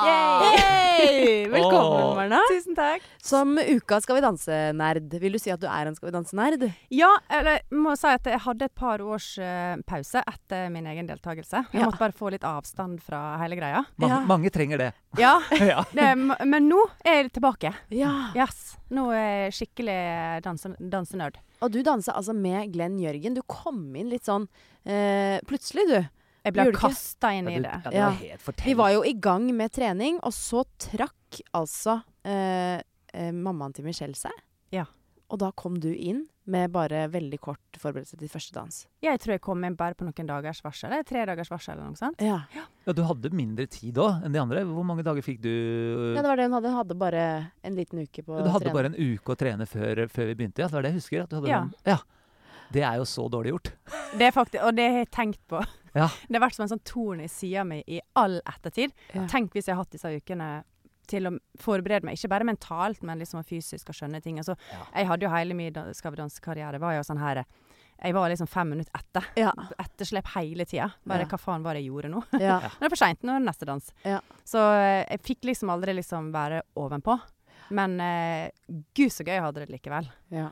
Yay! 0.10 1.44
Velkommen, 1.52 2.02
oh. 2.02 2.16
Marna. 2.18 2.40
Tusen 2.50 2.74
takk. 2.74 3.04
Som 3.22 3.52
uka 3.62 4.00
Skal 4.02 4.18
vi 4.18 4.22
danse-nerd, 4.26 5.12
vil 5.22 5.36
du 5.36 5.40
si 5.42 5.52
at 5.54 5.62
du 5.62 5.68
er 5.70 5.86
en 5.86 5.94
Skal 5.98 6.10
vi 6.10 6.14
danse-nerd? 6.16 6.64
Ja, 6.90 7.12
eller 7.30 7.60
jeg 7.60 7.78
må 7.78 7.94
si 8.00 8.10
at 8.10 8.26
jeg 8.26 8.42
hadde 8.42 8.66
et 8.66 8.74
par 8.74 9.04
års 9.06 9.28
eh, 9.38 9.76
pause 9.86 10.24
etter 10.32 10.72
min 10.74 10.88
egen 10.90 11.10
deltakelse. 11.12 11.62
Jeg 11.70 11.78
Ja. 11.84 11.90
måtte 11.92 12.02
bare 12.02 12.16
få 12.18 12.32
litt 12.34 12.48
avstand 12.48 13.04
fra 13.06 13.20
hele 13.44 13.60
greia. 13.60 13.84
Mange, 14.02 14.16
Ja. 14.16 14.20
mange 14.26 14.50
trenger 14.50 14.82
det. 14.82 14.90
Ja, 15.22 15.36
ja. 15.72 15.84
det, 15.94 16.08
men 16.18 16.70
nå 16.72 16.80
er 17.06 17.20
jeg 17.22 17.34
tilbake. 17.38 17.74
Ja. 17.94 18.32
Yes. 18.34 18.80
Nå 18.90 19.12
er 19.14 19.46
jeg 19.52 19.60
skikkelig 19.60 20.00
danse, 20.48 20.74
dansenerd. 20.82 21.38
Og 21.62 21.70
du 21.70 21.84
danser 21.86 22.18
altså 22.18 22.34
med 22.34 22.74
Glenn 22.74 22.98
Jørgen. 22.98 23.38
Du 23.38 23.44
kom 23.46 23.94
inn 23.96 24.10
litt 24.10 24.26
sånn 24.26 24.48
uh, 24.50 25.38
plutselig, 25.46 25.86
du. 25.92 26.00
Jeg 26.44 26.54
ble 26.56 26.72
kasta 26.74 27.34
inn 27.38 27.50
i 27.52 27.60
det. 27.62 27.74
ja, 27.86 27.90
det 27.92 28.02
var 28.02 28.16
helt 28.22 28.66
Vi 28.66 28.74
var 28.80 28.92
jo 28.96 29.04
i 29.06 29.14
gang 29.14 29.46
med 29.56 29.72
trening, 29.76 30.18
og 30.26 30.34
så 30.34 30.64
trakk 30.82 31.42
altså 31.54 32.00
eh, 32.26 32.82
eh, 33.14 33.32
mammaen 33.32 33.74
til 33.78 33.86
Michelle 33.86 34.18
seg. 34.18 34.34
Ja. 34.74 34.88
Og 35.32 35.40
da 35.40 35.52
kom 35.56 35.78
du 35.80 35.92
inn 35.94 36.26
med 36.52 36.72
bare 36.74 37.06
veldig 37.08 37.38
kort 37.40 37.78
forberedelse 37.80 38.18
til 38.20 38.28
første 38.28 38.52
dans. 38.56 38.80
Jeg 39.06 39.20
tror 39.22 39.36
jeg 39.38 39.42
kom 39.46 39.62
inn 39.64 39.78
bare 39.80 39.94
på 39.96 40.04
noen 40.04 40.28
dagers 40.28 40.60
varsel. 40.66 40.90
Eller 40.92 41.06
tre 41.08 41.22
dagers 41.30 41.52
varsel 41.54 41.76
eller 41.78 41.94
noe 41.94 42.00
sånt. 42.00 42.20
Ja, 42.26 42.42
Ja, 42.58 42.92
du 42.98 43.04
hadde 43.06 43.30
mindre 43.32 43.68
tid 43.70 43.94
da 43.96 44.08
enn 44.26 44.34
de 44.34 44.42
andre. 44.42 44.64
Hvor 44.68 44.84
mange 44.84 45.06
dager 45.06 45.22
fikk 45.24 45.40
du? 45.46 45.52
ja 46.18 46.24
det 46.24 46.28
var 46.28 46.42
det 46.42 46.48
hun 46.50 46.58
hadde. 46.58 46.72
Hun 46.74 46.80
hadde 46.82 46.98
bare 47.00 47.52
en 47.64 47.78
liten 47.78 48.02
uke 48.02 48.26
på 48.26 48.42
du 48.42 48.50
hadde 48.50 48.66
trene. 48.66 48.74
bare 48.76 48.90
en 48.92 48.98
uke 48.98 49.32
å 49.32 49.38
trene 49.40 49.68
før, 49.70 50.08
før 50.12 50.32
vi 50.34 50.36
begynte? 50.42 50.66
Ja, 50.66 50.68
det 50.68 50.74
var 50.80 50.88
det 50.88 50.92
jeg 50.92 51.00
husker. 51.00 51.24
At 51.24 51.30
du 51.30 51.38
hadde 51.38 51.54
Ja. 51.54 51.62
Noen, 51.62 51.76
ja. 51.86 52.00
Det 52.72 52.84
er 52.88 52.96
jo 53.00 53.06
så 53.06 53.30
dårlig 53.32 53.52
gjort. 53.54 53.72
Det 54.18 54.28
er 54.28 54.32
faktisk, 54.36 54.64
og 54.66 54.76
det 54.76 54.90
har 54.90 55.00
jeg 55.06 55.12
tenkt 55.12 55.40
på. 55.48 55.62
Ja. 55.94 56.08
Det 56.28 56.38
har 56.38 56.46
vært 56.48 56.56
som 56.56 56.64
en 56.68 56.72
sånn 56.74 56.84
torn 56.88 57.22
i 57.22 57.28
sida 57.32 57.64
mi 57.68 57.82
i 57.88 58.00
all 58.16 58.40
ettertid. 58.48 58.94
Ja. 59.14 59.26
Tenk 59.28 59.52
hvis 59.54 59.68
jeg 59.68 59.76
har 59.76 59.84
hatt 59.84 59.92
disse 59.92 60.08
ukene 60.16 60.64
til 61.12 61.28
å 61.28 61.32
forberede 61.60 62.06
meg, 62.08 62.16
ikke 62.16 62.30
bare 62.32 62.46
mentalt, 62.48 63.02
men 63.04 63.20
liksom 63.20 63.44
fysisk 63.44 63.90
og 63.92 63.96
skjønne 63.98 64.22
ting. 64.24 64.38
Altså, 64.40 64.56
Ja. 64.72 64.86
Jeg 64.96 65.08
hadde 65.10 65.26
jo 65.26 65.30
hele 65.34 65.54
min 65.58 65.74
Skal 65.94 66.12
vi 66.12 66.18
danse-karriere 66.22 66.80
var 66.80 66.94
jo 66.96 67.02
sånn 67.04 67.20
her 67.20 67.44
Jeg 68.04 68.14
var 68.14 68.30
liksom 68.30 68.48
fem 68.48 68.70
minutter 68.70 68.92
etter. 68.98 69.26
Ja. 69.36 69.52
Etterslep 69.78 70.26
hele 70.36 70.66
tida. 70.66 70.92
Bare 71.06 71.22
Ja. 71.22 71.26
hva 71.28 71.38
faen 71.38 71.62
var 71.64 71.74
det 71.76 71.84
jeg 71.84 71.92
gjorde 71.92 72.10
nå? 72.10 72.24
Ja. 72.40 72.60
Nå 72.80 72.86
er 72.86 72.90
det 72.90 72.92
for 72.98 73.04
seint, 73.06 73.22
nå 73.22 73.36
er 73.36 73.40
det 73.40 73.48
neste 73.50 73.66
dans. 73.66 73.92
Ja. 74.06 74.22
Så 74.46 74.58
eh, 74.58 75.06
jeg 75.12 75.22
fikk 75.22 75.42
liksom 75.52 75.70
aldri 75.70 75.94
liksom 75.94 76.32
være 76.32 76.62
ovenpå. 76.76 77.20
Men 77.72 78.00
eh, 78.02 78.50
gud 78.96 79.12
så 79.12 79.24
gøy 79.24 79.36
jeg 79.36 79.42
hadde 79.44 79.66
det 79.66 79.70
likevel. 79.70 80.10
ja. 80.32 80.50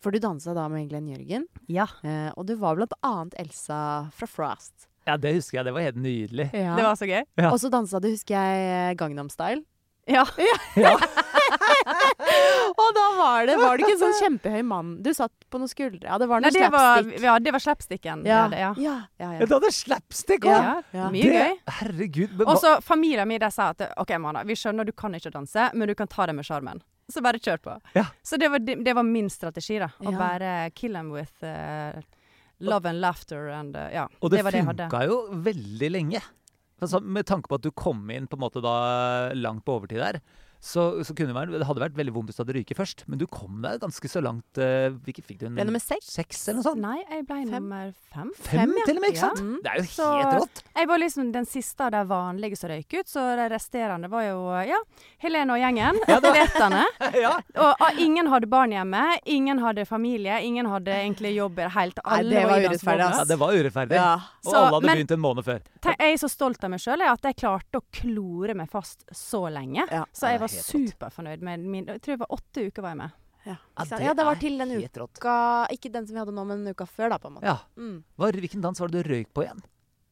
For 0.00 0.10
du 0.14 0.18
dansa 0.22 0.54
da 0.56 0.66
med 0.72 0.88
Glenn 0.88 1.08
Jørgen, 1.12 1.44
Ja. 1.68 1.86
eh, 2.02 2.30
og 2.36 2.46
du 2.48 2.54
var 2.56 2.76
blant 2.78 2.92
annet 3.04 3.34
Elsa 3.38 4.08
fra 4.16 4.26
Frost. 4.26 4.86
Ja, 5.06 5.16
det 5.16 5.34
husker 5.34 5.58
jeg. 5.58 5.64
Det 5.66 5.72
var 5.74 5.80
helt 5.84 5.96
nydelig. 6.00 6.50
Ja. 6.54 6.76
Det 6.76 6.84
var 6.84 6.94
så 6.96 7.06
gøy. 7.08 7.22
Ja. 7.36 7.50
Og 7.50 7.58
så 7.60 7.70
dansa 7.72 8.00
du, 8.00 8.08
husker 8.12 8.34
jeg, 8.36 8.96
Gangnam 9.00 9.28
Style. 9.32 9.62
Ja. 10.08 10.24
Ja. 10.80 10.94
og 12.80 12.88
da 12.94 13.04
var 13.18 13.46
det 13.48 13.56
Var 13.58 13.76
det 13.78 13.84
ikke 13.86 13.94
en 13.96 14.00
sånn 14.00 14.16
kjempehøy 14.20 14.62
mann? 14.66 14.90
Du 15.04 15.10
satt 15.16 15.32
på 15.50 15.58
noen 15.60 15.70
skuldre. 15.70 16.06
Ja, 16.06 16.18
det 16.20 16.28
var 16.30 16.42
Nei, 16.44 16.50
det 16.54 16.62
slapstick. 16.62 17.10
var, 17.20 17.26
ja, 17.26 17.34
det 17.42 17.52
var 17.56 17.62
slapsticken. 17.64 18.22
Ja. 18.28 18.40
det, 18.52 18.60
ja. 18.62 18.70
Ja, 18.78 18.94
ja, 19.18 19.24
Ja, 19.24 19.32
ja. 19.40 19.46
Du 19.50 19.54
hadde 19.56 19.72
slapstick 19.74 20.46
òg! 20.46 20.54
Ja, 20.54 20.76
Ja. 20.96 21.08
Mye 21.12 21.32
gøy. 21.34 21.58
Herregud. 21.80 22.40
Og 22.46 22.56
så 22.62 22.76
familien 22.84 23.28
min 23.28 23.44
sa 23.50 23.70
at 23.74 23.86
OK, 24.00 24.14
Mana, 24.22 24.44
vi 24.46 24.56
skjønner 24.58 24.86
du 24.88 24.92
kan 24.92 25.14
ikke 25.16 25.32
danse, 25.34 25.70
men 25.74 25.88
du 25.90 25.94
kan 25.98 26.08
ta 26.10 26.26
det 26.30 26.34
med 26.38 26.46
sjarmen. 26.46 26.80
Så 27.10 27.22
bare 27.24 27.38
kjør 27.42 27.60
på. 27.64 27.76
Ja. 27.96 28.04
Så 28.22 28.38
det 28.38 28.48
var, 28.52 28.58
det 28.62 28.94
var 28.96 29.02
min 29.06 29.30
strategi, 29.30 29.78
da. 29.82 29.88
Å 30.00 30.10
Ja. 30.12 30.18
bare 30.18 30.70
kill 30.74 30.92
them 30.94 31.10
with 31.12 31.42
uh, 31.42 32.00
love 32.60 32.86
and 32.88 33.00
laughter 33.00 33.48
and 33.54 33.76
uh, 33.76 33.88
Ja. 33.92 34.08
og 34.20 34.30
det, 34.30 34.38
det 34.38 34.44
var 34.44 34.52
det 34.52 34.58
jeg 34.62 34.66
hadde. 34.70 34.88
funka 34.90 35.06
jo 35.08 35.42
veldig 35.48 35.90
lenge. 35.90 36.20
Altså, 36.80 37.00
med 37.02 37.26
tanke 37.28 37.48
på 37.50 37.58
at 37.58 37.62
du 37.66 37.70
kom 37.76 38.08
inn 38.10 38.26
på 38.26 38.38
en 38.38 38.40
måte 38.40 38.62
da 38.64 39.32
langt 39.36 39.64
på 39.66 39.74
overtid 39.80 40.00
der, 40.00 40.20
så, 40.60 40.82
så 41.04 41.14
kunne 41.16 41.32
det, 41.32 41.36
være, 41.38 41.56
det 41.56 41.66
hadde 41.66 41.80
vært 41.80 41.94
veldig 41.96 42.12
vondt 42.12 42.28
hvis 42.30 42.36
du 42.36 42.42
hadde 42.42 42.54
ryket 42.58 42.76
først. 42.76 43.04
Men 43.08 43.20
du 43.20 43.24
kom 43.32 43.62
deg 43.64 43.78
ganske 43.80 44.10
så 44.12 44.20
langt. 44.20 44.60
Uh, 44.60 44.92
fikk 45.06 45.22
du? 45.40 45.46
En, 45.48 45.54
Ble 45.56 45.64
nummer 45.64 45.80
seks? 45.80 46.10
Seks 46.20 46.42
eller 46.50 46.58
noe 46.60 46.66
sånt? 46.68 46.82
Nei, 46.84 46.98
jeg 47.00 47.24
ble 47.28 47.38
Fem. 47.46 47.52
nummer 47.54 47.94
fem. 48.12 48.32
Fem, 48.36 48.58
Fem, 48.60 48.74
ja. 48.76 48.84
til 48.90 48.98
og 49.00 49.04
med, 49.04 49.14
ikke 49.14 49.22
sant? 49.22 49.40
Ja. 49.40 49.62
Det 49.64 49.70
er 49.72 49.78
jo 49.80 49.86
Så- 49.94 50.10
helt 50.18 50.36
rått. 50.42 50.62
Jeg 50.76 50.88
var 50.90 51.00
liksom 51.00 51.30
den 51.32 51.48
siste 51.48 51.86
av 51.86 51.94
de 51.96 52.02
vanlige 52.10 52.58
som 52.60 52.70
røyk 52.74 52.98
ut, 52.98 53.08
så 53.08 53.24
de 53.40 53.46
resterende 53.54 54.10
var 54.12 54.26
jo 54.28 54.36
ja, 54.68 54.80
Helene 55.24 55.56
og 55.56 55.62
gjengen. 55.64 56.00
Atletene. 56.12 56.84
ja. 57.24 57.32
Og 57.56 57.80
uh, 57.80 58.00
ingen 58.04 58.28
hadde 58.32 58.50
barn 58.52 58.76
hjemme, 58.76 59.04
ingen 59.24 59.64
hadde 59.64 59.86
familie, 59.88 60.42
ingen 60.44 60.68
hadde 60.68 60.92
egentlig 60.92 61.32
jobb 61.38 61.56
i 61.58 61.64
det 61.64 61.72
hele 61.78 61.96
tatt. 61.96 62.04
Nei, 62.04 62.18
Alle 62.20 62.36
det 62.36 62.44
var 62.50 62.66
urettferdig, 62.66 63.08
ja, 63.08 63.24
det 63.32 63.40
var 63.40 63.56
urettferdig. 63.56 63.96
Ja. 63.96 64.12
Og 64.44 64.50
Så- 64.52 64.56
alle 64.60 64.74
hadde 64.76 64.86
men- 64.90 65.00
begynt 65.00 65.16
en 65.16 65.24
måned 65.24 65.44
før. 65.48 65.60
Jeg 65.90 66.12
er 66.12 66.16
så 66.20 66.28
stolt 66.28 66.62
av 66.64 66.70
meg 66.70 66.80
sjøl 66.84 67.00
at 67.08 67.22
jeg 67.24 67.36
klarte 67.40 67.80
å 67.80 67.84
klore 67.94 68.54
meg 68.54 68.68
fast 68.68 69.06
så 69.16 69.46
lenge. 69.52 69.86
Ja. 69.90 70.04
Så 70.12 70.28
jeg 70.28 70.36
er 70.36 70.44
var 70.58 70.68
superfornøyd 70.68 71.44
med 71.46 71.66
min 71.70 71.88
Jeg 71.88 72.02
tror 72.04 72.16
det 72.16 72.22
var 72.24 72.36
åtte 72.36 72.66
uker 72.68 72.84
var 72.84 72.94
jeg 72.94 73.00
med. 73.02 73.18
Ja. 73.46 73.56
Ja, 73.56 73.84
det, 73.88 74.00
ja, 74.04 74.12
det 74.12 74.24
var 74.28 74.36
til 74.36 74.58
den 74.60 74.74
uka 74.76 75.34
Ikke 75.72 75.88
den 75.88 76.04
som 76.06 76.12
vi 76.12 76.20
hadde 76.20 76.34
nå, 76.36 76.44
men 76.44 76.66
uka 76.68 76.84
før, 76.84 77.14
da, 77.14 77.18
på 77.20 77.30
en 77.30 77.38
måte. 77.38 77.48
Ja. 77.48 77.56
Mm. 77.80 78.02
Hva, 78.20 78.30
hvilken 78.36 78.64
dans 78.64 78.82
var 78.82 78.92
det 78.92 79.00
du 79.00 79.10
røyk 79.14 79.30
på 79.32 79.46
igjen? 79.46 79.62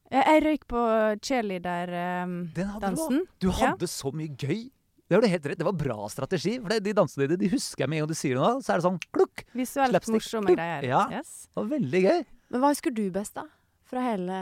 Jeg, 0.09 0.25
jeg 0.25 0.43
røyk 0.47 0.65
på 0.71 0.83
cheerleader-dansen. 1.27 3.19
Um, 3.21 3.27
du 3.37 3.51
hadde 3.53 3.85
ja. 3.85 3.91
så 3.93 4.09
mye 4.15 4.33
gøy. 4.33 4.63
Det 5.09 5.17
var 5.17 5.25
det 5.25 5.29
helt 5.33 5.45
rett. 5.49 5.59
Det 5.61 5.65
var 5.65 5.77
bra 5.77 6.09
strategi. 6.09 6.55
For 6.61 6.73
det, 6.73 6.81
de 6.85 6.95
dansene 6.97 7.27
dine 7.29 7.37
de 7.41 7.51
husker 7.53 7.85
jeg 7.85 7.89
med 7.89 7.99
en 7.99 8.03
gang 8.05 8.09
du 8.11 8.17
sier 8.17 8.37
noe. 8.37 8.57
Så 8.65 8.73
er 8.73 8.81
det 8.81 8.85
sånn 8.85 8.99
klukk. 9.13 9.45
Visuelt 9.57 10.09
morsomme 10.13 10.53
greier. 10.57 10.85
Ja. 10.89 11.05
Yes. 11.13 11.47
Det 11.49 11.61
var 11.61 11.69
veldig 11.75 12.01
gøy. 12.07 12.19
Men 12.49 12.63
hva 12.63 12.73
husker 12.73 12.93
du 12.93 13.03
best, 13.13 13.37
da? 13.37 13.45
Fra 13.89 13.99
hele 14.05 14.35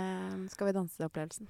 Skal 0.51 0.67
vi 0.67 0.73
danse-opplevelsen? 0.75 1.47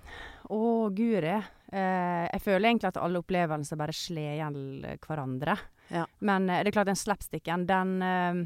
Å, 0.54 0.60
guri. 0.94 1.32
Eh, 1.74 2.28
jeg 2.30 2.44
føler 2.46 2.70
egentlig 2.70 2.92
at 2.92 3.00
alle 3.02 3.20
opplevelser 3.24 3.80
bare 3.80 3.96
slår 3.96 4.36
igjen 4.36 4.60
hverandre. 5.02 5.58
Ja. 5.90 6.04
Men 6.20 6.46
eh, 6.50 6.62
det 6.62 6.70
er 6.72 6.76
klart, 6.78 6.92
den 6.92 7.00
slapsticken, 7.00 7.66
den 7.70 7.96
eh, 8.06 8.44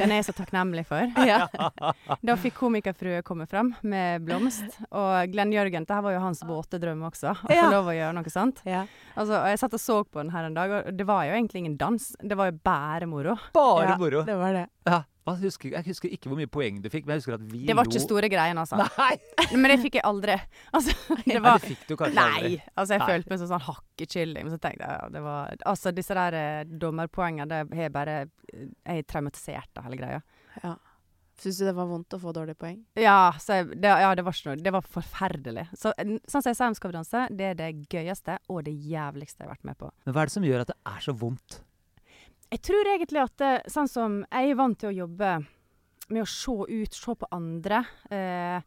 Den 0.00 0.10
er 0.10 0.16
jeg 0.18 0.26
så 0.26 0.34
takknemlig 0.34 0.82
for. 0.88 1.06
Ja. 1.30 1.46
Da 2.26 2.34
fikk 2.40 2.56
komikerfrue 2.58 3.22
komme 3.22 3.46
fram 3.46 3.70
med 3.86 4.24
blomst. 4.26 4.80
Og 4.90 5.30
Glenn 5.30 5.54
Jørgen, 5.54 5.86
det 5.86 5.94
her 5.94 6.02
var 6.02 6.16
jo 6.16 6.24
hans 6.26 6.42
våte 6.48 6.80
drøm 6.82 7.06
også. 7.06 7.36
Å 7.46 7.54
Ja. 7.54 7.68
få 7.68 7.72
lov 7.76 7.92
å 7.92 7.94
gjøre 7.94 8.16
noe 8.18 8.32
sånt. 8.34 8.64
ja. 8.66 8.82
Altså, 9.14 9.38
jeg 9.48 9.60
satt 9.62 9.74
og 9.78 9.80
så 9.80 10.00
på 10.04 10.18
den 10.24 10.34
her 10.34 10.44
en 10.50 10.58
dag, 10.58 10.72
og 10.80 10.96
det 10.98 11.06
var 11.08 11.22
jo 11.30 11.36
egentlig 11.38 11.62
ingen 11.62 11.78
dans. 11.80 12.10
Det 12.20 12.36
var 12.36 12.50
jo 12.50 12.58
bare 12.66 13.06
moro. 13.08 13.38
Bare 13.54 13.92
Ja, 13.94 13.96
moro. 14.02 14.24
Det 14.26 14.34
var 14.42 14.52
det. 14.58 14.66
Ja. 14.90 15.04
Hva 15.26 15.34
husker, 15.40 15.72
jeg 15.74 15.82
husker 15.88 16.12
ikke 16.14 16.30
hvor 16.30 16.38
mye 16.38 16.46
poeng 16.46 16.76
du 16.78 16.86
fikk, 16.86 17.02
men 17.06 17.16
jeg 17.16 17.24
husker 17.24 17.34
at 17.34 17.46
vi 17.50 17.64
Det 17.66 17.74
var 17.74 17.88
lo 17.88 17.90
ikke 17.90 18.02
store 18.04 18.28
greiene, 18.30 18.62
altså. 18.62 18.78
Nei! 18.78 19.16
Men 19.58 19.72
det 19.72 19.78
fikk 19.82 19.98
jeg 19.98 20.04
aldri. 20.06 20.36
Altså, 20.70 20.94
det 21.18 21.26
Nei, 21.34 21.40
var 21.42 21.58
det 21.58 21.70
fikk 21.72 21.82
du 21.88 21.94
kanskje 21.98 22.14
Nei. 22.20 22.26
aldri. 22.36 22.60
Altså, 22.76 22.94
jeg 22.94 23.02
Nei. 23.02 23.08
følte 23.10 23.32
meg 23.32 23.40
som 23.42 23.50
sånn 23.50 23.64
hakkekylling. 23.66 24.46
Men 24.46 24.54
så 24.54 24.60
tenkte 24.62 24.86
jeg 24.86 25.00
ja, 25.00 25.08
det 25.16 25.22
var 25.26 25.56
Altså, 25.72 25.92
disse 25.96 26.16
der 26.18 26.38
eh, 26.38 26.74
dommerpoengene, 26.86 27.48
det 27.50 27.80
har 27.82 27.90
bare 27.94 28.16
Jeg 28.54 29.02
er 29.02 29.08
traumatisert 29.10 29.80
av 29.82 29.88
hele 29.88 29.98
greia. 29.98 30.22
Ja. 30.62 30.76
Syns 31.36 31.58
du 31.60 31.66
det 31.66 31.74
var 31.76 31.90
vondt 31.90 32.14
å 32.16 32.20
få 32.22 32.32
dårlige 32.32 32.56
poeng? 32.62 32.78
Ja, 32.96 33.34
så 33.42 33.58
jeg, 33.58 33.74
det, 33.82 33.90
ja, 34.00 34.14
det 34.16 34.24
var 34.24 34.32
ikke 34.38 34.54
noe 34.54 34.62
Det 34.64 34.72
var 34.72 34.86
forferdelig. 34.94 35.66
Så, 35.76 35.92
sånn 35.98 36.40
som 36.40 36.48
jeg 36.48 36.56
sa 36.56 36.70
om 36.70 36.76
Skal 36.78 36.92
vi 36.94 36.96
danse, 36.96 37.26
det 37.36 37.50
er 37.50 37.58
det 37.58 37.70
gøyeste 37.92 38.38
og 38.48 38.62
det 38.70 38.72
jævligste 38.72 39.42
jeg 39.42 39.50
har 39.50 39.56
vært 39.56 39.66
med 39.68 39.76
på. 39.82 39.90
Men 40.06 40.16
hva 40.16 40.22
er 40.22 40.30
det 40.30 40.36
som 40.38 40.46
gjør 40.46 40.64
at 40.64 40.72
det 40.72 40.78
er 40.94 41.02
så 41.04 41.16
vondt? 41.18 41.58
Jeg 42.52 42.62
tror 42.62 42.88
egentlig 42.92 43.22
at 43.24 43.36
det, 43.42 43.52
sånn 43.72 43.88
som 43.90 44.18
Jeg 44.30 44.52
er 44.52 44.58
vant 44.58 44.78
til 44.78 44.92
å 44.92 44.98
jobbe 45.04 45.30
med 46.06 46.22
å 46.22 46.28
se 46.30 46.54
ut, 46.68 46.94
se 46.94 47.14
på 47.18 47.28
andre. 47.34 47.82
Eh, 48.14 48.60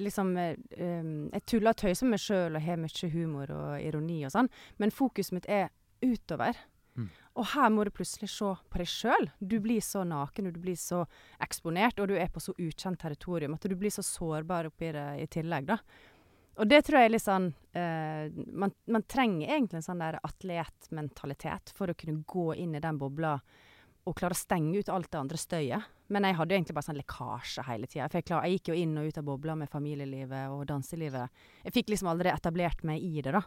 liksom 0.00 0.36
eh, 0.36 0.58
um, 0.78 1.30
Jeg 1.32 1.46
tuller 1.48 1.72
og 1.72 1.80
tøyser 1.80 2.06
med 2.06 2.16
meg 2.16 2.24
sjøl 2.24 2.58
og 2.58 2.66
har 2.66 2.80
mye 2.80 3.10
humor 3.14 3.52
og 3.54 3.72
ironi 3.80 4.20
og 4.26 4.34
sånn, 4.34 4.50
men 4.82 4.92
fokuset 4.94 5.36
mitt 5.36 5.48
er 5.48 5.70
utover. 6.04 6.58
Mm. 6.94 7.08
Og 7.40 7.48
her 7.54 7.70
må 7.74 7.84
du 7.86 7.90
plutselig 7.94 8.28
se 8.30 8.52
på 8.70 8.80
deg 8.80 8.90
sjøl. 8.90 9.30
Du 9.40 9.56
blir 9.62 9.82
så 9.82 10.04
naken, 10.06 10.50
og 10.50 10.54
du 10.54 10.60
blir 10.62 10.76
så 10.78 11.02
eksponert, 11.42 11.98
og 11.98 12.12
du 12.12 12.18
er 12.18 12.30
på 12.30 12.42
så 12.42 12.54
ukjent 12.60 13.00
territorium 13.02 13.56
at 13.56 13.66
du 13.66 13.74
blir 13.78 13.94
så 13.94 14.04
sårbar 14.06 14.68
oppi 14.70 14.92
det 14.94 15.08
i 15.24 15.30
tillegg, 15.38 15.72
da. 15.72 15.80
Og 16.56 16.68
det 16.70 16.82
tror 16.86 17.00
jeg 17.00 17.08
er 17.08 17.12
litt 17.16 17.24
sånn 17.24 17.48
eh, 17.74 18.28
man, 18.54 18.70
man 18.86 19.02
trenger 19.10 19.48
egentlig 19.56 19.80
en 19.80 19.86
sånn 19.88 20.02
der 20.04 20.20
atletmentalitet 20.22 21.72
for 21.74 21.90
å 21.90 21.96
kunne 21.98 22.22
gå 22.30 22.52
inn 22.62 22.76
i 22.78 22.82
den 22.82 22.98
bobla 23.00 23.34
og 24.04 24.14
klare 24.18 24.36
å 24.36 24.38
stenge 24.38 24.78
ut 24.78 24.90
alt 24.92 25.08
det 25.10 25.18
andre 25.18 25.38
støyet. 25.40 25.86
Men 26.12 26.26
jeg 26.28 26.36
hadde 26.36 26.52
jo 26.52 26.58
egentlig 26.60 26.74
bare 26.76 26.86
sånn 26.90 26.98
lekkasje 27.00 27.64
hele 27.64 27.88
tida. 27.88 28.06
For 28.12 28.20
jeg, 28.20 28.26
klar, 28.28 28.44
jeg 28.44 28.58
gikk 28.58 28.70
jo 28.70 28.76
inn 28.82 28.98
og 29.00 29.06
ut 29.08 29.18
av 29.22 29.24
bobla 29.24 29.54
med 29.56 29.70
familielivet 29.72 30.52
og 30.52 30.66
danselivet. 30.68 31.44
Jeg 31.64 31.72
fikk 31.78 31.94
liksom 31.94 32.10
aldri 32.12 32.28
etablert 32.30 32.84
meg 32.84 33.00
i 33.02 33.22
det, 33.24 33.32
da. 33.32 33.40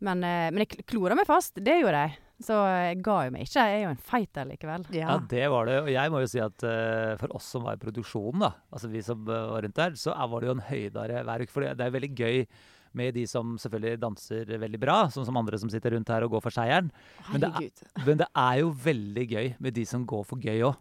Men, 0.00 0.24
eh, 0.24 0.48
men 0.50 0.64
jeg 0.64 0.70
kl- 0.72 0.86
klora 0.94 1.18
meg 1.18 1.28
fast, 1.28 1.60
det 1.60 1.76
gjorde 1.82 2.00
jeg. 2.06 2.16
Så 2.42 2.56
jeg 2.66 2.98
ga 3.06 3.16
jo 3.26 3.30
meg 3.30 3.44
ikke. 3.46 3.62
Jeg 3.62 3.78
er 3.78 3.84
jo 3.84 3.90
en 3.94 4.00
fighter 4.10 4.44
likevel. 4.48 4.84
Ja, 4.92 5.18
det 5.30 5.44
var 5.52 5.66
det. 5.70 5.76
Og 5.84 5.90
jeg 5.94 6.10
må 6.10 6.20
jo 6.24 6.26
si 6.32 6.40
at 6.42 6.64
uh, 6.66 7.14
for 7.20 7.34
oss 7.38 7.46
som 7.54 7.62
var 7.62 7.76
i 7.78 7.82
produksjonen, 7.84 8.40
da, 8.42 8.52
altså 8.74 8.90
vi 8.90 9.02
som 9.06 9.22
eh, 9.30 9.44
var 9.52 9.62
rundt 9.62 9.76
der, 9.78 9.94
så 10.00 10.10
er- 10.16 10.30
var 10.32 10.40
det 10.42 10.48
jo 10.50 10.56
en 10.56 10.64
høydare 10.68 11.22
hver 11.24 11.44
uke. 11.46 11.52
For 11.54 11.60
det 11.62 11.76
er 11.78 11.86
er 11.86 11.94
veldig 11.94 12.12
gøy 12.18 12.46
med 12.94 13.14
de 13.14 13.24
som 13.26 13.56
selvfølgelig 13.58 14.00
danser 14.02 14.50
veldig 14.58 14.78
bra, 14.82 14.96
sånn 15.10 15.26
som 15.26 15.36
andre 15.38 15.58
som 15.58 15.70
sitter 15.70 15.94
rundt 15.96 16.10
her 16.14 16.22
og 16.26 16.30
går 16.36 16.42
for 16.44 16.54
seieren. 16.54 16.90
Men 17.32 17.40
det 17.42 17.50
er- 17.50 18.04
Men 18.06 18.18
det 18.18 18.28
er 18.34 18.58
jo 18.60 18.70
veldig 18.70 19.24
gøy 19.30 19.54
med 19.60 19.74
de 19.74 19.84
som 19.84 20.04
går 20.06 20.24
for 20.26 20.36
gøy 20.38 20.60
òg. 20.70 20.76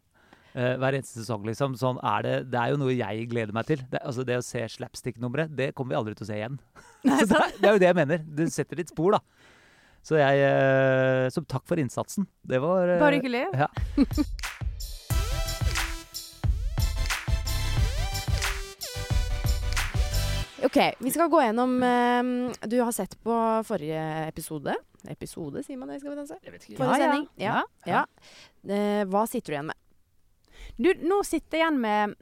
hver 0.54 0.94
eneste 0.94 1.18
sesong, 1.18 1.42
liksom. 1.50 1.74
Sånn 1.74 1.98
er 2.06 2.22
det. 2.22 2.34
Det 2.52 2.60
er 2.62 2.70
jo 2.70 2.78
noe 2.78 2.94
jeg 2.94 3.28
gleder 3.28 3.52
meg 3.52 3.66
til. 3.66 3.78
Det, 3.90 3.98
altså 4.06 4.24
det 4.24 4.36
å 4.38 4.44
se 4.46 4.60
slapstick-numre, 4.70 5.48
det 5.50 5.72
kommer 5.74 5.96
vi 5.96 5.98
aldri 5.98 6.14
til 6.14 6.26
å 6.26 6.30
se 6.30 6.36
igjen. 6.38 6.60
så 7.02 7.26
det, 7.26 7.40
er- 7.40 7.56
det 7.58 7.66
er 7.66 7.74
jo 7.74 7.80
det 7.82 7.88
jeg 7.90 7.96
mener. 7.98 8.18
Du 8.22 8.44
setter 8.54 8.76
ditt 8.78 8.90
spor, 8.94 9.16
da. 9.18 9.20
Så 10.04 10.18
jeg 10.20 10.44
eh, 10.44 11.30
Så 11.32 11.44
takk 11.48 11.64
for 11.70 11.80
innsatsen. 11.80 12.28
Det 12.44 12.60
var 12.64 12.90
eh, 12.96 13.00
Bare 13.02 13.20
hyggelig. 13.22 13.46
Ja. 13.56 13.70
OK, 20.64 20.78
vi 21.00 21.12
skal 21.12 21.30
gå 21.30 21.42
gjennom 21.44 21.84
eh, 21.84 22.68
Du 22.68 22.78
har 22.82 22.92
sett 22.96 23.18
på 23.24 23.36
forrige 23.68 24.04
episode. 24.28 24.76
Episode, 25.12 25.64
sier 25.66 25.78
man 25.80 25.92
det? 25.92 26.00
Skal 26.00 26.14
vi 26.14 26.20
danse? 26.22 26.38
Jeg 26.44 26.54
vet 26.54 26.68
ikke. 26.70 26.78
Forrige 26.80 26.94
Ja, 26.94 27.00
ja. 27.00 27.08
sending. 27.10 27.26
Ja. 27.36 27.56
Ja. 27.86 28.04
ja. 28.64 28.76
Eh, 28.76 29.02
hva 29.12 29.26
sitter 29.28 29.52
du 29.52 29.58
igjen 29.58 29.72
med? 29.72 29.80
Du, 30.80 30.90
nå 31.04 31.20
sitter 31.28 31.60
jeg 31.60 31.66
igjen 31.66 31.82
med 31.84 32.16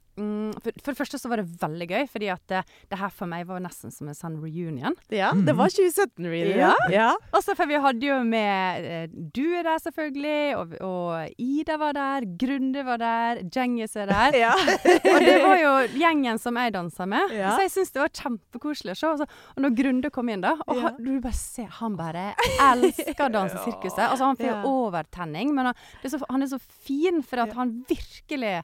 for, 0.61 0.71
for 0.83 0.91
det 0.93 0.97
første 0.99 1.19
så 1.21 1.29
var 1.31 1.41
det 1.41 1.47
veldig 1.61 1.87
gøy, 1.89 2.03
fordi 2.11 2.29
at 2.33 2.41
det, 2.51 2.61
det 2.91 2.99
her 3.01 3.11
for 3.13 3.29
meg 3.31 3.45
var 3.49 3.61
nesten 3.63 3.91
som 3.93 4.09
en 4.11 4.17
sånn 4.17 4.37
reunion. 4.41 4.95
Ja, 5.13 5.31
det 5.35 5.55
var 5.57 5.71
2017-reunion. 5.73 6.59
Ja. 6.61 6.73
ja. 6.93 7.09
Også 7.37 7.55
for 7.57 7.69
vi 7.69 7.79
hadde 7.83 8.05
jo 8.07 8.17
med 8.27 8.87
eh, 8.87 9.05
Du 9.35 9.43
er 9.57 9.65
der, 9.67 9.79
selvfølgelig, 9.83 10.55
og, 10.59 10.75
og 10.85 11.41
Ida 11.41 11.77
var 11.81 11.95
der, 11.97 12.27
Grunde 12.41 12.83
var 12.87 13.01
der, 13.01 13.41
Djengis 13.47 13.95
er 13.99 14.11
der. 14.11 14.37
Ja. 14.41 14.53
Og 14.57 15.19
det 15.21 15.35
var 15.43 15.57
jo 15.61 15.71
gjengen 15.99 16.39
som 16.41 16.57
jeg 16.57 16.73
dansa 16.73 17.05
med. 17.09 17.33
Ja. 17.35 17.51
Så 17.55 17.65
jeg 17.67 17.73
syns 17.75 17.91
det 17.93 18.01
var 18.01 18.13
kjempekoselig 18.17 18.95
å 18.95 18.99
se. 19.01 19.11
Og 19.11 19.19
så- 19.21 19.29
Og 19.55 19.63
når 19.65 19.75
Grunde 19.77 20.09
kom 20.13 20.29
inn, 20.33 20.41
da 20.43 20.55
og 20.67 20.79
han, 20.81 20.95
Du 21.01 21.11
bare 21.21 21.37
ser, 21.37 21.67
han 21.81 21.95
bare 21.99 22.31
elsker 22.71 23.29
dansesirkuset. 23.33 23.99
Altså, 24.11 24.25
han 24.27 24.37
får 24.39 24.49
jo 24.49 24.71
overtenning, 24.85 25.53
men 25.55 25.69
han, 25.71 25.75
er 26.03 26.09
så, 26.11 26.19
han 26.29 26.43
er 26.43 26.49
så 26.51 26.59
fin, 26.59 27.21
for 27.23 27.43
at 27.45 27.53
han 27.57 27.71
virkelig 27.89 28.57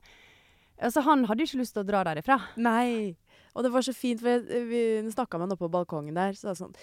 Altså, 0.81 1.01
han 1.01 1.25
hadde 1.25 1.41
jo 1.41 1.49
ikke 1.49 1.61
lyst 1.63 1.73
til 1.73 1.83
å 1.83 1.87
dra 1.87 2.03
derifra. 2.05 2.39
Nei. 2.57 3.15
Og 3.57 3.63
det 3.65 3.71
var 3.73 3.81
så 3.81 3.93
fint, 3.97 4.19
for 4.21 4.29
jeg- 4.29 4.67
vi 4.69 4.81
snakka 5.09 5.39
med 5.39 5.47
han 5.49 5.51
oppe 5.57 5.65
på 5.65 5.71
balkongen 5.73 6.13
der. 6.13 6.33
Så 6.33 6.49
er 6.49 6.53
det 6.53 6.61
sånn 6.61 6.75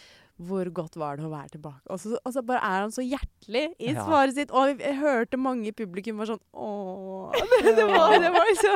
Hvor 0.42 0.66
godt 0.74 0.96
var 0.96 1.14
det 1.16 1.22
å 1.24 1.30
være 1.30 1.50
tilbake? 1.52 1.78
Og 1.88 2.00
så, 2.02 2.16
og 2.26 2.32
så 2.34 2.42
bare 2.44 2.58
er 2.58 2.80
han 2.82 2.90
så 2.90 3.02
hjertelig 3.06 3.70
i 3.78 3.92
Ja. 3.94 4.02
svaret 4.04 4.34
sitt. 4.34 4.50
Og 4.50 4.80
jeg 4.80 4.96
hørte 4.98 5.38
mange 5.38 5.68
i 5.68 5.70
publikum 5.70 6.16
var 6.18 6.26
sånn 6.26 6.40
Åh. 6.52 7.30
Det 7.62 7.86
var, 7.86 8.18
det 8.18 8.32
var 8.34 8.50
så, 8.58 8.72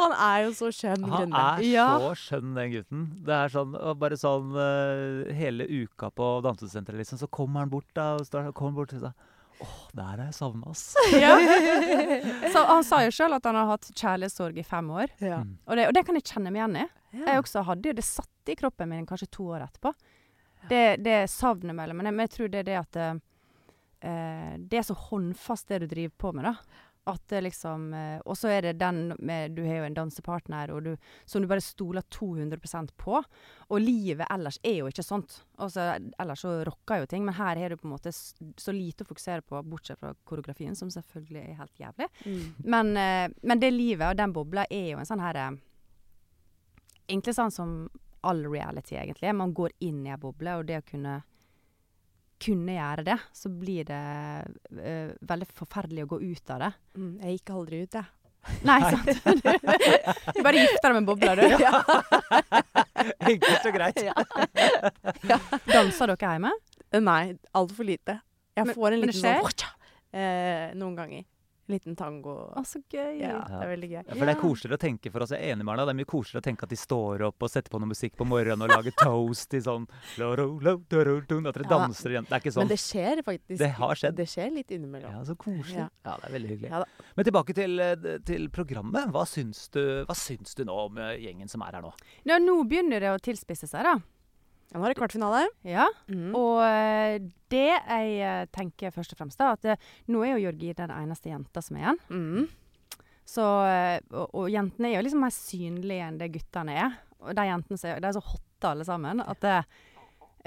han 0.00 0.12
er 0.18 0.44
jo 0.46 0.50
så 0.58 0.72
skjønn, 0.74 1.06
Han 1.08 1.32
er 1.32 1.62
Ja. 1.62 1.98
så 2.00 2.10
skjønn, 2.18 2.54
den 2.56 2.72
gutten. 2.72 3.06
Det 3.24 3.30
er 3.32 3.48
sånn, 3.48 3.76
og 3.80 3.96
bare 4.00 4.16
sånn 4.18 4.50
eh, 4.58 5.32
Hele 5.34 5.68
uka 5.70 6.10
på 6.10 6.42
dansesenteret, 6.42 6.98
liksom, 6.98 7.18
så 7.22 7.28
kommer 7.30 7.60
han 7.60 7.68
bort 7.70 7.86
da, 7.94 8.16
og 8.16 8.26
står, 8.26 8.52
kommer 8.52 8.74
bort 8.82 8.92
og 8.94 8.98
sier 9.00 9.14
Åh, 9.60 9.78
der 9.92 10.02
har 10.12 10.24
jeg 10.28 10.34
savna, 10.36 10.70
ass. 10.70 10.84
Ja. 11.18 11.34
Så 12.52 12.62
han 12.68 12.84
sa 12.86 13.00
jo 13.04 13.14
sjøl 13.14 13.34
at 13.38 13.46
han 13.48 13.58
har 13.58 13.72
hatt 13.72 13.88
kjærlighetssorg 13.94 14.60
i 14.60 14.66
fem 14.66 14.90
år. 14.94 15.14
Ja. 15.24 15.40
Og 15.66 15.78
det, 15.78 15.88
og 15.90 15.96
det 15.96 16.04
kan 16.06 16.18
jeg 16.18 16.26
kjenne 16.28 16.52
meg 16.52 16.62
igjen 16.62 16.78
i. 16.84 16.86
Ja. 17.18 17.24
Jeg 17.32 17.42
også 17.42 17.64
hadde 17.66 17.90
jo 17.90 17.96
det 17.96 18.04
satt 18.06 18.52
i 18.52 18.56
kroppen 18.58 18.90
min 18.92 19.06
kanskje 19.08 19.30
to 19.34 19.48
år 19.56 19.64
etterpå. 19.66 19.94
Det, 20.68 20.98
det 21.00 21.30
savnet 21.30 21.76
mellom 21.76 21.96
Men 22.00 22.08
jeg, 22.10 22.14
men 22.16 22.26
jeg 22.26 22.32
tror 22.34 22.48
det 22.50 22.58
er 22.60 22.66
det 22.66 22.78
at 22.80 22.96
eh, 22.98 24.54
Det 24.58 24.80
er 24.80 24.86
så 24.88 24.96
håndfast 24.98 25.68
det 25.70 25.78
du 25.84 25.86
driver 25.86 26.14
på 26.18 26.32
med, 26.34 26.48
da. 26.50 26.82
At 27.08 27.22
det 27.32 27.40
liksom 27.46 27.92
eh, 27.96 28.18
Og 28.28 28.36
så 28.36 28.50
er 28.52 28.66
det 28.66 28.80
den 28.80 29.14
med 29.18 29.54
Du 29.56 29.62
har 29.64 29.80
jo 29.80 29.86
en 29.86 29.96
dansepartner 29.96 30.72
du, 30.84 30.90
som 31.24 31.42
du 31.42 31.48
bare 31.48 31.64
stoler 31.64 32.04
200% 32.12 32.92
på. 33.00 33.22
Og 33.68 33.80
livet 33.80 34.26
ellers 34.30 34.58
er 34.62 34.80
jo 34.82 34.90
ikke 34.90 35.04
sånt. 35.06 35.38
Også, 35.58 35.86
ellers 36.20 36.44
så 36.44 36.52
rocker 36.68 37.02
jo 37.02 37.08
ting, 37.10 37.24
men 37.24 37.36
her 37.38 37.56
har 37.60 37.72
du 37.72 37.78
på 37.80 37.88
en 37.88 37.94
måte 37.94 38.12
så 38.12 38.74
lite 38.74 39.04
å 39.04 39.08
fokusere 39.08 39.44
på, 39.46 39.62
bortsett 39.66 40.00
fra 40.00 40.12
koreografien, 40.28 40.76
som 40.78 40.90
selvfølgelig 40.92 41.42
er 41.42 41.58
helt 41.58 41.82
jævlig. 41.82 42.10
Mm. 42.24 42.44
Men, 42.64 42.92
eh, 42.96 43.24
men 43.42 43.62
det 43.62 43.72
livet 43.74 44.10
og 44.10 44.20
den 44.20 44.34
bobla 44.36 44.66
er 44.70 44.92
jo 44.92 45.00
en 45.00 45.08
sånn 45.08 45.24
her 45.24 45.40
eh, 45.46 45.56
Egentlig 47.08 47.32
sånn 47.32 47.52
som 47.54 47.70
all 48.28 48.42
reality, 48.44 48.98
egentlig. 49.00 49.30
Man 49.32 49.54
går 49.56 49.72
inn 49.86 50.02
i 50.04 50.10
ei 50.12 50.18
boble, 50.20 50.58
og 50.58 50.66
det 50.68 50.82
å 50.82 50.84
kunne 50.84 51.14
kunne 52.42 52.76
gjøre 52.76 53.04
det, 53.06 53.16
så 53.34 53.50
blir 53.50 53.88
det 53.88 54.02
uh, 54.78 55.10
veldig 55.30 55.48
forferdelig 55.58 56.06
å 56.06 56.10
gå 56.14 56.20
ut 56.22 56.54
av 56.54 56.62
det. 56.64 56.70
Mm, 56.98 57.12
jeg 57.24 57.38
gikk 57.38 57.52
aldri 57.56 57.82
ut, 57.82 57.98
jeg. 57.98 58.14
Nei, 58.64 58.78
sant? 58.86 59.08
du 60.36 60.40
bare 60.46 60.62
gifter 60.62 60.86
deg 60.86 60.94
med 60.94 61.00
en 61.02 61.08
boble, 61.08 61.34
du. 61.36 61.42
Enkelt 63.32 63.66
og 63.68 63.74
greit. 63.74 64.00
Danser 65.68 66.14
dere 66.14 66.32
hjemme? 66.36 66.54
Nei, 67.02 67.22
altfor 67.58 67.88
lite. 67.88 68.20
Jeg 68.58 68.66
Men- 68.66 68.78
får 68.78 68.94
en 68.94 69.02
liten 69.04 69.20
sånn 69.20 69.66
eh, 70.12 70.70
Noen 70.78 70.96
ganger. 70.98 71.26
En 71.68 71.74
liten 71.74 71.96
tango. 72.00 72.32
Å, 72.56 72.62
så 72.64 72.80
gøy. 72.88 73.18
Ja, 73.20 73.42
det 73.44 73.58
er 73.60 73.68
veldig 73.74 73.88
gøy. 73.90 73.96
Ja, 74.08 74.14
for 74.16 74.24
det 74.24 74.32
er 74.32 74.38
koseligere 74.40 74.78
å 74.78 74.80
tenke 74.80 75.10
for 75.12 75.20
oss, 75.26 75.34
jeg 75.36 75.44
er 75.44 75.52
enig 75.52 75.66
med 75.68 75.76
deg. 75.76 75.84
det 75.84 75.92
er 75.92 75.98
mye 75.98 76.08
koseligere 76.08 76.40
å 76.40 76.46
tenke 76.46 76.64
at 76.64 76.72
de 76.72 76.78
står 76.80 77.24
opp 77.28 77.44
og 77.44 77.50
setter 77.52 77.74
på 77.74 77.80
noe 77.82 77.90
musikk 77.90 78.16
på 78.16 78.24
morgenen 78.24 78.64
og 78.64 78.72
lager 78.72 78.94
toast 79.02 79.52
i 79.52 79.60
sånn 79.60 79.84
lo, 80.16 80.30
lo, 80.38 80.46
lo, 80.64 80.74
do, 80.88 81.04
do, 81.04 81.18
do, 81.28 81.38
At 81.50 81.58
dere 81.60 81.68
Ja. 81.68 81.78
danser 81.84 82.14
igjen. 82.16 82.24
Det 82.24 82.32
er 82.38 82.40
ikke 82.40 82.54
sånn. 82.56 82.64
Men 82.64 82.72
det 82.72 82.80
skjer 82.80 83.22
faktisk. 83.28 83.58
Det 83.60 83.70
har 83.82 83.94
skjedd. 84.00 84.16
Det 84.16 84.28
skjer 84.32 84.50
litt 84.56 84.70
innimellom. 84.78 85.12
Ja, 85.12 85.24
så 85.28 85.36
koselig. 85.36 85.76
Ja. 85.76 85.88
Ja, 86.08 86.16
det 86.22 86.30
er 86.30 86.36
veldig 86.38 86.52
hyggelig. 86.56 86.70
Ja. 86.72 86.84
Men 87.20 87.28
tilbake 87.28 87.54
til, 87.60 87.78
eh, 87.84 88.18
til 88.24 88.48
programmet. 88.48 89.12
Hva 89.12 89.26
syns, 89.28 89.66
du, 89.76 89.82
hva 90.08 90.16
syns 90.16 90.56
du 90.56 90.64
nå 90.64 90.72
om 90.88 90.96
eh, 91.04 91.18
gjengen 91.20 91.52
som 91.52 91.60
er 91.68 91.76
her 91.76 91.84
nå? 91.84 91.92
Ja, 92.24 92.40
nå 92.40 92.62
begynner 92.64 93.04
det 93.04 93.12
å 93.12 93.20
tilspisse 93.20 93.68
seg, 93.68 93.84
da. 93.84 93.98
Ja, 94.68 94.76
nå 94.76 94.84
er 94.84 94.92
det 94.92 94.98
kvartfinale. 95.00 95.46
Ja. 95.64 95.86
Mm. 96.12 96.30
Og 96.36 96.60
eh, 96.66 97.18
det 97.52 97.66
jeg 97.72 98.16
eh, 98.20 98.46
tenker 98.52 98.92
først 98.92 99.14
og 99.14 99.20
fremst, 99.20 99.40
da, 99.40 99.54
at 99.56 99.64
det, 99.64 99.76
nå 100.12 100.20
er 100.24 100.34
jo 100.34 100.48
Jørgi 100.48 100.74
den 100.76 100.92
eneste 100.92 101.32
jenta 101.32 101.62
som 101.64 101.78
er 101.78 101.86
igjen. 101.86 102.00
Mm. 102.12 102.48
Så, 103.28 103.44
eh, 103.68 103.96
og, 104.12 104.26
og 104.36 104.50
jentene 104.52 104.90
er 104.90 104.98
jo 104.98 105.06
liksom 105.06 105.24
mer 105.24 105.34
synlige 105.34 106.10
enn 106.10 106.20
det 106.20 106.30
guttene 106.36 106.76
er. 106.84 106.98
Og 107.24 107.32
de 107.36 107.46
jentene 107.48 107.80
er, 107.80 108.02
de 108.02 108.10
er 108.10 108.16
så 108.16 108.24
hotte 108.24 108.72
alle 108.72 108.84
sammen 108.88 109.24
at 109.24 109.48
eh, 109.48 109.78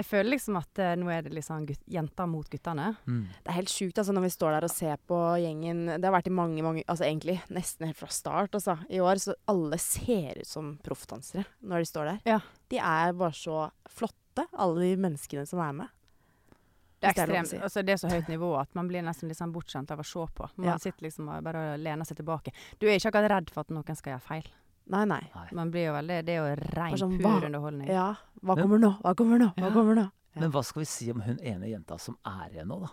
jeg 0.02 0.08
føler 0.10 0.30
liksom 0.34 0.58
at 0.60 0.80
eh, 0.84 0.95
nå 0.99 1.10
er 1.14 1.22
det 1.26 1.34
liksom 1.38 1.66
gutt, 1.70 1.82
jenter 1.93 2.28
mot 2.30 2.49
guttene. 2.52 2.89
Det 3.06 3.52
er 3.52 3.58
helt 3.60 3.72
sjukt 3.72 4.02
altså, 4.02 4.14
når 4.18 4.26
vi 4.28 4.34
står 4.34 4.56
der 4.58 4.68
og 4.68 4.74
ser 4.74 4.97
på 5.08 5.20
gjengen. 5.41 5.86
Det 5.95 6.04
har 6.10 6.16
vært 6.18 6.28
i 6.32 6.34
mange, 6.36 6.62
mange 6.66 6.84
Altså 6.88 7.06
egentlig 7.08 7.38
nesten 7.54 7.88
helt 7.88 7.97
fra 8.02 8.10
start, 8.12 8.58
altså. 8.58 8.78
I 8.89 8.99
år. 9.04 9.22
Så 9.22 9.36
alle 9.52 9.78
ser 9.82 10.41
ut 10.41 10.47
som 10.49 10.74
proffdansere 10.84 11.45
når 11.62 11.86
de 11.86 11.89
står 11.93 12.12
der. 12.12 12.22
Ja. 12.34 12.39
De 12.74 12.78
er 12.82 13.14
bare 13.14 13.38
så 13.38 13.70
flotte, 13.89 14.47
alle 14.58 14.82
de 14.91 14.95
menneskene 15.08 15.45
som 15.47 15.60
er 15.64 15.74
med. 15.84 15.97
Det 17.02 17.10
er 17.10 17.18
er 17.18 17.26
ekstremt. 17.26 17.49
si. 17.49 17.58
Altså, 17.58 17.82
det 17.82 17.93
er 17.95 17.97
så 17.97 18.10
høyt 18.12 18.28
nivå 18.30 18.52
at 18.60 18.76
man 18.78 18.88
blir 18.88 19.02
nesten 19.02 19.32
sånn 19.34 19.52
bortskjemt 19.54 19.89
av 19.89 19.99
å 19.99 20.06
se 20.06 20.22
på. 20.38 20.49
Man 20.58 20.68
Ja. 20.68 20.78
sitter 20.78 21.02
liksom 21.08 21.30
og 21.34 21.43
bare 21.43 21.78
lener 21.82 22.06
seg 22.06 22.18
tilbake. 22.18 22.52
Du 22.80 22.86
er 22.88 22.99
ikke 22.99 23.10
akkurat 23.10 23.32
redd 23.32 23.49
for 23.49 23.62
at 23.62 23.70
noen 23.74 23.95
skal 23.97 24.14
gjøre 24.14 24.22
feil. 24.22 24.43
Nei, 24.91 25.05
nei. 25.07 25.21
Man 25.55 25.69
blir 25.71 25.85
jo 25.87 25.93
veldig 25.95 26.17
Det 26.27 26.33
er 26.35 26.41
jo 26.41 26.55
rein 26.75 26.97
sånn, 26.99 27.13
pur 27.17 27.27
hva- 27.29 27.45
underholdning. 27.47 27.87
Ja. 27.87 28.09
Hva 28.43 28.55
kommer 28.59 28.79
nå? 28.81 28.89
Hva 29.01 29.13
kommer 29.15 29.39
nå? 29.39 29.53
Hva 29.55 29.67
Ja. 29.69 29.71
kommer 29.75 29.95
nå? 29.95 30.03
Ja. 30.35 30.41
Men 30.41 30.51
hva 30.51 30.63
skal 30.63 30.81
vi 30.81 30.85
si 30.85 31.09
om 31.11 31.21
hun 31.21 31.37
ene 31.43 31.67
jenta 31.71 31.97
som 31.99 32.17
er 32.25 32.49
igjen 32.53 32.67
nå, 32.67 32.79
da? 32.81 32.89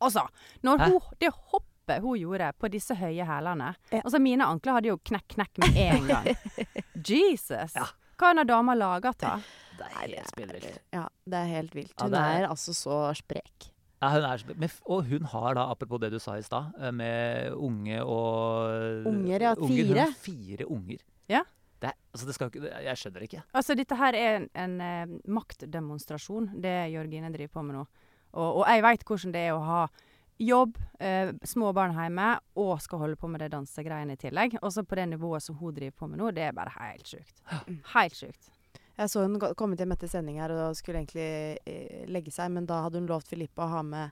Altså, 0.00 0.26
når 0.62 0.78
Hæ? 0.78 0.86
hun, 0.92 1.00
det 1.20 1.32
hoppet 1.52 2.00
hun 2.04 2.18
gjorde 2.18 2.52
på 2.60 2.70
disse 2.70 2.94
høye 2.94 3.24
hælene 3.26 3.74
Ja. 3.92 4.00
Altså, 4.04 4.20
mine 4.20 4.44
ankler 4.44 4.72
hadde 4.78 4.86
jo 4.92 4.98
knekk, 4.98 5.26
knekk 5.28 5.58
med 5.58 5.76
en 5.76 6.06
gang. 6.06 6.26
Jesus! 7.08 7.74
Ja. 7.74 7.86
Hva 8.18 8.26
har 8.32 8.34
denne 8.34 8.46
dama 8.46 8.74
laga 8.74 9.12
til? 9.14 9.42
Det 9.78 9.86
er 9.86 9.98
helt 10.08 10.30
spinnvilt. 10.32 10.78
Ja, 10.92 11.04
det 11.28 11.34
er 11.38 11.50
helt 11.52 11.74
vilt. 11.76 11.92
Hun 12.00 12.10
det 12.10 12.18
er- 12.18 12.42
er 12.44 12.48
altså 12.48 12.74
så 12.74 13.14
sprek. 13.14 13.70
Ja, 14.02 14.10
hun 14.10 14.22
er, 14.24 14.38
men 14.56 14.70
og 14.86 15.04
hun 15.06 15.24
har 15.24 15.54
da, 15.54 15.70
apropos 15.72 15.98
det 16.00 16.10
du 16.12 16.18
sa 16.18 16.34
i 16.38 16.42
stad, 16.42 16.72
eh, 16.80 16.90
med 16.92 17.52
unge 17.52 18.00
og 18.04 19.06
Unger, 19.06 19.40
ja, 19.40 19.54
fire 19.54 19.86
Hun 19.86 19.96
har 19.98 20.12
fire 20.12 20.66
unger. 20.70 20.98
Ja. 21.28 21.44
Det, 21.78 21.92
altså, 22.12 22.26
det 22.26 22.34
skal 22.34 22.48
ikke, 22.50 22.60
det- 22.64 22.84
jeg 22.88 22.96
skjønner 22.98 23.20
det 23.22 23.28
ikke. 23.30 23.42
Altså, 23.54 23.74
dette 23.78 23.96
her 24.00 24.16
er 24.18 24.36
en, 24.40 24.48
en 24.58 24.80
eh, 24.82 25.16
maktdemonstrasjon, 25.30 26.50
det 26.60 26.76
Jørgine 26.92 27.30
driver 27.34 27.52
på 27.54 27.62
med 27.68 27.76
nå. 27.78 27.84
Og, 28.34 28.60
og 28.60 28.64
jeg 28.68 28.82
veit 28.84 29.04
hvordan 29.08 29.32
det 29.34 29.44
er 29.48 29.54
å 29.56 29.62
ha 29.64 29.82
jobb, 30.38 30.76
eh, 31.02 31.32
små 31.46 31.72
barn 31.74 31.94
hjemme, 31.96 32.28
og 32.58 32.76
skal 32.82 33.00
holde 33.02 33.16
på 33.18 33.30
med 33.30 33.40
det 33.42 33.50
dansegreiene 33.54 34.14
i 34.14 34.20
tillegg. 34.20 34.58
Også 34.62 34.84
på 34.86 34.98
det 34.98 35.08
nivået 35.12 35.42
som 35.42 35.56
hun 35.58 35.74
driver 35.74 35.96
på 35.98 36.08
med 36.10 36.20
nå, 36.20 36.30
det 36.34 36.48
er 36.48 36.52
bare 36.56 36.74
helt 36.78 37.06
sjukt. 37.10 37.42
Helt 37.94 38.14
sjukt. 38.18 38.50
Jeg 38.98 39.10
så 39.12 39.22
hun 39.22 39.38
kommet 39.54 39.78
hjem 39.78 39.92
etter 39.94 40.10
sending 40.10 40.40
her 40.42 40.50
og 40.50 40.74
skulle 40.74 40.98
egentlig 41.04 41.58
eh, 41.70 42.04
legge 42.10 42.32
seg, 42.34 42.50
men 42.54 42.66
da 42.66 42.80
hadde 42.84 42.98
hun 42.98 43.06
lovt 43.10 43.30
Filippa 43.30 43.66
å 43.68 43.72
ha 43.76 43.82
med 43.86 44.10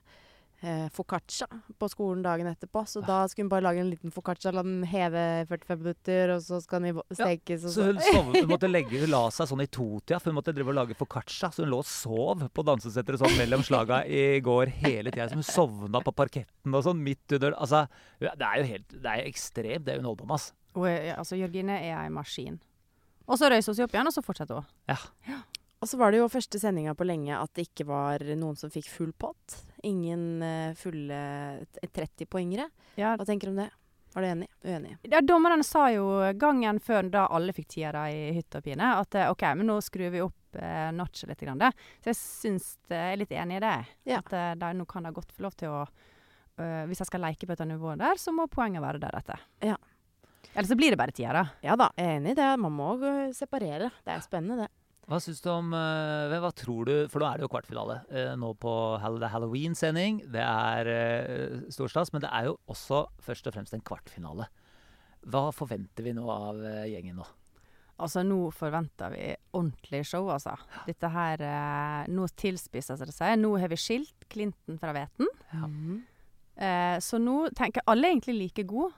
eh, 0.61 0.87
foccaccia 0.93 1.47
på 1.79 1.89
skolen 1.89 2.23
dagen 2.25 2.47
etterpå. 2.49 2.83
Så 2.87 3.01
da 3.05 3.19
skulle 3.27 3.45
hun 3.45 3.51
bare 3.51 3.65
lage 3.65 3.81
en 3.83 3.89
liten 3.91 4.13
foccaccia, 4.13 4.51
la 4.55 4.63
den 4.65 4.83
heve 4.89 5.23
45 5.49 5.81
minutter, 5.83 6.33
og 6.35 6.43
så 6.45 6.59
skal 6.63 6.85
den 6.85 7.01
stekes. 7.11 7.65
Ja, 7.67 7.73
Så 7.73 7.87
hun, 7.89 8.01
sov, 8.01 8.31
hun 8.35 8.49
måtte 8.53 8.69
legge, 8.71 9.01
hun 9.03 9.13
la 9.13 9.23
seg 9.33 9.49
sånn 9.51 9.65
i 9.65 9.69
totida, 9.69 10.19
for 10.21 10.31
hun 10.31 10.39
måtte 10.39 10.55
drive 10.55 10.73
og 10.73 10.79
lage 10.79 10.97
foccaccia. 10.97 11.51
Så 11.53 11.65
hun 11.65 11.73
lå 11.73 11.81
og 11.83 11.89
sov 11.89 12.47
på 12.53 12.67
dansesetteret 12.67 13.23
sånn 13.23 13.37
mellom 13.39 13.65
slaga 13.65 14.03
i 14.05 14.39
går 14.45 14.73
hele 14.83 15.13
tida. 15.13 15.29
Som 15.31 15.43
hun 15.43 15.49
sovna 15.49 16.03
på 16.05 16.15
parketten 16.17 16.77
og 16.77 16.85
sånn 16.87 17.03
midt 17.03 17.37
under 17.37 17.55
Altså, 17.57 17.85
det 18.19 18.45
er 18.45 18.59
jo 18.59 18.65
helt 18.67 18.93
Det 18.93 19.11
er 19.11 19.27
ekstremt, 19.27 19.85
det 19.87 19.97
hun 19.97 20.07
holder 20.09 20.23
på 20.23 20.27
med, 20.27 20.37
altså. 20.37 20.53
Eh, 20.87 21.13
altså, 21.17 21.37
Jørgine 21.39 21.77
er 21.81 21.95
ei 22.03 22.09
maskin. 22.13 22.59
Og 23.27 23.39
så 23.39 23.49
røyser 23.51 23.71
hun 23.73 23.77
seg 23.79 23.87
opp 23.87 23.95
igjen, 23.95 24.09
og 24.09 24.15
så 24.15 24.23
fortsetter 24.23 24.59
hun. 24.61 24.67
Ja. 24.87 25.39
Og 25.77 25.89
så 25.89 25.99
var 25.99 26.13
det 26.13 26.21
jo 26.21 26.29
første 26.31 26.59
sendinga 26.61 26.95
på 26.97 27.05
lenge 27.05 27.35
at 27.37 27.51
det 27.57 27.67
ikke 27.67 27.85
var 27.89 28.23
noen 28.39 28.57
som 28.57 28.71
fikk 28.73 28.87
full 28.89 29.11
pott. 29.13 29.59
Ingen 29.87 30.23
eh, 30.43 30.71
fulle 30.77 31.19
30-poengere. 31.81 32.69
Ja, 32.99 33.15
Hva 33.17 33.27
tenker 33.27 33.49
du 33.49 33.55
om 33.55 33.61
det? 33.63 33.69
Var 34.17 34.23
du 34.25 34.27
enig? 34.27 34.47
Uenig? 34.63 34.97
Ja, 35.01 35.21
dommerne 35.21 35.63
sa 35.63 35.91
jo 35.93 36.07
gangen 36.39 36.79
før 36.81 37.09
da 37.13 37.27
alle 37.29 37.53
fikk 37.53 37.67
tiere 37.75 38.07
i 38.09 38.31
hytt 38.33 38.55
og 38.57 38.63
pine, 38.65 38.95
at 39.03 39.15
eh, 39.15 39.29
OK, 39.29 39.43
men 39.59 39.69
nå 39.69 39.75
skrur 39.85 40.09
vi 40.13 40.23
opp 40.25 40.57
eh, 40.57 40.87
notchet 40.95 41.29
litt. 41.29 41.43
Grann, 41.45 41.61
da. 41.61 41.69
Så 42.01 42.11
jeg 42.11 42.19
syns 42.19 42.71
jeg 42.89 43.13
er 43.13 43.19
litt 43.21 43.35
enig 43.35 43.59
i 43.59 43.63
det. 43.63 43.75
Ja. 44.09 44.23
At 44.23 44.33
eh, 44.33 44.55
de 44.57 44.71
nå 44.79 44.87
kan 44.89 45.05
de 45.05 45.13
godt 45.13 45.35
få 45.35 45.45
lov 45.45 45.57
til 45.59 45.69
å 45.69 45.83
øh, 45.83 46.83
Hvis 46.89 47.03
jeg 47.03 47.11
skal 47.11 47.23
leke 47.27 47.45
på 47.45 47.53
et 47.53 47.63
nivå 47.69 47.93
der, 47.99 48.17
så 48.17 48.33
må 48.33 48.47
poenget 48.49 48.81
være 48.81 49.03
deretter. 49.03 49.45
Ja. 49.61 49.77
Eller 50.53 50.69
så 50.71 50.79
blir 50.79 50.95
det 50.95 50.97
bare 50.97 51.13
tiere. 51.13 51.43
Ja 51.61 51.77
da, 51.77 51.91
jeg 51.99 52.09
er 52.09 52.17
enig 52.17 52.33
i 52.33 52.39
det. 52.41 52.49
Man 52.63 52.73
må 52.73 52.95
eh, 53.05 53.29
separere. 53.37 53.91
Det 54.01 54.15
er 54.15 54.25
spennende, 54.25 54.65
det. 54.65 54.71
Hva 55.07 55.21
syns 55.23 55.39
du 55.39 55.47
om 55.53 55.71
eh, 55.71 56.35
Hva 56.43 56.49
tror 56.51 56.87
du 56.89 56.93
For 57.07 57.23
nå 57.23 57.29
er 57.29 57.39
det 57.39 57.45
jo 57.45 57.51
kvartfinale 57.53 58.01
eh, 58.11 58.33
nå 58.35 58.51
på 58.59 58.71
er 58.99 59.29
Halloween-sending. 59.31 60.21
Det 60.33 60.43
er 60.43 60.89
uh, 60.91 61.67
stor 61.71 61.91
stas, 61.93 62.11
men 62.11 62.25
det 62.25 62.31
er 62.35 62.49
jo 62.49 62.57
også 62.67 63.05
først 63.23 63.47
og 63.47 63.55
fremst 63.55 63.77
en 63.77 63.85
kvartfinale. 63.87 64.49
Hva 65.27 65.49
forventer 65.55 66.05
vi 66.05 66.15
nå 66.15 66.27
av 66.31 66.59
eh, 66.63 66.87
gjengen 66.93 67.19
nå? 67.21 67.27
Altså, 67.97 68.21
nå 68.21 68.51
forventer 68.53 69.09
vi 69.15 69.23
ordentlig 69.57 70.03
show, 70.05 70.27
altså. 70.29 70.53
Dette 70.85 71.09
her 71.09 71.41
eh, 71.41 72.11
Nå 72.13 72.27
tilspisser 72.37 72.99
det 73.01 73.15
seg. 73.15 73.39
Nå 73.41 73.55
har 73.57 73.71
vi 73.71 73.79
skilt 73.81 74.27
Clinton 74.29 74.77
fra 74.81 74.93
Veten. 74.97 75.31
Ja. 75.53 75.65
Mhm. 75.65 75.97
Eh, 76.57 76.95
så 77.05 77.19
nå 77.21 77.51
tenker 77.53 77.85
alle 77.85 78.07
er 78.07 78.15
egentlig 78.15 78.33
like 78.37 78.63
gode. 78.69 78.89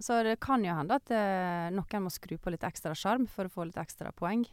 Så 0.00 0.18
det 0.24 0.36
kan 0.40 0.62
jo 0.64 0.74
hende 0.76 0.96
at 1.00 1.12
eh, 1.12 1.68
noen 1.74 2.04
må 2.04 2.12
skru 2.12 2.36
på 2.40 2.52
litt 2.52 2.64
ekstra 2.64 2.92
sjarm 2.96 3.24
for 3.28 3.48
å 3.48 3.52
få 3.52 3.66
litt 3.68 3.80
ekstra 3.80 4.12
poeng. 4.16 4.44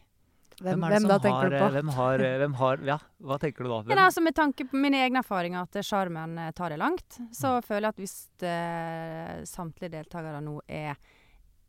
Hvem, 0.57 0.81
det 0.81 0.89
hvem 0.89 1.03
som 1.03 1.11
da 1.11 1.17
tenker 1.21 1.37
har, 1.37 1.49
du 1.49 1.55
eh, 1.55 1.61
på? 1.61 1.69
Hvem 1.75 1.89
har, 1.93 2.23
eh, 2.25 2.37
hvem 2.41 2.53
har 2.57 2.79
Ja, 2.87 2.97
hva 3.21 3.37
tenker 3.41 3.63
du 3.63 3.69
da? 3.69 3.77
Ja, 3.93 4.07
altså 4.07 4.23
Med 4.25 4.33
tanke 4.35 4.65
på 4.65 4.79
mine 4.81 4.97
egne 5.05 5.21
erfaringer, 5.21 5.67
at 5.67 5.85
sjarmen 5.85 6.33
eh, 6.41 6.51
tar 6.57 6.73
det 6.73 6.79
langt, 6.81 7.19
så 7.31 7.57
Mm. 7.59 7.67
føler 7.67 7.85
jeg 7.85 7.93
at 7.93 8.01
hvis 8.01 8.17
uh, 8.41 9.45
samtlige 9.45 9.91
deltakere 9.93 10.41
nå 10.41 10.59
er 10.67 10.97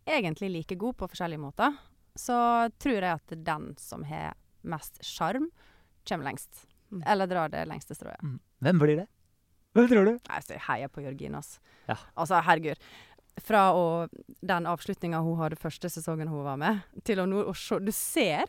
egentlig 0.09 0.51
like 0.55 0.77
gode 0.81 0.97
på 0.97 1.09
forskjellige 1.13 1.41
måter, 1.43 1.77
så 2.17 2.71
tror 2.81 2.97
jeg 3.05 3.13
at 3.21 3.37
den 3.45 3.75
som 3.79 4.05
har 4.09 4.33
mest 4.65 5.03
sjarm, 5.05 5.51
kommer 6.09 6.25
lengst. 6.31 6.65
Mm. 6.91 7.03
Eller 7.07 7.27
drar 7.29 7.49
det 7.53 7.67
lengste 7.69 7.95
strået. 7.95 8.17
Mm. 8.25 8.41
Hvem 8.65 8.79
blir 8.81 8.97
det? 9.03 9.07
Hvem 9.77 9.89
tror 9.91 10.09
du? 10.09 10.15
Nei, 10.31 10.41
så 10.41 10.57
jeg 10.57 10.65
heier 10.65 10.89
på 10.89 11.05
Jørgine, 11.05 11.37
altså. 11.43 11.61
Ja. 11.87 11.99
Altså, 12.17 12.41
herregud. 12.43 12.81
Fra 13.45 13.69
å, 13.77 14.09
den 14.43 14.67
avslutninga 14.67 15.21
hun 15.23 15.37
hadde 15.39 15.61
første 15.61 15.87
sesongen 15.93 16.27
hun 16.33 16.43
var 16.43 16.57
med, 16.59 16.81
til 17.07 17.21
å 17.23 17.27
nå 17.29 17.45
å 17.47 17.55
se 17.55 17.79
Du 17.79 17.93
ser 17.95 18.49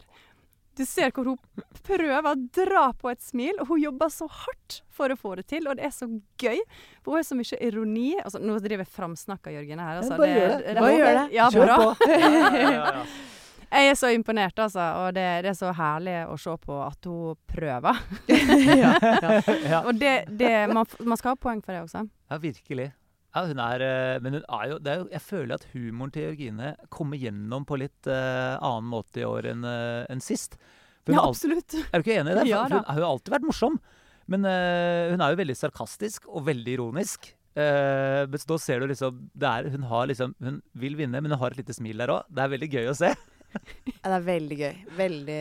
du 0.80 0.86
ser 0.88 1.12
hvor 1.16 1.28
hun 1.28 1.64
prøver 1.84 2.28
å 2.30 2.36
dra 2.56 2.86
på 2.96 3.12
et 3.12 3.22
smil, 3.24 3.58
og 3.60 3.74
hun 3.74 3.82
jobber 3.84 4.12
så 4.14 4.30
hardt 4.32 4.80
for 4.96 5.12
å 5.12 5.18
få 5.20 5.34
det 5.40 5.48
til. 5.52 5.68
Og 5.68 5.80
det 5.80 5.88
er 5.90 5.96
så 5.96 6.08
gøy. 6.40 6.62
For 7.04 7.14
hun 7.14 7.20
har 7.20 7.28
så 7.28 7.38
mye 7.40 7.60
ironi. 7.68 8.12
Altså, 8.24 8.42
nå 8.44 8.56
driver 8.64 8.86
jeg 8.86 8.94
framsnakka 8.96 9.54
Jørgen 9.58 9.84
her. 9.84 10.00
Altså. 10.02 10.20
bare 10.20 10.38
gjør 10.38 10.56
det. 10.64 10.78
Bare 10.80 10.94
gjør 10.96 11.20
det. 11.20 11.26
Ja, 11.36 11.50
Kjør 11.54 11.68
bra. 11.68 11.82
på! 11.84 13.04
Jeg 13.70 13.92
er 13.92 13.98
så 14.00 14.10
imponert, 14.10 14.58
altså. 14.58 14.82
Og 15.04 15.12
det, 15.14 15.24
det 15.46 15.52
er 15.52 15.58
så 15.58 15.70
herlig 15.78 16.16
å 16.26 16.38
se 16.42 16.56
på 16.64 16.78
at 16.82 17.06
hun 17.06 17.38
prøver. 17.52 18.00
ja, 18.26 18.96
ja. 19.28 19.36
ja. 19.46 19.82
Og 19.84 19.94
det, 20.00 20.14
det 20.40 20.54
man, 20.74 20.90
man 21.06 21.20
skal 21.22 21.36
ha 21.36 21.38
poeng 21.38 21.62
for 21.62 21.76
det 21.76 21.84
også. 21.84 22.02
Ja, 22.32 22.40
virkelig. 22.42 22.88
Ja, 23.36 23.44
hun 23.46 23.60
er, 23.62 23.82
eh, 23.86 24.20
men 24.26 24.40
hun 24.40 24.46
er 24.50 24.70
jo, 24.72 24.78
det 24.82 24.90
er 24.92 25.02
jo 25.04 25.08
Jeg 25.14 25.22
føler 25.22 25.54
at 25.60 25.66
humoren 25.76 26.12
til 26.16 26.24
Jørgine 26.26 26.72
kommer 26.90 27.20
gjennom 27.22 27.66
på 27.70 27.78
litt 27.78 28.10
uh, 28.10 28.58
annen 28.58 28.88
måte 28.90 29.22
i 29.22 29.26
år 29.28 29.52
enn 29.52 29.66
eh, 29.70 30.06
enn 30.10 30.24
sist. 30.24 30.58
For 31.06 31.14
Ja, 31.14 31.28
absolutt. 31.30 31.76
alt- 31.78 31.92
er 31.94 32.02
du 32.02 32.08
ikke 32.08 32.18
enig 32.22 32.34
i 32.34 32.38
det? 32.40 32.46
Ja 32.54 32.64
hun, 32.66 32.80
har 32.88 33.02
jo 33.04 33.10
alltid 33.12 33.36
vært 33.36 33.46
morsom. 33.46 33.78
Men 34.30 34.46
uh, 34.50 35.12
hun 35.14 35.22
er 35.22 35.34
jo 35.36 35.40
veldig 35.44 35.58
sarkastisk 35.58 36.26
og 36.30 36.48
veldig 36.50 36.74
ironisk. 36.80 37.30
Uh, 37.58 38.26
men 38.30 38.42
da 38.50 38.58
ser 38.62 38.82
du 38.82 38.88
liksom, 38.90 39.22
det 39.38 39.48
er, 39.50 39.70
hun, 39.74 39.86
har 39.90 40.06
liksom 40.10 40.36
Hun 40.40 40.60
vil 40.78 40.94
vinne, 40.98 41.18
men 41.22 41.34
hun 41.34 41.40
har 41.42 41.52
et 41.54 41.62
lite 41.62 41.74
smil 41.78 41.98
der 42.02 42.14
òg. 42.14 42.26
Det 42.34 42.44
er 42.44 42.52
veldig 42.56 42.70
gøy 42.74 42.90
å 42.92 42.98
se. 42.98 43.14
Ja, 43.50 44.12
det 44.12 44.16
er 44.20 44.26
veldig 44.28 44.58
gøy. 44.60 44.76
Veldig 44.98 45.38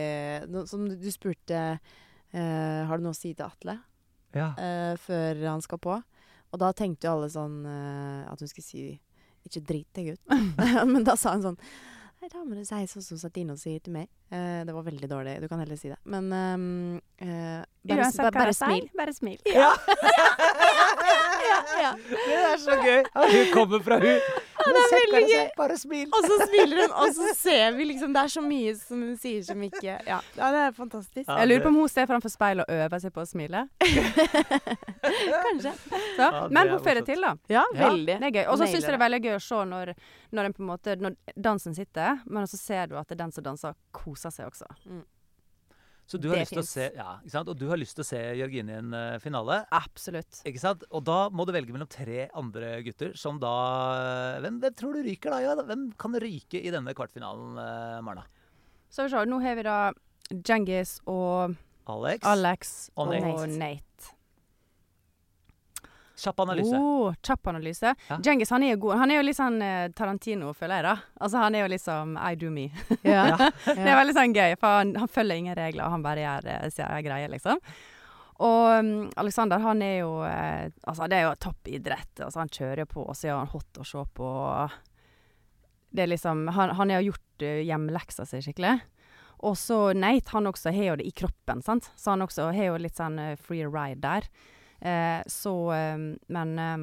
no, 0.49 0.63
Som 0.65 0.87
du, 0.89 1.09
spurte 1.13 1.59
uh, 1.77 2.81
Har 2.89 2.97
du 2.97 3.03
noe 3.05 3.13
å 3.13 3.17
si 3.17 3.35
til 3.37 3.45
Atle 3.45 3.75
Ja. 4.33 4.47
før 4.97 5.43
han 5.45 5.61
skal 5.61 5.77
på? 5.81 5.93
Og 6.49 6.61
da 6.61 6.71
tenkte 6.73 7.07
jo 7.07 7.17
alle 7.17 7.29
sånn 7.31 7.61
uh, 7.67 8.25
at 8.29 8.41
hun 8.41 8.49
skulle 8.49 8.65
si 8.65 8.83
Ikke 9.45 9.61
drit 9.63 9.87
deg 9.95 10.13
ut. 10.15 10.35
Men 10.91 11.05
da 11.07 11.15
sa 11.19 11.35
hun 11.35 11.45
sånn 11.45 11.61
da 12.19 12.41
må 12.43 12.57
du 12.57 12.65
si 12.67 12.75
sånn 12.91 13.03
som 13.05 13.19
Satino 13.21 13.55
sier 13.55 13.79
til 13.79 13.93
meg. 13.95 14.09
Eh, 14.31 14.65
det 14.65 14.73
var 14.73 14.83
veldig 14.83 15.09
dårlig. 15.09 15.41
Du 15.41 15.47
kan 15.47 15.59
heller 15.59 15.75
si 15.75 15.89
det. 15.89 15.97
Men 16.03 16.33
um, 16.33 17.01
uh, 17.21 17.63
bare, 17.81 18.11
ba- 18.17 18.31
bare 18.31 18.53
smil. 18.53 18.89
bare 18.97 19.13
smil. 19.13 19.39
Ja. 19.45 19.71
ja, 21.49 21.57
ja. 21.81 21.93
Det 22.09 22.35
er 22.37 22.57
så 22.61 22.75
gøy! 22.77 23.03
Hun 23.15 23.53
kommer 23.53 23.79
fra 23.79 23.97
hun. 23.97 24.19
det 24.59 24.83
er 24.83 24.93
veldig 24.93 25.21
gøy. 25.31 25.47
Bare 25.57 25.77
smil. 25.81 26.05
Og 26.13 26.27
så 26.27 26.37
smiler 26.43 26.81
hun, 26.83 26.93
og 26.93 27.15
så 27.15 27.33
ser 27.39 27.73
vi 27.77 27.87
liksom 27.89 28.13
Det 28.13 28.21
er 28.21 28.33
så 28.35 28.43
mye 28.45 28.75
som 28.77 29.01
hun 29.01 29.17
sier 29.17 29.41
som 29.47 29.63
ikke 29.65 29.87
Ja, 29.87 30.19
ja 30.37 30.51
det 30.53 30.61
er 30.67 30.77
fantastisk. 30.77 31.25
Jeg 31.25 31.49
lurer 31.49 31.65
på 31.65 31.73
om 31.73 31.79
hun 31.81 31.89
ser 31.89 32.09
framfor 32.11 32.33
speilet 32.33 32.69
og 32.69 32.83
øver 32.85 33.01
seg 33.01 33.15
på 33.15 33.25
å 33.25 33.29
smile. 33.29 33.65
Kanskje. 35.47 35.73
Så, 36.19 36.29
men 36.53 36.69
hun 36.75 36.83
får 36.85 37.01
det 37.01 37.05
til, 37.09 37.25
da. 37.25 37.33
Ja, 37.49 37.65
veldig. 37.73 38.19
Det 38.19 38.29
er 38.29 38.35
gøy. 38.41 38.45
Og 38.51 38.61
så 38.61 38.67
syns 38.67 38.83
jeg 38.83 38.91
det 38.91 38.99
er 38.99 39.05
veldig 39.07 39.21
gøy 39.25 39.37
å 39.39 39.43
se 39.47 39.63
når, 39.73 39.93
når, 40.35 40.49
en 40.51 40.57
på 40.59 40.65
en 40.65 40.69
måte, 40.69 40.97
når 41.01 41.17
dansen 41.49 41.73
sitter, 41.77 42.21
men 42.29 42.45
så 42.51 42.59
ser 42.59 42.91
du 42.91 42.97
at 42.99 43.09
det 43.09 43.17
er 43.17 43.23
den 43.23 43.33
som 43.33 43.45
danser, 43.49 43.77
koser 43.95 44.18
seg 44.27 44.49
også. 44.49 44.67
Så 46.09 46.17
du 46.17 46.25
har 46.31 46.39
lyst 46.41 46.55
til 46.55 46.63
å 46.63 46.65
se 46.65 46.85
Ja, 46.95 47.09
ikke 47.21 47.33
sant? 47.35 47.49
Og 47.51 47.57
du 47.59 47.67
har 47.69 47.77
lyst 47.77 47.93
til 47.97 48.01
å 48.01 48.07
se 48.07 48.19
Jørgine 48.39 48.73
i 48.73 48.77
en 48.81 48.95
uh, 48.97 49.19
finale. 49.21 49.59
Absolutt. 49.77 50.41
Ikke 50.49 50.61
sant? 50.61 50.85
Og 50.89 51.03
da 51.05 51.19
må 51.29 51.45
du 51.45 51.53
velge 51.53 51.75
mellom 51.75 51.89
tre 51.91 52.25
andre 52.37 52.79
gutter 52.85 53.13
som 53.19 53.37
da 53.41 53.53
Hvem, 54.41 54.57
hvem 54.63 54.77
tror 54.79 54.97
du 54.97 55.03
ryker 55.05 55.35
da? 55.35 55.41
Ja, 55.45 55.53
hvem 55.69 55.91
kan 56.01 56.17
ryke 56.17 56.57
i 56.57 56.73
denne 56.73 56.95
kvartfinalen, 56.97 57.59
uh, 57.61 57.99
Marna? 58.05 58.25
Så 58.89 59.05
vi 59.05 59.13
ser, 59.13 59.29
nå 59.29 59.37
har 59.43 59.59
vi 59.59 59.67
da 59.69 59.77
Djengis 60.33 60.97
og 61.05 61.53
Alex? 61.89 62.25
Alex 62.25 62.73
Og 62.95 63.05
og, 63.07 63.13
Nate. 63.13 63.53
Nate. 63.61 63.88
Kjapp 66.19 66.41
analyse. 66.43 66.75
Oh, 66.75 67.13
kjapp 67.23 67.47
analyse. 67.47 67.93
Ja. 68.09 68.17
Djengis 68.19 68.51
han 68.51 68.63
er 68.63 68.73
jo 68.73 68.81
god. 68.85 68.97
Han 69.03 69.11
er 69.13 69.21
jo 69.21 69.27
litt 69.27 69.37
sånn 69.37 69.61
eh, 69.63 69.85
Tarantino, 69.95 70.51
føler 70.57 70.81
jeg. 70.81 70.87
da. 70.89 71.13
Altså 71.23 71.43
Han 71.45 71.55
er 71.55 71.63
jo 71.63 71.69
liksom 71.75 72.17
I 72.19 72.33
do 72.39 72.51
me. 72.51 72.67
Ja. 73.07 73.23
Det 73.65 73.85
er 73.85 73.95
veldig 74.01 74.17
sånn 74.17 74.35
gøy, 74.35 74.57
for 74.59 74.81
han, 74.81 74.91
han 74.99 75.11
følger 75.11 75.39
ingen 75.39 75.57
regler, 75.57 75.85
og 75.87 75.95
han 75.95 76.03
bare 76.03 76.25
gjør 76.25 76.51
eh, 76.51 76.67
sin 76.75 76.91
egen 76.99 77.31
liksom. 77.31 77.63
Og 78.39 78.67
um, 78.79 78.91
Alexander, 79.19 79.59
han 79.59 79.81
er 79.83 79.97
jo 79.99 80.11
eh, 80.23 80.69
Altså, 80.87 81.07
det 81.11 81.17
er 81.17 81.25
jo 81.27 81.39
toppidrett. 81.43 82.13
Altså, 82.19 82.39
han 82.39 82.51
kjører 82.51 82.87
på, 82.87 83.03
og 83.03 83.17
så 83.17 83.27
er 83.31 83.41
han 83.41 83.51
hot 83.51 83.81
å 83.81 83.87
se 83.87 84.03
på. 84.15 84.29
Det 85.89 86.05
er 86.05 86.11
liksom 86.13 86.47
Han, 86.55 86.75
han 86.77 86.93
har 86.93 87.03
gjort 87.03 87.43
uh, 87.43 87.59
hjemmeleksa 87.67 88.27
si 88.29 88.43
skikkelig. 88.45 88.77
Og 89.47 89.55
så 89.59 89.93
Nate, 89.95 90.31
han 90.35 90.47
også 90.51 90.71
har 90.75 90.91
jo 90.91 90.95
det 90.99 91.07
i 91.07 91.15
kroppen, 91.15 91.63
sant. 91.63 91.91
Så 91.95 92.11
han 92.11 92.23
også 92.23 92.49
har 92.55 92.71
jo 92.71 92.79
litt 92.79 92.99
sånn 92.99 93.19
uh, 93.19 93.35
free 93.39 93.67
ride 93.67 94.03
der. 94.03 94.27
Eh, 94.81 95.21
så 95.27 95.53
eh, 95.73 95.97
Men 96.27 96.59
eh, 96.59 96.77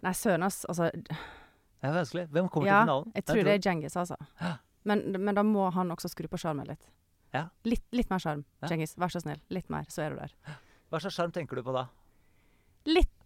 Nei, 0.00 0.14
søren, 0.14 0.46
ass. 0.46 0.62
Altså 0.70 0.88
Det 0.94 1.84
er 1.84 1.92
vanskelig. 1.92 2.26
Hvem 2.32 2.48
kommer 2.48 2.70
ja, 2.70 2.78
til 2.80 2.86
finalen? 2.86 3.12
jeg 3.14 3.26
tror 3.28 3.44
det 3.44 3.52
er 3.52 3.62
Djengis, 3.66 3.96
altså. 4.00 4.16
Men, 4.88 5.02
men 5.12 5.36
da 5.36 5.44
må 5.44 5.66
han 5.74 5.92
også 5.92 6.08
skru 6.08 6.28
på 6.30 6.40
sjarmen 6.40 6.68
litt. 6.68 6.86
Ja. 7.36 7.50
Litt, 7.68 7.84
litt 7.92 8.08
mer 8.10 8.22
sjarm, 8.22 8.46
Ja. 8.62 8.70
Djengis. 8.70 8.96
Vær 8.96 9.12
så 9.12 9.20
snill. 9.20 9.42
Litt 9.52 9.68
mer, 9.70 9.84
så 9.92 10.06
er 10.06 10.14
du 10.14 10.22
der. 10.22 10.32
Hva 10.90 11.02
slags 11.02 11.18
sjarm 11.18 11.34
tenker 11.34 11.60
du 11.60 11.66
på 11.66 11.74
da? 11.76 11.84
Litt 12.88 13.16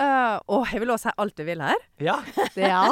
Å, 0.00 0.58
jeg 0.70 0.80
vil 0.80 0.92
også 0.94 1.10
si 1.10 1.16
alt 1.20 1.34
du 1.36 1.42
vil 1.44 1.60
her. 1.60 1.82
Ja! 2.08 2.14
Ja. 2.56 2.84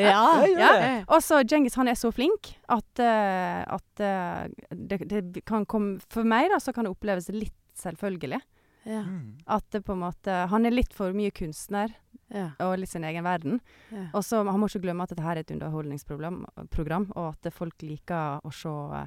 ja. 0.00 0.22
Ja. 0.48 0.70
Og 1.06 1.20
så 1.22 1.42
Djengis, 1.44 1.76
han 1.78 1.92
er 1.92 1.98
så 1.98 2.10
flink 2.10 2.54
at, 2.66 2.88
uh, 3.04 3.76
at 3.76 4.02
uh, 4.02 4.48
det, 4.72 5.04
det 5.12 5.44
kan 5.46 5.68
komme 5.68 6.00
For 6.10 6.26
meg, 6.26 6.48
da, 6.50 6.58
så 6.58 6.72
kan 6.74 6.88
det 6.88 6.96
oppleves 6.96 7.28
litt 7.36 7.54
selvfølgelig. 7.78 8.40
Ja. 8.88 9.02
Mm. 9.04 9.34
At 9.46 9.66
det 9.74 9.82
på 9.84 9.92
en 9.92 10.00
måte 10.00 10.32
Han 10.48 10.64
er 10.64 10.72
litt 10.72 10.94
for 10.96 11.12
mye 11.12 11.30
kunstner 11.36 11.92
Ja. 12.32 12.50
og 12.64 12.78
litt 12.80 12.88
sin 12.88 13.04
egen 13.04 13.24
verden. 13.24 13.60
Ja. 13.92 14.06
Og 14.14 14.22
så 14.24 14.40
Han 14.48 14.60
må 14.60 14.68
ikke 14.70 14.80
glemme 14.86 15.02
at 15.04 15.10
dette 15.12 15.22
her 15.24 15.36
er 15.36 15.44
et 15.44 15.50
underholdningsprogram, 15.52 16.46
program, 16.72 17.10
og 17.16 17.34
at 17.36 17.52
folk 17.52 17.76
liker 17.84 18.40
å 18.44 18.52
se 18.52 18.72
eh, 19.02 19.06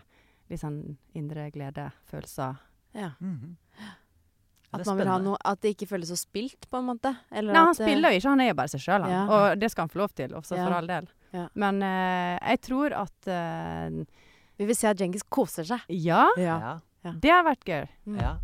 litt 0.51 0.61
sånn 0.61 0.97
indre 1.17 1.49
glede, 1.51 1.91
følelser. 2.11 2.57
ja. 2.93 3.11
Mm. 3.21 3.57
At, 4.73 4.85
man 4.87 4.97
vil 5.01 5.07
ha 5.11 5.17
noe, 5.19 5.35
at 5.43 5.59
det 5.59 5.73
ikke 5.75 5.87
føles 5.89 6.07
så 6.07 6.15
spilt, 6.15 6.63
på 6.71 6.77
en 6.79 6.85
måte? 6.87 7.09
Eller 7.29 7.51
Nei, 7.51 7.59
han 7.59 7.73
at, 7.73 7.79
eh, 7.81 7.87
spiller 7.89 8.13
jo 8.13 8.19
ikke, 8.21 8.29
han 8.29 8.39
er 8.39 8.47
jo 8.47 8.53
bare 8.55 8.71
seg 8.71 8.79
sjøl, 8.85 9.01
han. 9.03 9.11
Ja. 9.11 9.23
Og 9.27 9.59
det 9.59 9.69
skal 9.73 9.81
han 9.83 9.89
få 9.91 9.99
lov 9.99 10.13
til, 10.15 10.31
også 10.37 10.55
Ja. 10.55 10.63
for 10.67 10.75
all 10.77 10.87
del. 10.87 11.09
Ja. 11.33 11.47
Men 11.55 11.81
uh, 11.83 12.37
jeg 12.47 12.61
tror 12.61 12.93
at 12.95 13.27
uh, 13.27 14.05
Vi 14.57 14.65
vil 14.69 14.75
se 14.75 14.87
at 14.87 14.97
Djengis 14.97 15.23
koser 15.29 15.63
seg. 15.67 15.79
Ja, 15.89 16.29
Ja. 16.37 16.79
Ja. 17.03 17.11
det 17.11 17.31
har 17.31 17.43
vært 17.43 17.65
gøy. 17.65 17.87
Mm. 18.05 18.19
ja. 18.21 18.37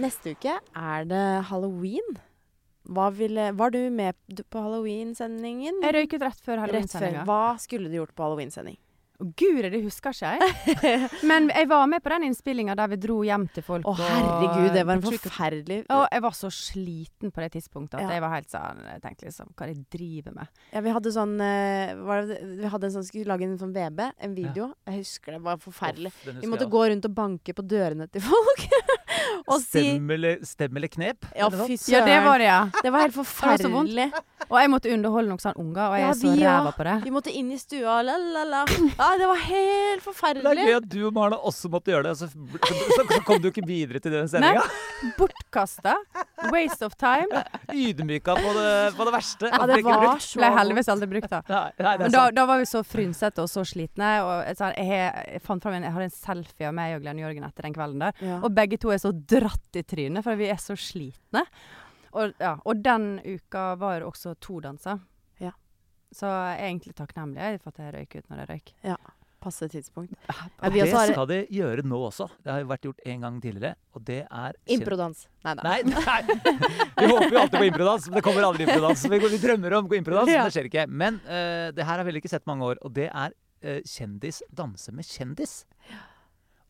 Neste 0.00 0.32
uke 0.36 0.58
er 0.76 1.04
det 1.10 1.24
halloween. 1.50 2.14
Hva 2.92 3.10
ville, 3.14 3.50
var 3.54 3.70
du 3.70 3.78
med 3.94 4.16
på 4.50 4.62
halloween-sendingen? 4.64 5.82
Jeg 5.84 5.94
røyket 5.94 6.24
rett 6.24 6.40
før 6.42 6.64
halloween-sendinga. 6.64 7.26
Hva 7.28 7.42
skulle 7.62 7.92
du 7.92 8.00
gjort 8.00 8.14
på 8.16 8.24
halloween-sending? 8.26 8.78
Guri, 9.38 9.60
Gud, 9.62 9.68
det 9.70 9.78
husker 9.84 10.10
ikke 10.10 10.30
jeg. 10.34 11.10
Men 11.30 11.44
jeg 11.52 11.68
var 11.70 11.84
med 11.86 12.02
på 12.02 12.10
den 12.10 12.24
innspillinga 12.26 12.74
der 12.74 12.88
vi 12.90 12.96
dro 12.98 13.20
hjem 13.22 13.44
til 13.54 13.62
folk. 13.62 13.84
Å 13.86 13.92
og- 13.92 14.00
herregud, 14.02 14.72
det 14.74 14.82
var 14.88 14.96
en 14.98 15.04
forferdelig 15.04 15.76
Og 15.94 16.08
jeg 16.10 16.22
var 16.24 16.34
så 16.34 16.50
sliten 16.50 17.30
på 17.30 17.44
det 17.44 17.52
tidspunktet 17.54 18.00
at 18.00 18.08
Ja. 18.08 18.16
jeg 18.16 18.24
var 18.24 18.32
helt 18.34 18.50
sånn 18.50 18.80
Jeg 18.82 19.02
tenkte 19.04 19.28
liksom 19.28 19.52
Hva 19.54 19.62
er 19.62 19.70
det 19.70 19.76
jeg 19.76 19.86
driver 19.94 20.34
med? 20.40 20.48
Ja, 20.72 20.80
vi 20.82 20.90
hadde 20.96 21.12
sånn 21.14 21.36
eh, 21.38 21.94
var 22.02 22.26
det, 22.26 22.40
Vi 22.64 22.72
hadde 22.74 22.88
en 22.90 22.96
sånn 22.96 23.06
skulle 23.06 23.30
lage 23.30 23.46
en 23.46 23.54
sånn 23.62 23.76
VB, 23.76 24.02
en 24.26 24.34
video. 24.34 24.72
Jeg 24.90 25.04
husker 25.04 25.36
det 25.38 25.42
var 25.46 25.62
forferdelig. 25.62 26.10
Off, 26.10 26.26
Vi 26.42 26.50
måtte 26.50 26.66
gå 26.74 26.82
rundt 26.90 27.06
og 27.06 27.14
banke 27.14 27.54
på 27.54 27.62
dørene 27.62 28.10
til 28.10 28.26
folk. 28.26 28.66
Stem 29.62 30.10
eller, 30.16 30.38
stem 30.46 30.76
eller 30.76 30.88
knep? 30.92 31.26
Ja, 31.36 31.48
fy 31.50 31.76
søren. 31.76 31.94
Ja, 31.94 32.04
det 32.06 32.18
var 32.24 32.38
det, 32.42 32.46
ja. 32.48 32.60
Det 32.82 32.92
var 32.94 33.04
helt 33.06 33.16
forferdelig. 33.22 34.08
Og 34.48 34.56
jeg 34.60 34.70
måtte 34.72 34.90
underholde 34.92 35.30
noen 35.32 35.40
sånne 35.42 35.62
unger, 35.62 35.82
og 35.86 35.94
jeg 35.96 36.02
Ja, 36.02 36.08
er 36.10 36.18
så 36.18 36.32
ræva 36.42 36.72
på 36.76 36.86
det. 36.88 36.96
Vi 37.06 37.12
måtte 37.14 37.32
inn 37.38 37.52
i 37.54 37.58
stua, 37.60 37.98
la, 38.04 38.16
la, 38.18 38.42
la. 38.44 38.62
Ja, 38.98 39.10
det 39.20 39.28
var 39.30 39.42
helt 39.46 40.02
forferdelig. 40.04 40.44
Det 40.56 40.64
er 40.66 40.70
gøy 40.72 40.78
at 40.80 40.88
du 40.92 40.98
og 41.08 41.14
Marne 41.16 41.38
også 41.38 41.70
måtte 41.72 41.92
gjøre 41.94 42.08
det, 42.10 42.16
så, 42.18 42.28
så, 42.28 42.74
så, 42.96 43.06
så 43.12 43.20
kom 43.26 43.40
du 43.42 43.48
ikke 43.52 43.64
videre 43.66 44.02
til 44.02 44.12
den 44.12 44.28
sendinga. 44.28 44.64
Bortkasta. 45.18 45.94
Waste 46.52 46.86
of 46.86 46.94
time. 47.00 47.42
Ydmyka 47.72 48.34
på 48.36 48.52
det, 48.58 48.94
på 48.96 49.04
det 49.08 49.12
verste. 49.14 49.50
Ja, 49.52 49.66
det 49.66 49.78
var 49.84 50.00
brukt. 50.02 50.22
så 50.26 50.40
Ble 50.42 50.50
heldigvis 50.58 50.90
aldri 50.92 51.08
brukt, 51.14 51.30
da. 51.30 51.40
Nei, 51.48 51.62
nei, 51.78 51.92
det 51.96 52.02
Men 52.02 52.08
er 52.08 52.14
da, 52.16 52.24
sant. 52.26 52.36
da 52.38 52.46
var 52.50 52.60
vi 52.62 52.66
så 52.70 52.82
frynsete 52.86 53.44
og 53.44 53.50
så 53.52 53.64
slitne. 53.68 54.10
Og 54.26 54.32
jeg, 54.50 54.58
jeg, 54.82 55.12
jeg 55.36 55.42
fant 55.46 55.62
frem 55.64 55.78
en, 55.78 55.86
jeg 55.88 55.94
hadde 55.96 56.08
en 56.10 56.14
selfie 56.16 56.68
av 56.68 56.74
meg 56.76 56.96
og 56.98 57.04
Glenn 57.06 57.22
Jørgen 57.22 57.46
etter 57.48 57.68
den 57.68 57.76
kvelden 57.76 58.02
der. 58.06 58.18
Ja. 58.22 58.38
Og 58.42 58.50
begge 58.56 58.78
to 58.82 58.92
er 58.94 59.00
så 59.02 59.12
dratt 59.28 59.78
i 59.78 59.82
trynet, 59.86 60.24
for 60.24 60.38
vi 60.40 60.50
er 60.52 60.60
så 60.62 60.76
slitne. 60.78 61.44
Og, 62.12 62.34
ja, 62.42 62.56
og 62.68 62.82
den 62.84 63.16
uka 63.24 63.72
var 63.80 64.00
det 64.02 64.08
også 64.10 64.34
to 64.42 64.58
danser. 64.60 65.00
Ja. 65.40 65.54
Så 66.12 66.28
jeg 66.28 66.60
er 66.60 66.68
egentlig 66.68 66.94
takknemlig 66.98 67.58
for 67.62 67.72
at 67.72 67.80
jeg 67.80 67.94
røyk 67.96 68.16
ut 68.20 68.30
når 68.30 68.42
jeg 68.44 68.50
røyk. 68.52 68.72
Passe 69.42 69.66
tidspunkt. 69.66 70.12
Ja, 70.28 70.68
vi 70.70 70.78
det 70.78 70.84
også 70.84 70.98
har- 71.00 71.12
skal 71.16 71.26
de 71.26 71.38
gjøre 71.50 71.82
nå 71.82 71.98
også. 72.06 72.28
Det 72.44 72.52
har 72.52 72.60
jo 72.60 72.68
vært 72.70 72.84
gjort 72.86 73.00
en 73.10 73.24
gang 73.24 73.40
tidligere, 73.42 73.74
og 73.96 74.04
det 74.06 74.20
er 74.30 74.52
Improdans. 74.70 75.24
Nei 75.42 75.54
da. 75.58 75.62
Nei, 75.66 75.82
nei. 75.82 76.20
Vi 77.00 77.08
håper 77.10 77.32
jo 77.32 77.40
alltid 77.40 77.58
på 77.58 77.66
improdans, 77.66 78.06
men 78.06 78.20
det 78.20 78.22
kommer 78.28 78.46
aldri 78.46 78.68
improdans. 78.68 79.02
Vi, 79.10 79.18
vi 79.18 79.40
drømmer 79.42 79.74
om 79.80 79.90
improdans, 79.98 80.30
men 80.30 80.46
det 80.46 80.54
skjer 80.54 80.68
ikke. 80.70 80.84
Men 80.86 81.18
uh, 81.26 81.72
det 81.74 81.82
her 81.88 81.96
har 81.98 82.04
vi 82.06 82.14
ikke 82.20 82.30
sett 82.30 82.46
mange 82.46 82.68
år, 82.70 82.78
og 82.86 82.94
det 82.94 83.08
er 83.10 83.34
uh, 83.34 83.80
kjendis 83.82 84.42
danse 84.54 84.92
med 84.94 85.04
kjendis. 85.10 85.64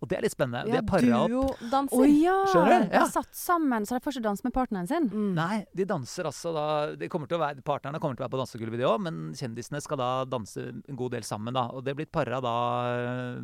Og 0.03 0.09
det 0.11 0.17
er 0.19 0.25
litt 0.25 0.33
spennende. 0.35 0.65
De 0.67 0.73
Ja, 0.75 0.81
er 0.81 0.83
para 0.83 1.19
opp. 1.23 1.31
duodanser. 1.31 2.01
Å 2.03 2.07
ja! 2.11 2.37
Skjønner 2.51 2.81
du? 2.83 2.89
De 2.89 2.95
Ja. 2.97 3.01
har 3.05 3.11
satt 3.15 3.35
sammen, 3.39 3.85
så 3.87 3.95
de 3.95 4.01
får 4.03 4.17
ikke 4.17 4.23
danse 4.25 4.43
med 4.45 4.53
partneren 4.53 4.89
sin. 4.91 5.09
Mm. 5.09 5.35
Nei, 5.37 5.67
de 5.73 5.85
danser 5.87 6.25
altså 6.27 6.53
da 6.53 6.97
de 6.97 7.09
kommer 7.09 7.29
til 7.31 7.39
å 7.39 7.41
være, 7.45 7.63
Partnerne 7.63 8.01
kommer 8.03 8.17
til 8.19 8.25
å 8.25 8.29
være 8.29 8.35
på 8.35 8.41
dansegulvet, 8.43 8.79
de 8.83 8.89
òg, 8.91 9.01
men 9.01 9.33
kjendisene 9.33 9.81
skal 9.81 9.97
da 10.03 10.25
danse 10.25 10.59
en 10.89 10.97
god 10.97 11.13
del 11.13 11.23
sammen. 11.23 11.55
da. 11.55 11.69
Og 11.71 11.85
det 11.85 11.93
er 11.93 11.95
blitt 12.03 12.11
para 12.11 12.41
da 12.41 13.39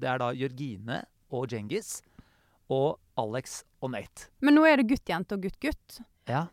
Det 0.00 0.08
er 0.08 0.18
da 0.18 0.32
Jørgine 0.32 1.04
og 1.30 1.46
Djengis 1.48 2.00
og 2.70 2.98
Alex 3.18 3.64
og 3.82 3.90
Nate. 3.92 4.28
Men 4.40 4.54
nå 4.56 4.64
er 4.66 4.76
det 4.80 4.88
gutt-jente 4.88 5.32
og 5.36 5.42
gutt-gutt. 5.42 6.00
Ja. 6.26 6.46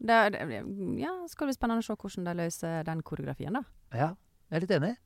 Det, 0.00 0.10
er- 0.10 0.30
det, 0.30 0.98
ja, 1.00 1.26
skal 1.26 1.46
det 1.48 1.54
bli 1.56 1.58
spennende 1.58 1.82
å 1.82 1.86
se 1.86 1.94
hvordan 1.96 2.24
de 2.24 2.34
løser 2.42 2.84
den 2.84 3.02
koreografien, 3.02 3.52
da. 3.52 3.62
ja. 3.92 4.14
Jeg 4.50 4.56
er 4.62 4.66
litt 4.66 4.82
enig. 4.82 4.96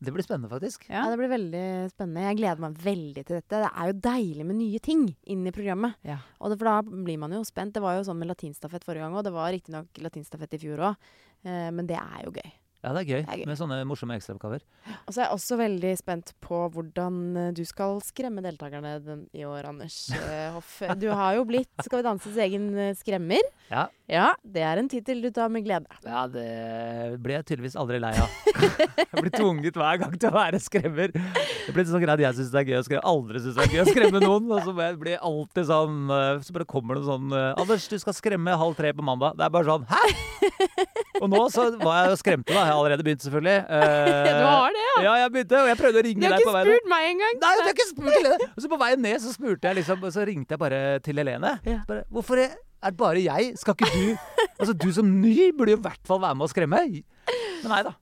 Det 0.00 0.12
blir 0.14 0.24
spennende, 0.24 0.48
faktisk. 0.48 0.86
Ja, 0.88 1.02
det 1.12 1.18
blir 1.20 1.28
veldig 1.28 1.64
spennende. 1.92 2.22
Jeg 2.24 2.38
gleder 2.38 2.62
meg 2.64 2.78
veldig 2.80 3.20
til 3.20 3.36
dette. 3.36 3.58
Det 3.60 3.68
er 3.68 3.90
jo 3.90 3.98
deilig 4.06 4.46
med 4.48 4.56
nye 4.56 4.80
ting 4.80 5.02
inn 5.28 5.42
i 5.44 5.52
programmet. 5.52 5.98
Ja. 6.08 6.16
Og 6.40 6.52
det, 6.52 6.56
for 6.62 6.70
da 6.70 6.78
blir 6.88 7.20
man 7.20 7.34
jo 7.36 7.42
spent. 7.44 7.74
Det 7.76 7.82
var 7.84 7.98
jo 7.98 8.06
sånn 8.08 8.16
med 8.20 8.30
latinstafett 8.32 8.86
forrige 8.86 9.04
gang 9.04 9.18
òg. 9.18 9.26
Det 9.28 9.34
var 9.34 9.52
riktignok 9.52 10.00
latinstafett 10.00 10.56
i 10.56 10.62
fjor 10.62 10.86
òg, 10.88 11.10
eh, 11.44 11.68
men 11.76 11.90
det 11.90 12.00
er 12.00 12.24
jo 12.24 12.32
gøy. 12.32 12.48
Ja, 12.80 12.94
det 12.96 13.00
er 13.02 13.08
gøy, 13.10 13.20
Det 13.26 13.28
er 13.34 13.40
gøy. 13.42 13.46
med 13.50 13.58
sånne 13.60 13.76
morsomme 13.84 14.14
ekstraoppgaver. 14.16 14.62
Og 15.04 15.12
så 15.12 15.20
er 15.20 15.24
jeg 15.26 15.34
også 15.36 15.56
veldig 15.60 15.90
spent 16.00 16.30
på 16.40 16.60
hvordan 16.72 17.16
eh, 17.36 17.50
du 17.52 17.60
skal 17.68 17.98
skremme 18.00 18.40
deltakerne 18.40 18.94
den, 19.04 19.26
i 19.36 19.44
år, 19.44 19.66
Anders 19.68 19.98
eh, 20.16 20.46
Hoff. 20.54 20.78
Du 20.96 21.10
har 21.12 21.34
jo 21.36 21.44
blitt 21.44 21.68
Skal 21.84 22.00
vi 22.00 22.06
danses 22.08 22.38
egen 22.40 22.70
eh, 22.78 22.94
skremmer. 22.96 23.44
Ja. 23.68 23.84
Ja, 24.10 24.30
det 24.42 24.62
er 24.66 24.80
en 24.80 24.88
tittel 24.90 25.20
du 25.22 25.28
tar 25.30 25.52
med 25.52 25.62
glede. 25.66 25.86
Ja, 26.02 26.24
det 26.26 27.20
ble 27.22 27.36
jeg 27.36 27.44
tydeligvis 27.52 27.76
aldri 27.78 28.00
lei 28.02 28.14
av. 28.18 28.32
jeg 28.56 29.22
blir 29.26 29.34
tvunget 29.36 29.76
hver 29.78 30.00
gang 30.00 30.16
til 30.16 30.32
å 30.32 30.34
være 30.34 30.58
skremmer. 30.64 31.12
Det 31.12 31.74
blir 31.76 31.86
sånn 31.86 32.02
greit 32.02 32.24
jeg 32.24 32.38
syns 32.40 32.50
det 32.50 32.62
er 32.64 32.70
gøy 32.72 32.80
å 32.80 32.86
skremme. 32.88 33.04
Aldri 33.12 33.44
syns 33.44 33.60
det 33.60 33.68
er 33.68 33.76
gøy 33.76 33.84
å 33.84 33.88
skremme 33.92 34.24
noen. 34.24 34.48
Og 34.56 34.64
så 34.66 34.74
blir 34.74 35.12
jeg 35.14 35.20
alltid 35.22 35.68
sånn 35.68 36.00
Så 36.42 36.56
bare 36.56 36.66
kommer 36.66 36.96
det 36.96 37.04
noe 37.04 37.12
sånn 37.12 37.36
'Anders, 37.60 37.86
du 37.92 37.98
skal 38.02 38.16
skremme 38.16 38.56
halv 38.58 38.74
tre 38.80 38.90
på 38.96 39.04
mandag.' 39.04 39.36
Det 39.38 39.46
er 39.46 39.52
bare 39.54 39.68
sånn 39.68 39.86
Hæ?! 39.92 40.88
Og 41.20 41.28
nå 41.32 41.40
så 41.52 41.66
var 41.80 42.04
jeg 42.06 42.14
og 42.14 42.18
skremte, 42.20 42.48
da. 42.52 42.62
Jeg 42.64 42.70
har 42.72 42.78
allerede 42.80 43.04
begynt, 43.06 43.24
selvfølgelig. 43.26 43.58
Eh, 43.76 44.30
Du 44.30 44.46
har 44.46 44.72
det, 44.76 44.84
ja? 44.86 44.96
Ja, 45.06 45.12
jeg 45.22 45.32
begynte, 45.34 45.60
og 45.60 45.68
jeg 45.70 45.78
prøvde 45.80 46.00
å 46.00 46.04
ringe 46.06 46.30
deg 46.32 46.44
på 46.46 46.54
veien. 46.56 46.66
Du 46.66 46.70
har 46.70 46.74
ikke 46.74 46.80
spurt 46.80 46.90
meg 46.94 47.06
engang! 47.10 47.38
Nei, 47.44 47.52
du 47.56 47.62
har 47.64 47.72
ikke 47.74 47.88
spurt 47.90 48.16
Helene! 48.16 48.48
Og 48.56 48.64
så 48.64 48.70
på 48.72 48.78
veien 48.84 49.02
ned 49.04 49.22
så 49.24 49.32
spurte 49.36 49.70
jeg 49.70 49.78
liksom, 49.80 50.04
så 50.16 50.26
ringte 50.28 50.56
jeg 50.56 50.62
bare 50.64 50.80
til 51.04 51.20
Helene. 51.22 51.52
Ja. 51.68 51.78
Bare, 51.88 52.04
Hvorfor 52.10 52.42
er 52.44 52.54
det 52.56 52.96
bare 53.00 53.20
jeg? 53.24 53.50
Skal 53.60 53.76
ikke 53.76 53.90
du 53.92 54.04
Altså, 54.60 54.74
du 54.76 54.88
som 54.96 55.08
ny 55.20 55.34
burde 55.56 55.74
jo 55.76 55.80
i 55.80 55.84
hvert 55.84 56.04
fall 56.08 56.20
være 56.24 56.36
med 56.40 56.48
og 56.48 56.52
skremme. 56.52 56.82
Men 56.90 57.70
nei 57.72 57.82
da. 57.86 57.94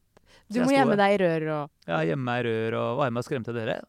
Du 0.48 0.62
må 0.64 0.72
gjemme 0.72 0.96
deg 0.96 1.14
i 1.18 1.22
rør 1.22 1.48
og 1.58 1.90
Ja, 1.90 1.98
gjemme 2.08 2.24
meg 2.24 2.40
i 2.40 2.48
rør 2.48 2.76
og 2.80 3.00
var 3.02 3.10
med 3.12 3.20
og 3.20 3.26
skremte 3.28 3.52
dere 3.56 3.80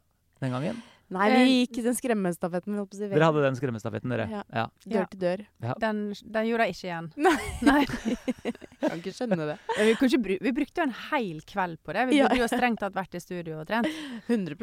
den 0.43 0.51
gangen. 0.55 0.81
Nei, 1.09 1.27
vi 1.33 1.53
gikk 1.63 1.79
den 1.87 1.95
skremmestafetten. 1.97 2.75
si. 2.93 3.07
Dere 3.09 3.25
hadde 3.31 3.41
den 3.41 3.55
skremmestafetten, 3.57 4.11
dere. 4.13 4.27
Ja. 4.29 4.43
Ja. 4.53 4.65
Dør 4.85 5.07
til 5.09 5.19
dør. 5.23 5.41
Den, 5.81 6.03
den 6.35 6.49
gjorde 6.51 6.67
jeg 6.67 6.75
ikke 6.75 6.85
igjen. 6.91 7.07
Nei. 7.17 7.37
Nei. 7.65 8.53
Kan 8.79 9.01
ikke 9.01 9.13
skjønne 9.15 9.47
det. 9.49 9.57
Vi, 9.75 9.91
ikke 9.95 10.21
bru 10.23 10.37
vi 10.45 10.55
brukte 10.55 10.81
jo 10.81 10.87
en 10.87 10.97
hel 11.09 11.43
kveld 11.47 11.79
på 11.83 11.95
det. 11.95 12.07
Vi 12.09 12.21
burde 12.23 12.41
jo 12.41 12.49
strengt 12.51 12.81
tatt 12.83 12.95
vært 12.95 13.17
i 13.19 13.23
studio 13.23 13.59
og 13.61 13.67
trent. 13.69 13.89
100 14.31 14.55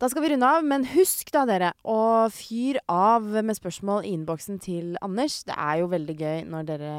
Da 0.00 0.08
skal 0.08 0.22
vi 0.24 0.30
runde 0.32 0.48
av, 0.48 0.62
men 0.64 0.86
husk 0.94 1.28
da, 1.34 1.42
dere, 1.44 1.74
å 1.84 2.24
fyr 2.32 2.78
av 2.88 3.20
med 3.44 3.52
spørsmål 3.58 4.06
i 4.08 4.14
innboksen 4.16 4.56
til 4.64 4.94
Anders. 5.04 5.42
Det 5.44 5.52
er 5.60 5.82
jo 5.82 5.90
veldig 5.92 6.14
gøy 6.16 6.38
når 6.48 6.68
dere 6.70 6.92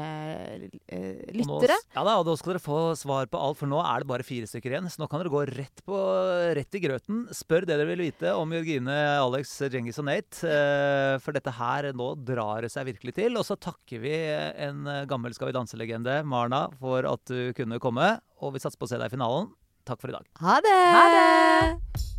eh, 0.86 1.40
Og 1.42 1.48
nå- 1.48 1.58
Ja 1.96 2.04
da, 2.06 2.12
og 2.20 2.28
da 2.28 2.36
skal 2.38 2.52
dere 2.54 2.62
få 2.62 2.76
svar 3.00 3.26
på 3.26 3.40
alt, 3.42 3.58
for 3.58 3.66
nå 3.66 3.80
er 3.82 4.04
det 4.04 4.08
bare 4.12 4.22
fire 4.22 4.46
stykker 4.46 4.76
igjen. 4.76 4.86
Så 4.86 5.02
nå 5.02 5.08
kan 5.10 5.18
dere 5.18 5.32
gå 5.34 5.42
rett, 5.50 5.82
på, 5.82 5.98
rett 6.54 6.78
i 6.78 6.82
grøten. 6.84 7.24
Spør 7.34 7.66
det 7.66 7.72
dere 7.74 7.88
vil 7.90 8.04
vite 8.06 8.36
om 8.38 8.54
Jørgine, 8.54 8.94
Alex, 9.18 9.56
Djengis 9.66 9.98
og 9.98 10.06
Nate. 10.06 10.46
eh, 10.46 11.18
For 11.26 11.34
dette 11.34 11.50
her, 11.58 11.90
nå 11.98 12.12
drar 12.22 12.62
det 12.62 12.70
seg 12.70 12.86
virkelig 12.92 13.16
til. 13.18 13.34
Og 13.34 13.42
så 13.50 13.58
takker 13.58 13.98
vi 14.06 14.14
en 14.14 14.86
gammel 15.10 15.34
Skal 15.34 15.50
vi 15.50 15.58
danse-legende, 15.58 16.20
Marna, 16.22 16.68
for 16.78 17.02
at 17.10 17.26
du 17.26 17.50
kunne 17.58 17.82
komme. 17.82 18.14
Og 18.38 18.54
vi 18.54 18.62
satser 18.62 18.78
på 18.78 18.86
å 18.86 18.94
se 18.94 19.02
deg 19.02 19.10
i 19.10 19.16
finalen. 19.18 19.50
Takk 19.90 19.98
for 19.98 20.14
i 20.14 20.14
dag. 20.14 20.30
Ha 20.38 20.60
det! 20.62 20.80
Ha 20.94 21.06
det! 21.18 22.11